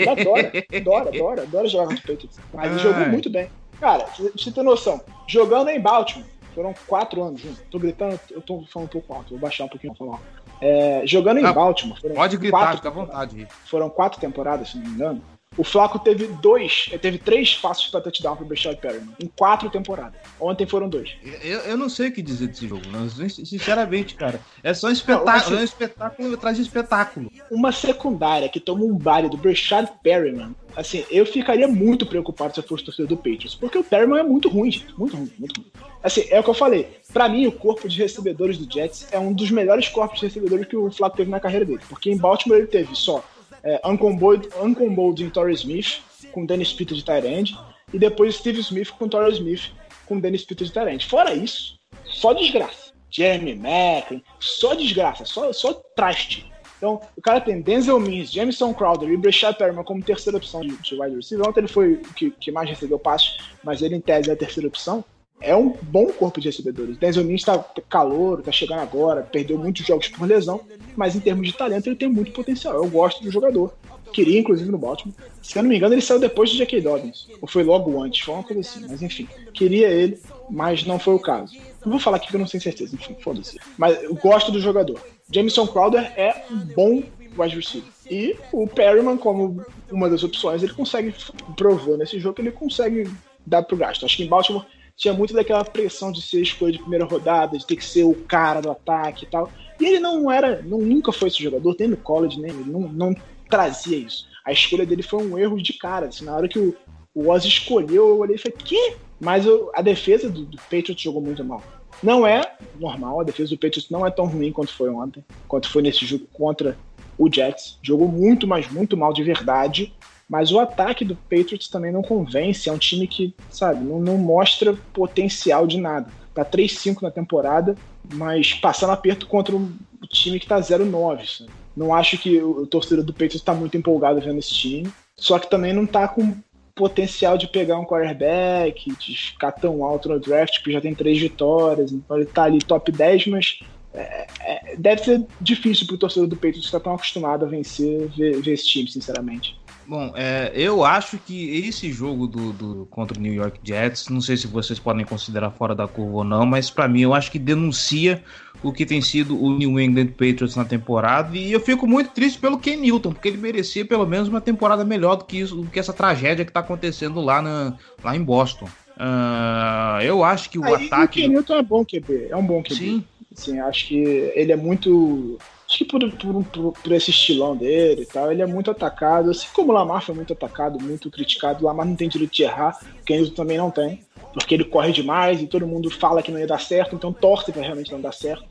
Adora, 0.10 0.52
adora, 0.76 1.10
adora, 1.10 1.42
adora 1.44 1.68
jogar 1.68 1.88
contra 1.88 2.04
o 2.04 2.08
Patriots. 2.16 2.40
Mas 2.54 2.72
ele 2.72 2.80
jogou 2.80 3.08
muito 3.08 3.30
bem. 3.30 3.50
Cara, 3.80 4.04
pra 4.06 4.14
você 4.36 4.52
ter 4.52 4.64
noção, 4.64 5.02
jogando 5.28 5.70
em 5.70 5.80
Baltimore, 5.80 6.26
foram 6.54 6.74
quatro 6.88 7.22
anos 7.24 7.42
juntos. 7.42 7.62
Tô 7.70 7.78
gritando, 7.80 8.20
eu 8.32 8.42
tô 8.42 8.64
falando 8.72 8.88
um 8.88 8.92
pouco 8.92 9.14
alto, 9.14 9.30
vou 9.32 9.40
baixar 9.40 9.66
um 9.66 9.70
pouquinho 9.70 9.94
pra 9.96 10.06
falar. 10.06 10.20
É, 10.62 11.02
jogando 11.06 11.40
em 11.40 11.44
Não, 11.44 11.54
Baltimore, 11.54 12.00
Pode 12.14 12.38
gritar, 12.38 12.58
quatro 12.58 12.78
fica 12.78 12.88
à 12.88 12.92
vontade. 12.92 13.48
foram 13.66 13.90
quatro 13.90 14.20
temporadas, 14.22 14.70
se 14.70 14.78
não 14.78 14.86
me 14.86 14.92
engano. 14.92 15.22
O 15.58 15.64
Flaco 15.64 15.98
teve 16.00 16.28
dois, 16.42 16.88
eh, 16.92 16.98
teve 16.98 17.18
três 17.18 17.56
passos 17.56 17.88
para 17.88 18.02
touchdown 18.02 18.36
pro 18.36 18.46
Brashad 18.46 18.76
Perryman 18.78 19.14
em 19.20 19.28
quatro 19.28 19.70
temporadas. 19.70 20.20
Ontem 20.40 20.66
foram 20.68 20.90
dois. 20.90 21.12
Eu, 21.44 21.60
eu 21.62 21.78
não 21.78 21.88
sei 21.90 22.10
o 22.10 22.12
que 22.12 22.22
dizer 22.22 22.48
desse 22.48 22.68
jogo, 22.68 22.82
sinceramente, 23.30 24.16
cara. 24.16 24.40
É 24.64 24.74
só 24.74 24.88
um 24.88 24.92
espetáculo, 24.92 25.30
assim- 25.30 25.56
é 25.56 25.60
um 25.60 25.64
espetáculo 25.64 26.34
atrás 26.34 26.58
de 26.58 26.64
espetáculo. 26.64 27.32
Uma 27.50 27.72
secundária 27.72 28.50
que 28.50 28.60
toma 28.60 28.84
um 28.84 28.96
baile 28.98 29.30
do 29.30 29.38
Brashad 29.38 29.88
Perryman, 30.04 30.56
assim, 30.76 31.06
eu 31.10 31.26
ficaria 31.26 31.68
muito 31.68 32.06
preocupado 32.06 32.54
se 32.54 32.60
eu 32.60 32.64
fosse 32.64 32.84
torcedor 32.84 33.08
do 33.10 33.18
Patriots, 33.18 33.56
porque 33.56 33.78
o 33.78 33.84
Perryman 33.84 34.20
é 34.20 34.24
muito 34.24 34.50
ruim, 34.50 34.72
gente. 34.72 34.94
Muito 34.98 35.16
ruim, 35.16 35.32
muito 35.38 35.60
ruim. 35.62 35.72
Assim, 36.04 36.26
é 36.30 36.40
o 36.40 36.44
que 36.44 36.50
eu 36.50 36.54
falei. 36.54 36.98
Pra 37.12 37.28
mim, 37.30 37.48
o 37.48 37.52
corpo 37.52 37.88
de 37.88 37.98
recebedores 37.98 38.58
do 38.58 38.72
Jets 38.72 39.08
é 39.12 39.18
um 39.20 39.34
dos 39.34 39.50
melhores 39.50 39.88
corpos 39.88 40.20
de 40.20 40.28
recebedores 40.28 40.68
que 40.68 40.76
o 40.76 40.92
Flaco 40.92 41.18
teve 41.18 41.32
na 41.32 41.40
carreira 41.40 41.66
dele. 41.66 41.80
Porque 41.90 42.12
em 42.12 42.18
Baltimore 42.18 42.58
ele 42.60 42.68
teve 42.68 42.94
só 42.96 43.24
é, 43.66 43.82
Uncombold, 43.84 45.24
em 45.24 45.30
Torrey 45.30 45.56
Smith, 45.56 46.02
com 46.32 46.46
Dennis 46.46 46.72
Peter 46.72 46.96
de 46.96 47.04
Tyrande, 47.04 47.58
e 47.92 47.98
depois 48.00 48.36
Steve 48.36 48.60
Smith 48.60 48.92
com 48.92 49.10
Torrey 49.10 49.34
Smith, 49.34 49.72
com 50.06 50.20
Dennis 50.20 50.46
Peter 50.46 50.68
de 50.68 50.72
Tyrande. 50.72 51.06
Fora 51.06 51.34
isso, 51.34 51.80
só 52.06 52.34
desgraça. 52.34 52.94
Jeremy 53.10 53.56
Macklin, 53.56 54.22
só 54.40 54.74
desgraça, 54.74 55.26
só, 55.26 55.52
só 55.52 55.74
traste. 55.96 56.52
Então, 56.78 57.02
o 57.16 57.22
cara 57.22 57.40
tem 57.40 57.62
Denzel 57.62 58.00
Mims, 58.00 58.32
Jameson 58.32 58.74
Crowder 58.74 59.10
e 59.10 59.18
Breshad 59.18 59.56
Perriman 59.56 59.84
como 59.84 60.04
terceira 60.04 60.38
opção 60.38 60.62
de, 60.62 60.76
de 60.78 61.02
wide 61.02 61.16
receiver. 61.16 61.48
Ontem 61.48 61.62
ele 61.62 61.68
foi 61.68 61.94
o 61.94 62.14
que, 62.14 62.32
que 62.32 62.52
mais 62.52 62.70
recebeu 62.70 63.00
passes, 63.00 63.38
mas 63.64 63.82
ele 63.82 63.96
em 63.96 64.02
tese 64.02 64.30
é 64.30 64.34
a 64.34 64.36
terceira 64.36 64.68
opção. 64.68 65.04
É 65.42 65.56
um 65.56 65.76
bom 65.82 66.08
corpo 66.08 66.40
de 66.40 66.48
recebedores. 66.48 66.98
Denzel 66.98 67.24
Mims 67.24 67.44
tá 67.44 67.64
calor, 67.90 68.42
tá 68.42 68.52
chegando 68.52 68.80
agora, 68.80 69.22
perdeu 69.22 69.58
muitos 69.58 69.86
jogos 69.86 70.08
por 70.08 70.28
lesão, 70.28 70.62
mas 70.96 71.16
em 71.16 71.20
termos 71.20 71.48
de 71.48 71.54
talento 71.54 71.88
ele 71.88 71.96
tem 71.96 72.10
muito 72.10 72.32
potencial. 72.32 72.74
Eu 72.76 72.88
gosto 72.88 73.22
do 73.22 73.32
jogador. 73.32 73.74
Queria, 74.14 74.40
inclusive, 74.40 74.72
no 74.72 74.78
Baltimore. 74.78 75.14
Se 75.42 75.58
eu 75.58 75.64
não 75.64 75.70
me 75.70 75.76
engano, 75.76 75.94
ele 75.94 76.02
saiu 76.02 76.20
depois 76.20 76.50
do 76.50 76.56
J.K. 76.56 76.82
Dobbins. 76.82 77.28
Ou 77.42 77.48
foi 77.48 77.64
logo 77.64 78.02
antes, 78.02 78.22
foi 78.22 78.34
uma 78.34 78.44
coisa 78.44 78.62
assim. 78.62 78.86
Mas 78.88 79.02
enfim, 79.02 79.28
queria 79.54 79.90
ele, 79.90 80.18
mas 80.50 80.86
não 80.86 80.98
foi 80.98 81.16
o 81.16 81.20
caso. 81.20 81.54
Não 81.84 81.92
vou 81.92 82.00
falar 82.00 82.18
aqui 82.18 82.30
que 82.30 82.36
eu 82.36 82.40
não 82.40 82.48
tenho 82.48 82.64
certeza, 82.64 82.96
enfim, 82.96 83.16
foda-se. 83.20 83.60
Mas 83.78 84.02
eu 84.02 84.16
gosto 84.16 84.52
do 84.52 84.62
jogador. 84.62 85.02
Jameson 85.30 85.68
Crowder 85.68 86.14
é 86.16 86.46
um 86.50 86.60
bom 86.74 87.04
wide 87.38 87.56
receiver. 87.56 87.90
E 88.10 88.38
o 88.52 88.68
Perryman, 88.68 89.18
como 89.18 89.66
uma 89.92 90.10
das 90.10 90.24
opções, 90.24 90.64
ele 90.64 90.74
consegue, 90.74 91.14
provou 91.58 91.98
nesse 91.98 92.20
jogo 92.20 92.36
que 92.36 92.42
ele 92.42 92.52
consegue 92.52 93.10
dar 93.46 93.64
pro 93.64 93.78
gasto. 93.78 94.06
Acho 94.06 94.18
que 94.18 94.24
em 94.24 94.30
Baltimore 94.30 94.66
tinha 94.96 95.14
muito 95.14 95.34
daquela 95.34 95.64
pressão 95.66 96.12
de 96.12 96.22
ser 96.22 96.42
escolha 96.42 96.72
de 96.72 96.80
primeira 96.80 97.06
rodada, 97.06 97.58
de 97.58 97.66
ter 97.66 97.76
que 97.76 97.86
ser 97.86 98.04
o 98.04 98.16
cara 98.28 98.62
do 98.62 98.72
ataque 98.72 99.26
e 99.26 99.30
tal. 99.30 99.52
E 99.80 99.86
ele 99.86 100.00
não 100.00 100.32
era, 100.32 100.62
não, 100.62 100.80
nunca 100.80 101.12
foi 101.12 101.28
esse 101.28 101.42
jogador, 101.44 101.76
nem 101.80 101.90
no 101.90 101.98
college, 101.98 102.40
nem 102.40 102.52
ele 102.52 102.64
não, 102.70 102.82
não 102.82 103.14
trazia 103.50 103.98
isso. 103.98 104.24
A 104.46 104.52
escolha 104.52 104.86
dele 104.86 105.04
foi 105.04 105.20
um 105.20 105.38
erro 105.38 105.62
de 105.62 105.74
cara. 105.74 106.08
Assim, 106.08 106.24
na 106.26 106.36
hora 106.36 106.48
que 106.48 106.60
o, 106.60 106.74
o 107.14 107.30
Oz 107.32 107.44
escolheu, 107.46 108.08
eu 108.10 108.18
olhei 108.20 108.36
e 108.36 108.40
falei, 108.40 108.58
que? 108.58 108.78
Mas 109.20 109.46
eu- 109.46 109.72
a 109.74 109.82
defesa 109.82 110.30
do, 110.30 110.46
do 110.46 110.58
Patriots 110.60 111.02
jogou 111.02 111.22
muito 111.22 111.44
mal. 111.44 111.68
Não 112.02 112.26
é 112.26 112.58
normal, 112.74 113.20
a 113.22 113.24
defesa 113.24 113.50
do 113.52 113.58
Patriots 113.60 113.90
não 113.90 114.06
é 114.06 114.12
tão 114.12 114.28
ruim 114.28 114.52
quanto 114.52 114.74
foi 114.76 114.90
ontem, 114.90 115.24
quanto 115.48 115.70
foi 115.70 115.82
nesse 115.82 116.06
jogo 116.06 116.26
contra 116.34 116.78
o 117.18 117.32
Jets. 117.34 117.80
Jogou 117.82 118.08
muito, 118.10 118.46
mas 118.48 118.70
muito 118.70 118.98
mal 118.98 119.14
de 119.14 119.24
verdade. 119.24 119.96
Mas 120.30 120.52
o 120.52 120.60
ataque 120.60 121.06
do 121.06 121.16
Patriots 121.16 121.68
também 121.68 121.92
não 121.92 122.02
convence. 122.02 122.68
É 122.68 122.72
um 122.72 122.78
time 122.78 123.08
que, 123.08 123.34
sabe, 123.50 123.84
não, 123.84 124.00
não 124.00 124.18
mostra 124.18 124.74
potencial 124.94 125.68
de 125.68 125.80
nada. 125.80 126.08
Tá 126.34 126.44
3-5 126.44 127.02
na 127.02 127.12
temporada, 127.12 127.76
mas 128.14 128.54
passando 128.54 128.92
aperto 128.92 129.28
contra 129.28 129.56
um 129.56 129.72
time 130.10 130.40
que 130.40 130.48
tá 130.48 130.60
0-9. 130.60 131.38
sabe? 131.38 131.52
Não 131.76 131.94
acho 131.94 132.18
que 132.18 132.42
o, 132.42 132.66
torcedor 132.66 133.04
do 133.04 133.14
Patriots 133.14 133.42
tá 133.42 133.54
muito 133.54 133.78
empolgado 133.78 134.22
vendo 134.22 134.40
esse 134.40 134.54
time. 134.54 134.92
Só 135.16 135.40
que 135.40 135.50
também 135.50 135.74
não 135.74 135.86
tá 135.86 136.08
com 136.08 136.36
potencial 136.74 137.38
de 137.38 137.48
pegar 137.48 137.80
um 137.80 137.86
quarterback, 137.86 138.94
de 138.98 139.18
ficar 139.18 139.54
tão 139.54 139.84
alto 139.84 140.10
no 140.10 140.20
draft, 140.20 140.58
porque 140.58 140.74
já 140.74 140.82
tem 140.82 140.94
três 140.94 141.18
vitórias, 141.18 141.92
então 141.92 142.18
ele 142.18 142.26
tá 142.26 142.44
ali 142.44 142.60
top 142.60 142.92
10, 142.92 143.28
mas 143.28 143.60
é, 143.94 144.28
é, 144.42 144.76
deve 144.78 145.02
ser 145.02 145.26
difícil 145.40 145.88
pro 145.88 145.98
torcedor 145.98 146.28
do 146.28 146.36
Patriots 146.36 146.66
estar 146.66 146.82
tão 146.82 146.94
acostumado 146.94 147.46
a 147.46 147.48
vencer, 147.48 148.10
ver, 148.10 148.42
ver 148.42 148.52
esse 148.52 148.68
time, 148.68 148.90
sinceramente. 148.90 149.58
Bom, 149.88 150.12
é, 150.16 150.52
eu 150.56 150.84
acho 150.84 151.18
que 151.18 151.58
esse 151.68 151.92
jogo 151.92 152.26
do, 152.26 152.52
do- 152.54 152.86
contra 152.88 153.18
o 153.18 153.22
New 153.22 153.34
York 153.34 153.60
Jets, 153.64 154.10
não 154.10 154.20
sei 154.20 154.36
se 154.36 154.48
vocês 154.48 154.80
podem 154.80 155.06
considerar 155.06 155.52
fora 155.52 155.76
da 155.76 155.88
curva 155.88 156.18
ou 156.18 156.24
não, 156.24 156.46
mas 156.46 156.70
pra 156.70 156.88
mim 156.88 157.02
eu 157.02 157.14
acho 157.14 157.32
que 157.32 157.38
denuncia 157.38 158.24
o 158.64 158.74
que 158.74 158.86
tem 158.86 159.00
sido 159.00 159.40
o 159.40 159.56
New 159.56 159.80
England 159.80 160.08
Patriots 160.08 160.56
na 160.56 160.66
temporada 160.66 161.38
e 161.38 161.52
eu 161.52 161.60
fico 161.60 161.86
muito 161.86 162.10
triste 162.12 162.40
pelo 162.40 162.58
Ken 162.58 162.78
Newton, 162.78 163.14
porque 163.14 163.28
ele 163.28 163.38
merecia 163.38 163.86
pelo 163.86 164.08
menos 164.08 164.28
uma 164.28 164.42
temporada 164.42 164.84
melhor 164.84 165.18
do 165.18 165.26
que 165.26 165.38
isso, 165.38 165.56
do 165.56 165.70
que 165.70 165.80
essa 165.80 165.94
tragédia 165.94 166.44
que 166.44 166.52
tá 166.52 166.62
acontecendo 166.62 167.22
lá, 167.22 167.42
na, 167.42 167.76
lá 168.04 168.16
em 168.16 168.24
Boston. 168.24 168.68
Ah, 168.98 170.00
eu 170.02 170.24
acho 170.24 170.50
que 170.50 170.58
o 170.58 170.64
Aí, 170.64 170.88
ataque. 170.88 171.20
O 171.20 171.24
Kenilton 171.24 171.56
é 171.58 171.62
bom 171.64 171.86
QB, 171.86 172.28
é 172.30 172.36
um 172.36 172.46
bom 172.46 172.64
QB. 172.64 172.76
Sim, 172.76 173.04
Assim, 173.38 173.60
acho 173.60 173.88
que 173.88 173.96
ele 174.34 174.54
é 174.54 174.56
muito. 174.56 175.38
Acho 175.76 175.84
que 175.84 175.86
por, 175.92 176.10
por, 176.14 176.44
por- 176.46 176.72
por 176.72 176.92
esse 176.94 177.12
estilão 177.12 177.54
dele 177.56 178.04
e 178.04 178.06
tal, 178.06 178.32
ele 178.32 178.42
é 178.42 178.46
muito 178.46 178.72
atacado. 178.72 179.30
Assim 179.30 179.48
como 179.54 179.72
o 179.74 179.76
Lamar 179.76 180.02
foi 180.02 180.16
muito 180.16 180.32
atacado, 180.32 180.82
muito 180.82 181.12
criticado, 181.12 181.62
o 181.64 181.68
Lamar 181.68 181.86
não 181.86 181.96
tem 181.98 182.08
direito 182.08 182.32
de 182.32 182.44
errar, 182.44 182.80
o 183.02 183.04
Kenilton 183.04 183.34
também 183.36 183.58
não 183.58 183.70
tem, 183.70 184.00
porque 184.34 184.56
ele 184.56 184.64
corre 184.64 184.94
demais 184.94 185.42
e 185.42 185.48
todo 185.48 185.68
mundo 185.68 185.90
fala 185.92 186.24
que 186.24 186.32
não 186.32 186.40
ia 186.40 186.48
dar 186.48 186.62
certo, 186.62 186.96
então 186.96 187.12
torce 187.12 187.52
pra 187.52 187.62
realmente 187.62 187.92
não 187.92 188.00
dar 188.00 188.14
certo. 188.14 188.46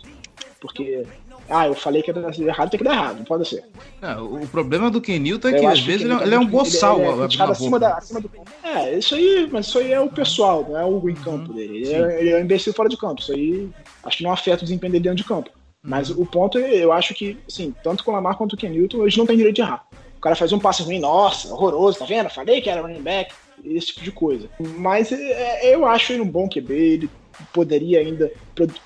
Porque, 0.60 1.06
ah, 1.48 1.66
eu 1.66 1.74
falei 1.74 2.02
que 2.02 2.10
ia 2.10 2.14
dar 2.14 2.38
errado, 2.38 2.68
tem 2.70 2.76
que 2.78 2.84
dar 2.84 2.92
errado, 2.92 3.16
não 3.18 3.24
pode 3.24 3.48
ser. 3.48 3.64
Não, 4.02 4.42
o 4.42 4.46
problema 4.46 4.90
do 4.90 5.00
Ken 5.00 5.18
Newton 5.18 5.48
é 5.48 5.52
que 5.60 5.64
às 5.66 5.80
vezes 5.80 6.02
que 6.02 6.12
ele, 6.12 6.20
é- 6.22 6.26
ele 6.26 6.34
é 6.34 6.38
um 6.38 6.42
muito- 6.42 6.52
boçal. 6.52 6.98
Ele 7.00 7.06
é 7.06 7.12
a 7.12 7.16
criticado 7.16 7.52
acima, 7.52 7.78
da, 7.80 7.94
acima 7.96 8.20
do. 8.20 8.30
É, 8.62 8.98
isso 8.98 9.14
aí, 9.14 9.48
mas 9.50 9.66
isso 9.66 9.78
aí 9.78 9.92
é 9.92 10.00
o 10.00 10.10
pessoal, 10.10 10.66
não 10.68 10.78
é 10.78 10.84
o 10.84 11.08
em 11.08 11.14
campo 11.14 11.54
dele. 11.54 11.78
Ele 11.86 11.94
é, 11.94 12.20
ele 12.20 12.30
é 12.30 12.36
um 12.36 12.40
imbecil 12.40 12.74
fora 12.74 12.88
de 12.90 12.98
campo. 12.98 13.22
Isso 13.22 13.32
aí 13.32 13.66
acho 14.04 14.18
que 14.18 14.24
não 14.24 14.30
afeta 14.32 14.60
o 14.62 14.64
desempenho 14.64 14.92
dele 14.92 15.04
dentro 15.04 15.16
de 15.18 15.24
campo. 15.24 15.48
Mas 15.86 16.08
o 16.08 16.24
ponto, 16.24 16.56
é, 16.56 16.76
eu 16.76 16.92
acho 16.92 17.12
que, 17.12 17.36
assim, 17.46 17.74
tanto 17.84 18.02
com 18.02 18.10
o 18.10 18.14
Lamar 18.14 18.38
quanto 18.38 18.54
o 18.54 18.56
Ken 18.56 18.70
Newton, 18.70 19.02
eles 19.02 19.16
não 19.18 19.26
têm 19.26 19.36
direito 19.36 19.56
de 19.56 19.60
errar. 19.60 19.86
O 20.16 20.20
cara 20.20 20.34
faz 20.34 20.50
um 20.50 20.58
passe 20.58 20.82
ruim, 20.82 20.98
nossa, 20.98 21.52
horroroso, 21.52 21.98
tá 21.98 22.06
vendo? 22.06 22.30
Falei 22.30 22.62
que 22.62 22.70
era 22.70 22.80
running 22.80 23.02
back, 23.02 23.34
esse 23.62 23.88
tipo 23.88 24.00
de 24.00 24.10
coisa. 24.10 24.48
Mas 24.78 25.12
é, 25.12 25.74
eu 25.74 25.84
acho 25.84 26.14
ele 26.14 26.22
um 26.22 26.28
bom 26.28 26.48
QB, 26.48 26.72
ele 26.72 27.10
poderia 27.52 28.00
ainda, 28.00 28.32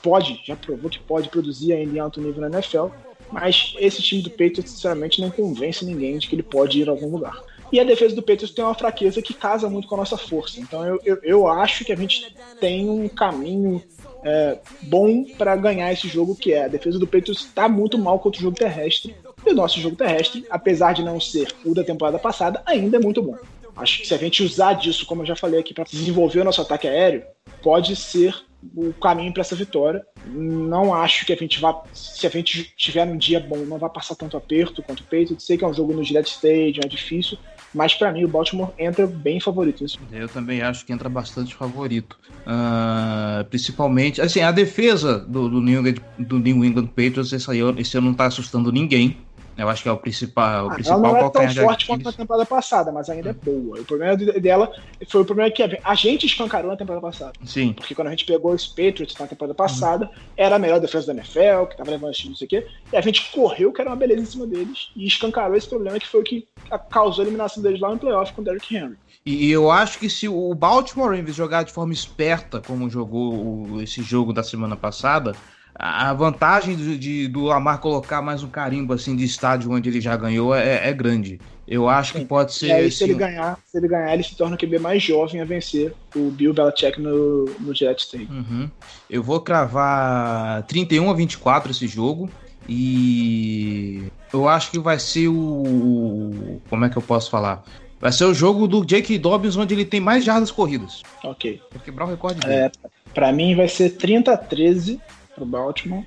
pode, 0.03 0.41
já 0.45 0.57
provou 0.57 0.91
que 0.91 0.99
pode 0.99 1.29
produzir 1.29 1.73
ainda 1.73 1.97
em 1.97 2.01
alto 2.01 2.21
nível 2.21 2.41
na 2.41 2.59
NFL, 2.59 2.87
mas 3.31 3.75
esse 3.79 4.03
time 4.03 4.23
do 4.23 4.31
Patriots, 4.31 4.73
sinceramente, 4.73 5.21
não 5.21 5.31
convence 5.31 5.85
ninguém 5.85 6.19
de 6.19 6.27
que 6.27 6.35
ele 6.35 6.43
pode 6.43 6.81
ir 6.81 6.89
a 6.89 6.93
algum 6.93 7.11
lugar. 7.11 7.41
E 7.71 7.79
a 7.79 7.85
defesa 7.85 8.15
do 8.17 8.23
Patriots 8.23 8.51
tem 8.51 8.65
uma 8.65 8.75
fraqueza 8.75 9.21
que 9.21 9.35
casa 9.35 9.69
muito 9.69 9.87
com 9.87 9.95
a 9.95 9.99
nossa 9.99 10.17
força. 10.17 10.59
Então 10.59 10.85
eu, 10.85 10.99
eu, 11.05 11.19
eu 11.23 11.49
acho 11.49 11.85
que 11.85 11.93
a 11.93 11.97
gente 11.97 12.35
tem 12.59 12.89
um 12.89 13.09
caminho 13.09 13.83
é, 14.25 14.59
bom 14.83 15.25
para 15.25 15.57
ganhar 15.57 15.93
esse 15.93 16.09
jogo, 16.09 16.35
que 16.35 16.53
é 16.53 16.65
a 16.65 16.69
defesa 16.69 16.99
do 16.99 17.07
Patriots 17.07 17.45
está 17.45 17.69
muito 17.69 17.99
mal 17.99 18.19
contra 18.19 18.41
o 18.41 18.43
jogo 18.43 18.57
terrestre. 18.57 19.15
E 19.47 19.51
o 19.51 19.55
nosso 19.55 19.81
jogo 19.81 19.97
terrestre, 19.97 20.45
apesar 20.51 20.93
de 20.93 21.03
não 21.03 21.21
ser 21.21 21.55
o 21.65 21.75
da 21.75 21.85
temporada 21.85 22.19
passada, 22.19 22.63
ainda 22.67 22.97
é 22.97 23.01
muito 23.01 23.23
bom. 23.23 23.37
Acho 23.77 24.01
que 24.01 24.09
se 24.09 24.15
a 24.15 24.19
gente 24.19 24.43
usar 24.43 24.73
disso, 24.73 25.07
como 25.07 25.23
eu 25.23 25.27
já 25.27 25.37
falei 25.37 25.61
aqui, 25.61 25.73
para 25.73 25.85
desenvolver 25.85 26.41
o 26.41 26.45
nosso 26.45 26.61
ataque 26.61 26.89
aéreo, 26.89 27.23
pode 27.63 27.95
ser 27.95 28.35
o 28.75 28.93
caminho 28.93 29.33
para 29.33 29.43
essa 29.43 29.55
vitória. 29.55 30.05
Não 30.27 30.93
acho 30.93 31.25
que 31.25 31.33
a 31.33 31.37
gente 31.37 31.61
vá, 31.61 31.81
se 31.93 32.27
a 32.27 32.31
gente 32.31 32.73
tiver 32.77 33.05
um 33.05 33.17
dia 33.17 33.39
bom, 33.39 33.59
não 33.59 33.79
vai 33.79 33.89
passar 33.89 34.17
tanto 34.17 34.37
aperto 34.37 34.83
quanto 34.83 35.01
o 35.01 35.05
Patriots. 35.05 35.45
Sei 35.45 35.57
que 35.57 35.65
é 35.65 35.69
um 35.69 35.75
jogo 35.75 35.93
no 35.93 36.03
Gillette 36.03 36.31
Stadium, 36.31 36.81
é 36.85 36.89
difícil, 36.89 37.39
mas 37.75 37.95
para 37.95 38.13
mim 38.13 38.25
o 38.25 38.29
Baltimore 38.29 38.73
entra 38.79 39.07
bem 39.07 39.41
favorito 39.41 39.83
nisso. 39.83 39.99
Eu 40.11 40.29
também 40.29 40.63
acho 40.63 40.85
que 40.85 40.93
entra 40.93 41.09
bastante 41.09 41.55
favorito. 41.55 42.17
Ah, 42.47 43.45
principalmente, 43.51 44.21
assim, 44.21 44.41
a 44.41 44.51
defesa 44.51 45.19
do, 45.19 45.49
do, 45.49 45.61
New, 45.61 45.81
England, 45.81 46.03
do 46.19 46.39
New 46.39 46.65
England 46.65 46.87
Patriots 46.87 47.33
esse, 47.33 47.51
aí, 47.51 47.59
esse 47.77 47.97
ano 47.99 48.09
não 48.09 48.15
tá 48.15 48.27
assustando 48.27 48.73
ninguém. 48.73 49.28
Eu 49.59 49.69
acho 49.69 49.83
que 49.83 49.89
é 49.89 49.93
o 49.93 49.99
principal, 49.99 50.67
o 50.67 50.71
Ah, 50.71 50.75
principal 50.75 50.99
ela 51.05 51.09
não 51.09 51.17
é 51.19 51.31
tão 51.31 51.49
forte 51.49 51.87
quanto 51.87 52.05
na 52.05 52.13
temporada 52.13 52.47
passada, 52.47 52.93
mas 52.93 53.11
ainda 53.11 53.31
é 53.31 53.33
boa. 53.33 53.81
O 53.81 53.85
problema 53.85 54.17
de- 54.17 54.41
dela 54.41 54.71
foi 55.11 55.23
o 55.23 55.25
problema 55.25 55.51
que 55.51 55.63
a 55.85 55.95
gente 55.95 56.27
escancarou 56.27 56.71
na 56.71 56.77
temporada 56.77 57.03
passada. 57.05 57.33
Sim, 57.45 57.73
Porque 57.73 57.95
quando 57.95 58.09
a 58.09 58.11
gente 58.11 58.25
pegou 58.25 58.53
os 58.55 58.67
Patriots 58.69 59.17
na 59.19 59.27
temporada 59.27 59.55
passada, 59.55 60.09
era 60.37 60.57
a 60.57 60.59
melhor 60.59 60.79
defesa 60.81 61.09
da 61.09 61.15
NFL, 61.15 61.67
que 61.69 61.77
tava 61.77 61.91
levando 61.91 62.13
time, 62.13 62.31
não 62.31 62.37
sei 62.37 62.47
o 62.47 62.49
quê, 62.49 62.67
e 62.93 62.97
a 62.97 63.01
gente 63.01 63.31
correu, 63.33 63.73
que 63.73 63.81
era 63.81 63.91
uma 63.91 63.97
beleza 63.97 64.23
em 64.23 64.27
cima 64.27 64.47
deles, 64.47 64.79
e 64.97 65.07
escancarou 65.07 65.57
esse 65.57 65.69
problema 65.69 65.99
que 65.99 66.07
foi 66.07 66.21
o 66.21 66.25
que 66.25 66.47
causou 66.91 67.23
a 67.23 67.27
eliminação 67.27 67.63
deles 67.63 67.81
lá 67.81 67.91
no 67.91 67.99
playoff 67.99 68.33
com 68.33 68.43
o 68.43 68.45
Derrick 68.45 68.77
Henry. 68.77 68.97
E 69.25 69.51
eu 69.51 69.71
acho 69.71 69.99
que 69.99 70.09
se 70.09 70.29
o 70.29 70.55
Baltimore 70.55 71.11
Ravens 71.11 71.35
jogar 71.35 71.63
de 71.63 71.73
forma 71.73 71.93
esperta, 71.93 72.61
como 72.61 72.89
jogou 72.91 73.81
esse 73.83 74.03
jogo 74.03 74.33
da 74.33 74.43
semana 74.43 74.77
passada, 74.77 75.35
a 75.79 76.13
vantagem 76.13 76.75
de, 76.75 76.99
de- 76.99 77.29
do 77.29 77.45
Lamar 77.45 77.79
colocar 77.79 78.21
mais 78.21 78.43
um 78.43 78.49
carimbo 78.49 78.93
assim 78.93 79.15
de 79.15 79.25
estádio 79.25 79.71
onde 79.71 79.89
ele 79.89 80.01
já 80.01 80.17
ganhou 80.17 80.55
é, 80.55 80.89
é 80.89 80.93
grande. 80.93 81.41
Eu 81.69 81.89
acho 81.89 82.15
que 82.15 82.25
pode 82.25 82.55
ser. 82.55 82.69
E 82.69 82.73
aí, 82.73 82.91
se 82.91 83.05
assim, 83.05 83.13
ele 83.13 83.19
ganhar, 83.21 83.59
se 83.65 83.77
ele 83.77 83.87
ganhar, 83.89 84.13
ele 84.15 84.23
se 84.23 84.35
torna 84.35 84.57
o 84.57 84.59
QB 84.59 84.79
mais 84.79 85.03
jovem 85.03 85.41
a 85.41 85.45
vencer 85.45 85.95
o 86.17 86.31
Bill 86.31 86.55
Belichick 86.55 86.99
no, 87.01 87.45
no 87.61 87.75
Jet 87.75 88.01
Stadium. 88.03 88.29
Uhum. 88.31 88.71
Eu 89.09 89.23
vou 89.23 89.39
cravar 89.41 90.63
31 90.63 91.11
a 91.11 91.15
24 91.15 91.71
esse 91.71 91.87
jogo. 91.87 92.29
E 92.67 94.05
eu 94.33 94.49
acho 94.49 94.71
que 94.71 94.79
vai 94.79 94.99
ser 94.99 95.29
o. 95.29 96.61
Como 96.69 96.85
é 96.85 96.89
que 96.89 96.97
eu 96.97 97.03
posso 97.03 97.31
falar? 97.31 97.63
Vai 98.01 98.13
ser 98.13 98.25
o 98.25 98.35
jogo 98.35 98.67
do 98.69 98.85
Jake 98.85 99.19
Dobbins, 99.19 99.57
onde 99.57 99.75
ele 99.75 99.85
tem 99.85 100.01
mais 100.01 100.25
jardas 100.25 100.51
corridas. 100.51 101.03
Ok. 101.25 101.61
Vai 101.73 101.83
quebrar 101.83 102.05
o 102.07 102.09
recorde 102.09 102.41
dele. 102.41 102.53
É, 102.55 102.73
pra 103.13 103.33
mim 103.33 103.57
vai 103.57 103.69
ser 103.69 103.91
30 103.91 104.33
a 104.33 104.37
13 104.37 105.01
pro 105.39 105.47
Baltimore. 105.47 106.05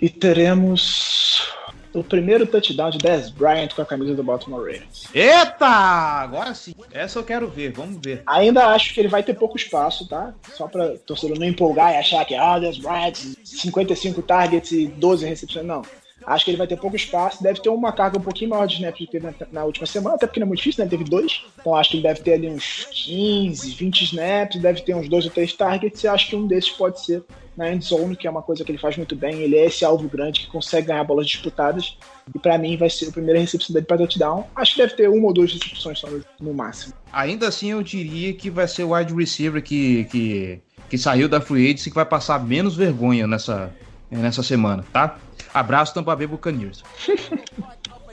E 0.00 0.08
teremos 0.08 1.50
o 1.92 2.04
primeiro 2.04 2.46
touchdown 2.46 2.90
de 2.90 2.98
Dez 2.98 3.30
Bryant 3.30 3.74
com 3.74 3.82
a 3.82 3.84
camisa 3.84 4.14
do 4.14 4.22
Baltimore 4.22 4.60
Ravens. 4.60 5.08
Eita! 5.12 5.66
Agora 5.66 6.54
sim. 6.54 6.74
Essa 6.92 7.18
eu 7.18 7.24
quero 7.24 7.48
ver, 7.48 7.72
vamos 7.72 8.00
ver. 8.02 8.22
Ainda 8.26 8.66
acho 8.68 8.94
que 8.94 9.00
ele 9.00 9.08
vai 9.08 9.22
ter 9.22 9.34
pouco 9.34 9.56
espaço, 9.56 10.08
tá? 10.08 10.32
Só 10.54 10.68
pra 10.68 10.96
torcedor 10.98 11.38
não 11.38 11.46
empolgar 11.46 11.92
e 11.92 11.96
achar 11.96 12.24
que, 12.24 12.34
ah, 12.34 12.58
Dez 12.58 12.78
Bryant, 12.78 13.16
55 13.44 14.22
targets 14.22 14.72
e 14.72 14.86
12 14.86 15.26
recepções. 15.26 15.66
Não. 15.66 15.82
Acho 16.26 16.44
que 16.44 16.50
ele 16.50 16.58
vai 16.58 16.66
ter 16.66 16.76
pouco 16.76 16.96
espaço, 16.96 17.42
deve 17.42 17.60
ter 17.60 17.70
uma 17.70 17.92
carga 17.92 18.18
um 18.18 18.22
pouquinho 18.22 18.50
maior 18.50 18.66
de 18.66 18.74
snaps 18.74 19.00
do 19.00 19.06
que 19.06 19.12
teve 19.12 19.26
na, 19.26 19.34
na 19.50 19.64
última 19.64 19.86
semana, 19.86 20.16
até 20.16 20.26
porque 20.26 20.38
não 20.38 20.44
é 20.44 20.48
muito 20.48 20.58
difícil, 20.58 20.84
né? 20.84 20.88
Ele 20.88 20.98
teve 20.98 21.10
dois. 21.10 21.44
Então 21.58 21.74
acho 21.74 21.90
que 21.90 21.96
ele 21.96 22.02
deve 22.02 22.20
ter 22.20 22.34
ali 22.34 22.48
uns 22.48 22.86
15, 22.90 23.70
20 23.70 24.02
snaps, 24.02 24.60
deve 24.60 24.82
ter 24.82 24.94
uns 24.94 25.08
dois 25.08 25.24
ou 25.24 25.30
três 25.30 25.52
targets, 25.54 26.02
e 26.02 26.08
acho 26.08 26.28
que 26.28 26.36
um 26.36 26.46
desses 26.46 26.70
pode 26.70 27.00
ser 27.04 27.24
na 27.60 27.70
end 27.70 27.84
zone, 27.84 28.16
que 28.16 28.26
é 28.26 28.30
uma 28.30 28.40
coisa 28.40 28.64
que 28.64 28.72
ele 28.72 28.78
faz 28.78 28.96
muito 28.96 29.14
bem. 29.14 29.42
Ele 29.42 29.54
é 29.54 29.66
esse 29.66 29.84
alvo 29.84 30.08
grande 30.08 30.40
que 30.40 30.46
consegue 30.46 30.86
ganhar 30.86 31.04
bolas 31.04 31.26
disputadas. 31.26 31.98
E 32.34 32.38
pra 32.38 32.56
mim 32.56 32.76
vai 32.76 32.88
ser 32.88 33.08
a 33.08 33.12
primeira 33.12 33.38
recepção 33.38 33.74
dele 33.74 33.84
para 33.84 33.98
touchdown. 33.98 34.46
Acho 34.56 34.74
que 34.74 34.80
deve 34.80 34.94
ter 34.94 35.08
uma 35.10 35.26
ou 35.26 35.32
duas 35.34 35.52
recepções 35.52 35.98
só 35.98 36.08
no, 36.40 36.54
máximo. 36.54 36.94
Ainda 37.12 37.48
assim, 37.48 37.70
eu 37.70 37.82
diria 37.82 38.32
que 38.32 38.48
vai 38.48 38.66
ser 38.66 38.84
o 38.84 38.94
wide 38.94 39.14
receiver 39.14 39.62
que, 39.62 40.04
que, 40.04 40.60
que 40.88 40.96
saiu 40.96 41.28
da 41.28 41.40
free 41.40 41.66
agency 41.66 41.90
que 41.90 41.96
vai 41.96 42.06
passar 42.06 42.42
menos 42.42 42.74
vergonha 42.74 43.26
nessa, 43.26 43.70
nessa 44.10 44.42
semana, 44.42 44.84
tá? 44.90 45.18
Abraço, 45.52 45.92
Tampa 45.92 46.16
Bay 46.16 46.26
Buccaneers. 46.26 46.82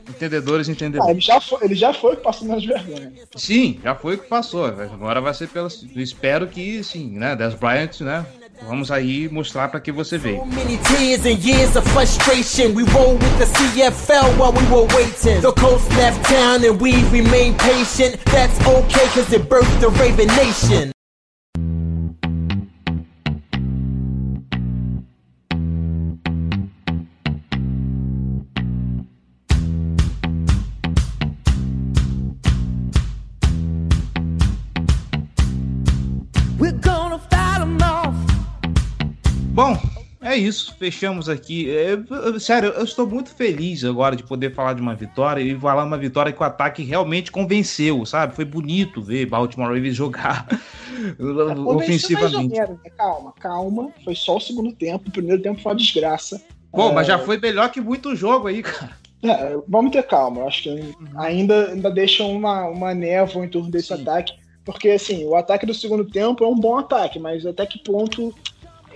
Entendedores 0.10 0.70
Ah, 0.70 0.72
entenderão. 0.72 1.10
ele 1.10 1.20
já 1.20 1.40
foi, 1.42 1.66
ele 1.66 1.76
já 1.76 1.94
foi 1.94 2.16
passando 2.16 2.54
as 2.54 2.66
vergonhas. 2.66 3.14
Sim, 3.36 3.80
já 3.84 3.94
foi 3.94 4.16
o 4.16 4.18
que 4.18 4.28
passou. 4.28 4.66
Agora 4.66 5.20
vai 5.20 5.34
ser 5.34 5.50
pela. 5.50 5.68
eu 5.68 6.02
Espero 6.02 6.48
que 6.48 6.82
sim, 6.82 7.10
né? 7.10 7.36
Des 7.36 7.54
Bryant, 7.54 8.00
né? 8.00 8.26
Vamos 8.66 8.92
aí 8.92 9.30
mostrar 9.30 9.70
pra 9.70 9.80
que 9.80 9.92
você 9.92 10.18
veio. 10.18 10.44
So 20.62 20.97
é 40.38 40.40
isso. 40.42 40.76
Fechamos 40.78 41.28
aqui. 41.28 41.70
É, 41.70 41.94
eu- 42.10 42.40
sério, 42.40 42.70
eu 42.70 42.84
estou 42.84 43.08
muito 43.08 43.30
feliz 43.30 43.84
agora 43.84 44.16
de 44.16 44.24
poder 44.24 44.54
falar 44.54 44.74
de 44.74 44.82
uma 44.82 44.96
vitória 44.96 45.42
e 45.42 45.58
falar 45.60 45.84
uma 45.84 45.98
vitória 45.98 46.32
que 46.32 46.42
o 46.42 46.46
ataque 46.46 46.84
realmente 46.84 47.32
convenceu, 47.32 48.06
sabe? 48.06 48.36
Foi 48.36 48.46
bonito 48.46 49.02
ver 49.02 49.26
Baltimore 49.26 49.68
Ravens 49.74 49.96
jogar 49.96 50.48
ou 51.66 51.76
ofensivamente. 51.78 52.54
menos, 52.56 52.78
né? 52.84 52.92
Calma, 52.98 53.34
calma. 53.40 53.90
Foi 54.04 54.16
só 54.16 54.38
o 54.38 54.42
segundo 54.42 54.72
tempo. 54.74 55.10
O 55.10 55.12
primeiro 55.12 55.42
tempo 55.42 55.62
foi 55.62 55.72
uma 55.72 55.78
desgraça. 55.78 56.42
Pô, 56.72 56.92
mas 56.92 57.08
já 57.08 57.18
foi 57.18 57.38
melhor 57.40 57.72
que 57.72 57.82
muito 57.82 58.16
jogo 58.16 58.48
aí, 58.48 58.62
cara. 58.62 58.98
É, 59.24 59.58
vamos 59.68 59.92
ter 59.92 60.04
calma. 60.04 60.44
Acho 60.46 60.64
que 60.64 60.96
ainda, 61.18 61.70
ainda 61.72 61.90
deixa 61.90 62.24
uma, 62.24 62.68
uma 62.68 62.94
névoa 62.94 63.46
em 63.46 63.50
torno 63.50 63.72
desse 63.72 63.88
Sim. 63.96 64.02
ataque. 64.02 64.34
Porque, 64.64 64.90
assim, 64.90 65.26
o 65.26 65.34
ataque 65.36 65.66
do 65.66 65.74
segundo 65.74 66.04
tempo 66.04 66.44
é 66.44 66.48
um 66.48 66.60
bom 66.60 66.78
ataque, 66.78 67.18
mas 67.20 67.46
até 67.46 67.66
que 67.66 67.80
ponto 67.80 68.36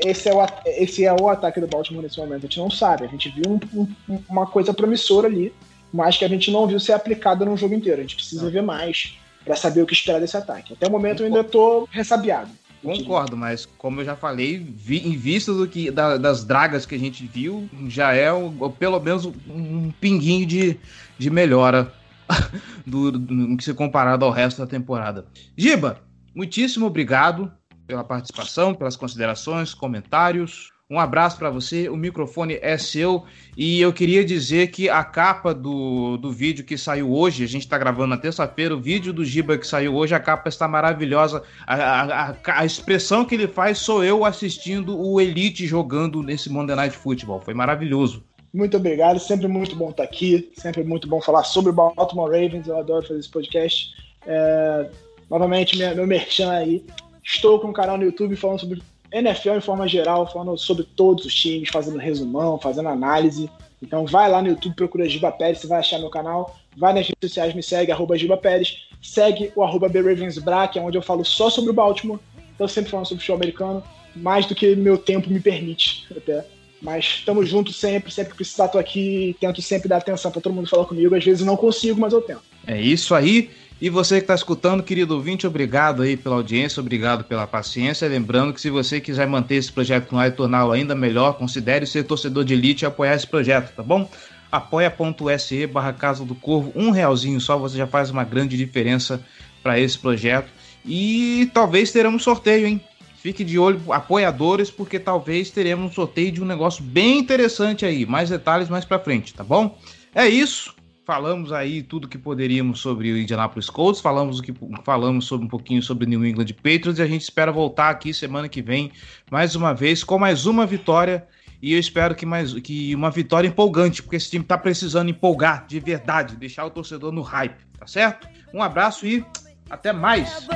esse 0.06 0.30
é 0.30 0.34
o, 0.34 0.46
esse 0.66 1.06
é 1.06 1.14
o 1.14 1.30
ataque 1.30 1.60
do 1.60 1.68
Baltimore 1.68 2.02
nesse 2.04 2.18
momento? 2.20 2.40
A 2.40 2.48
gente 2.48 2.60
não 2.60 2.70
sabe. 2.72 3.06
A 3.06 3.08
gente 3.08 3.30
viu 3.30 3.60
um- 3.74 3.88
um- 4.10 4.24
uma 4.30 4.46
coisa 4.46 4.74
promissora 4.74 5.28
ali. 5.28 5.54
mas 5.94 6.16
que 6.18 6.24
a 6.24 6.28
gente 6.30 6.50
não 6.52 6.66
viu 6.66 6.80
ser 6.80 6.94
aplicada 6.94 7.44
num 7.44 7.58
jogo 7.58 7.74
inteiro. 7.76 8.00
A 8.00 8.02
gente 8.04 8.16
precisa 8.16 8.50
ver 8.50 8.62
mais 8.64 9.18
para 9.44 9.58
saber 9.58 9.82
o 9.82 9.86
que 9.86 9.92
esperar 9.94 10.22
desse 10.22 10.38
ataque. 10.38 10.72
Até 10.72 10.88
o 10.88 10.90
momento 10.90 11.22
eu 11.22 11.26
ainda 11.26 11.44
tô 11.44 11.86
ressabiado. 11.92 12.50
Concordo, 12.82 13.36
mas 13.36 13.66
como 13.78 14.00
eu 14.00 14.06
já 14.06 14.16
falei, 14.16 14.58
vi, 14.58 15.06
em 15.06 15.18
vista 15.18 15.54
do 15.54 15.68
que 15.68 15.92
da- 15.92 16.16
das 16.16 16.46
dragas 16.46 16.86
que 16.86 16.96
a 16.96 16.98
gente 16.98 17.26
viu, 17.28 17.70
já 17.90 18.14
é 18.14 18.32
o- 18.32 18.70
pelo 18.80 19.02
menos 19.02 19.26
um 19.26 19.92
pinguinho 20.00 20.46
de, 20.46 20.80
de 21.20 21.30
melhora 21.30 21.92
do, 22.88 23.12
do- 23.12 23.34
no 23.34 23.58
que 23.58 23.64
se 23.66 23.74
comparado 23.74 24.24
ao 24.24 24.32
resto 24.32 24.60
da 24.60 24.66
temporada. 24.68 25.26
Giba, 25.58 26.00
muitíssimo 26.34 26.86
obrigado 26.86 27.52
pela 27.92 28.04
participação, 28.06 28.74
pelas 28.74 28.96
considerações, 28.96 29.74
comentários. 29.74 30.72
Um 30.90 30.98
abraço 31.00 31.38
para 31.38 31.50
você, 31.50 31.88
o 31.90 31.96
microfone 31.96 32.58
é 32.62 32.78
seu 32.78 33.24
e 33.58 33.80
eu 33.82 33.92
queria 33.94 34.24
dizer 34.26 34.68
que 34.72 34.90
a 34.90 35.04
capa 35.06 35.54
do, 35.54 36.18
do 36.18 36.32
vídeo 36.32 36.66
que 36.66 36.78
saiu 36.78 37.14
hoje, 37.14 37.44
a 37.44 37.48
gente 37.48 37.62
está 37.64 37.78
gravando 37.78 38.08
na 38.08 38.18
terça-feira, 38.18 38.76
o 38.76 38.80
vídeo 38.82 39.14
do 39.14 39.24
Giba 39.24 39.58
que 39.58 39.66
saiu 39.68 39.96
hoje, 39.96 40.14
a 40.16 40.20
capa 40.20 40.50
está 40.50 40.68
maravilhosa. 40.68 41.44
A, 41.66 41.76
a- 41.76 42.36
a- 42.46 42.66
expressão 42.66 43.24
que 43.26 43.36
ele 43.36 43.48
faz 43.48 43.78
sou 43.80 44.04
eu 44.04 44.24
assistindo 44.26 44.98
o 45.00 45.20
Elite 45.22 45.66
jogando 45.66 46.22
nesse 46.24 46.50
Monday 46.50 46.76
Night 46.76 46.96
Football. 46.98 47.40
Foi 47.42 47.54
maravilhoso. 47.54 48.24
Muito 48.54 48.76
obrigado, 48.76 49.18
sempre 49.18 49.48
muito 49.48 49.76
bom 49.78 49.92
estar 49.92 50.04
aqui, 50.04 50.52
sempre 50.58 50.84
muito 50.84 51.08
bom 51.08 51.22
falar 51.22 51.44
sobre 51.46 51.70
o 51.72 51.74
Baltimore 51.74 52.26
Ravens, 52.30 52.68
eu 52.68 52.78
adoro 52.78 53.08
fazer 53.08 53.20
esse 53.20 53.30
podcast. 53.30 53.92
É, 54.28 54.90
novamente, 55.30 55.78
meu 55.78 56.06
merchan 56.06 56.52
aí, 56.52 56.84
estou 57.24 57.60
com 57.60 57.68
um 57.68 57.74
canal 57.74 57.98
no 57.98 58.04
YouTube 58.04 58.36
falando 58.36 58.60
sobre 58.60 58.82
NFL 59.12 59.52
em 59.52 59.62
forma 59.62 59.88
geral, 59.88 60.32
falando 60.32 60.58
sobre 60.58 60.84
todos 60.84 61.26
os 61.26 61.34
times, 61.34 61.70
fazendo 61.70 61.98
resumão, 61.98 62.58
fazendo 62.58 62.90
análise. 62.90 63.50
Então 63.82 64.06
vai 64.06 64.30
lá 64.30 64.42
no 64.42 64.50
YouTube, 64.50 64.76
procura 64.76 65.10
Giba 65.10 65.32
Pérez, 65.32 65.60
você 65.60 65.68
vai 65.68 65.80
achar 65.80 66.00
meu 66.00 66.10
canal. 66.10 66.56
Vai 66.78 66.94
nas 66.94 67.08
redes 67.08 67.30
sociais, 67.30 67.54
me 67.54 67.62
segue, 67.62 67.92
arroba 67.92 68.18
Giba 68.18 68.38
Pérez. 68.38 68.88
Segue 69.02 69.52
o 69.56 69.64
arroba 69.64 69.90
BRavensBra, 69.90 70.68
que 70.68 70.80
é 70.80 70.82
onde 70.82 70.98
eu 70.98 71.02
falo 71.02 71.26
só 71.26 71.50
sobre 71.50 71.72
o 71.72 71.74
Baltimore. 71.74 72.20
Então 72.56 72.68
sempre 72.68 72.92
falando 72.92 73.08
sobre 73.08 73.22
o 73.22 73.26
show 73.26 73.36
americano, 73.36 73.84
mais 74.16 74.46
do 74.46 74.56
que 74.56 74.76
meu 74.76 74.98
tempo 74.98 75.30
me 75.30 75.40
permite 75.40 76.08
até. 76.16 76.46
Mas 76.82 77.06
estamos 77.06 77.48
juntos 77.48 77.76
sempre, 77.76 78.12
sempre 78.12 78.32
que 78.32 78.38
precisar, 78.38 78.68
tô 78.68 78.80
aqui. 78.80 79.36
Tento 79.40 79.62
sempre 79.62 79.88
dar 79.88 79.98
atenção 79.98 80.32
para 80.32 80.42
todo 80.42 80.54
mundo 80.54 80.70
falar 80.70 80.86
comigo. 80.86 81.14
Às 81.14 81.24
vezes 81.24 81.46
não 81.46 81.56
consigo, 81.56 82.00
mas 82.00 82.12
eu 82.12 82.22
tento. 82.22 82.42
É 82.66 82.80
isso 82.80 83.14
aí. 83.14 83.52
E 83.82 83.90
você 83.90 84.18
que 84.18 84.26
está 84.26 84.36
escutando, 84.36 84.84
querido 84.84 85.16
ouvinte, 85.16 85.48
obrigado 85.48 86.04
aí 86.04 86.16
pela 86.16 86.36
audiência, 86.36 86.80
obrigado 86.80 87.24
pela 87.24 87.48
paciência. 87.48 88.08
Lembrando 88.08 88.54
que 88.54 88.62
se 88.62 88.70
você 88.70 89.02
quiser 89.02 89.28
manter 89.28 89.56
esse 89.56 89.72
projeto 89.72 90.12
no 90.12 90.20
ar 90.20 90.28
e 90.28 90.32
torná-lo 90.32 90.72
ainda 90.72 90.94
melhor, 90.94 91.34
considere 91.34 91.88
ser 91.88 92.04
torcedor 92.04 92.46
de 92.46 92.54
elite 92.54 92.84
e 92.84 92.86
apoiar 92.86 93.16
esse 93.16 93.26
projeto, 93.26 93.74
tá 93.74 93.82
bom? 93.82 94.08
apoia.se 94.52 95.66
barra 95.66 95.94
Casa 95.94 96.26
do 96.26 96.36
Corvo, 96.36 96.72
um 96.76 96.92
realzinho 96.92 97.40
só, 97.40 97.58
você 97.58 97.78
já 97.78 97.88
faz 97.88 98.12
uma 98.12 98.24
grande 98.24 98.58
diferença 98.58 99.24
para 99.64 99.80
esse 99.80 99.98
projeto. 99.98 100.50
E 100.86 101.50
talvez 101.54 101.92
teremos 101.92 102.22
sorteio, 102.22 102.68
hein? 102.68 102.82
Fique 103.16 103.44
de 103.44 103.58
olho, 103.58 103.82
apoiadores, 103.92 104.70
porque 104.70 105.00
talvez 105.00 105.50
teremos 105.50 105.92
um 105.92 105.94
sorteio 105.94 106.32
de 106.32 106.42
um 106.42 106.46
negócio 106.46 106.84
bem 106.84 107.20
interessante 107.20 107.86
aí. 107.86 108.06
Mais 108.06 108.30
detalhes 108.30 108.68
mais 108.68 108.84
para 108.84 109.00
frente, 109.00 109.34
tá 109.34 109.44
bom? 109.44 109.78
É 110.14 110.28
isso. 110.28 110.76
Falamos 111.12 111.52
aí 111.52 111.84
tudo 111.84 112.08
que 112.08 112.18
poderíamos 112.18 112.80
sobre 112.80 113.12
o 113.12 113.18
Indianapolis 113.18 113.70
Colts, 113.70 114.00
falamos 114.00 114.40
o 114.40 114.42
que 114.42 114.54
falamos 114.86 115.26
sobre 115.26 115.46
um 115.46 115.50
pouquinho 115.50 115.84
sobre 115.84 116.06
New 116.06 116.26
England 116.26 116.54
Patriots 116.56 117.00
e 117.00 117.02
a 117.02 117.06
gente 117.06 117.24
espera 117.24 117.52
voltar 117.52 117.90
aqui 117.90 118.14
semana 118.14 118.48
que 118.48 118.62
vem 118.62 118.94
mais 119.30 119.54
uma 119.54 119.74
vez 119.74 120.06
com 120.06 120.18
mais 120.18 120.46
uma 120.46 120.66
vitória 120.66 121.28
e 121.62 121.74
eu 121.74 121.80
espero 121.80 122.16
que 122.16 122.26
mais 122.26 122.54
que 122.54 122.96
uma 122.96 123.12
vitória 123.12 123.46
empolgante, 123.46 124.02
porque 124.02 124.16
esse 124.16 124.30
time 124.30 124.46
tá 124.46 124.58
precisando 124.58 125.10
empolgar 125.10 125.66
de 125.68 125.82
verdade, 125.82 126.38
deixar 126.38 126.64
o 126.64 126.70
torcedor 126.70 127.12
no 127.12 127.24
hype, 127.24 127.60
tá 127.78 127.86
certo? 127.86 128.26
Um 128.54 128.64
abraço 128.64 129.06
e 129.06 129.26
até 129.70 129.92
mais. 129.92 130.48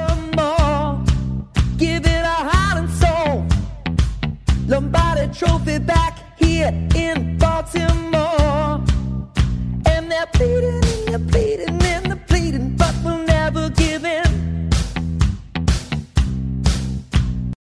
Lombardi 4.69 5.27
trophy 5.37 5.79
back 5.79 6.23
here 6.39 6.71
in 6.95 7.37
Baltimore. 7.37 8.94
and 10.05 10.11
they're 10.11 10.27
bleeding 10.33 10.83
and 10.83 11.07
they're 11.07 11.19
bleeding 11.19 11.81
in 11.81 12.09
the 12.09 12.34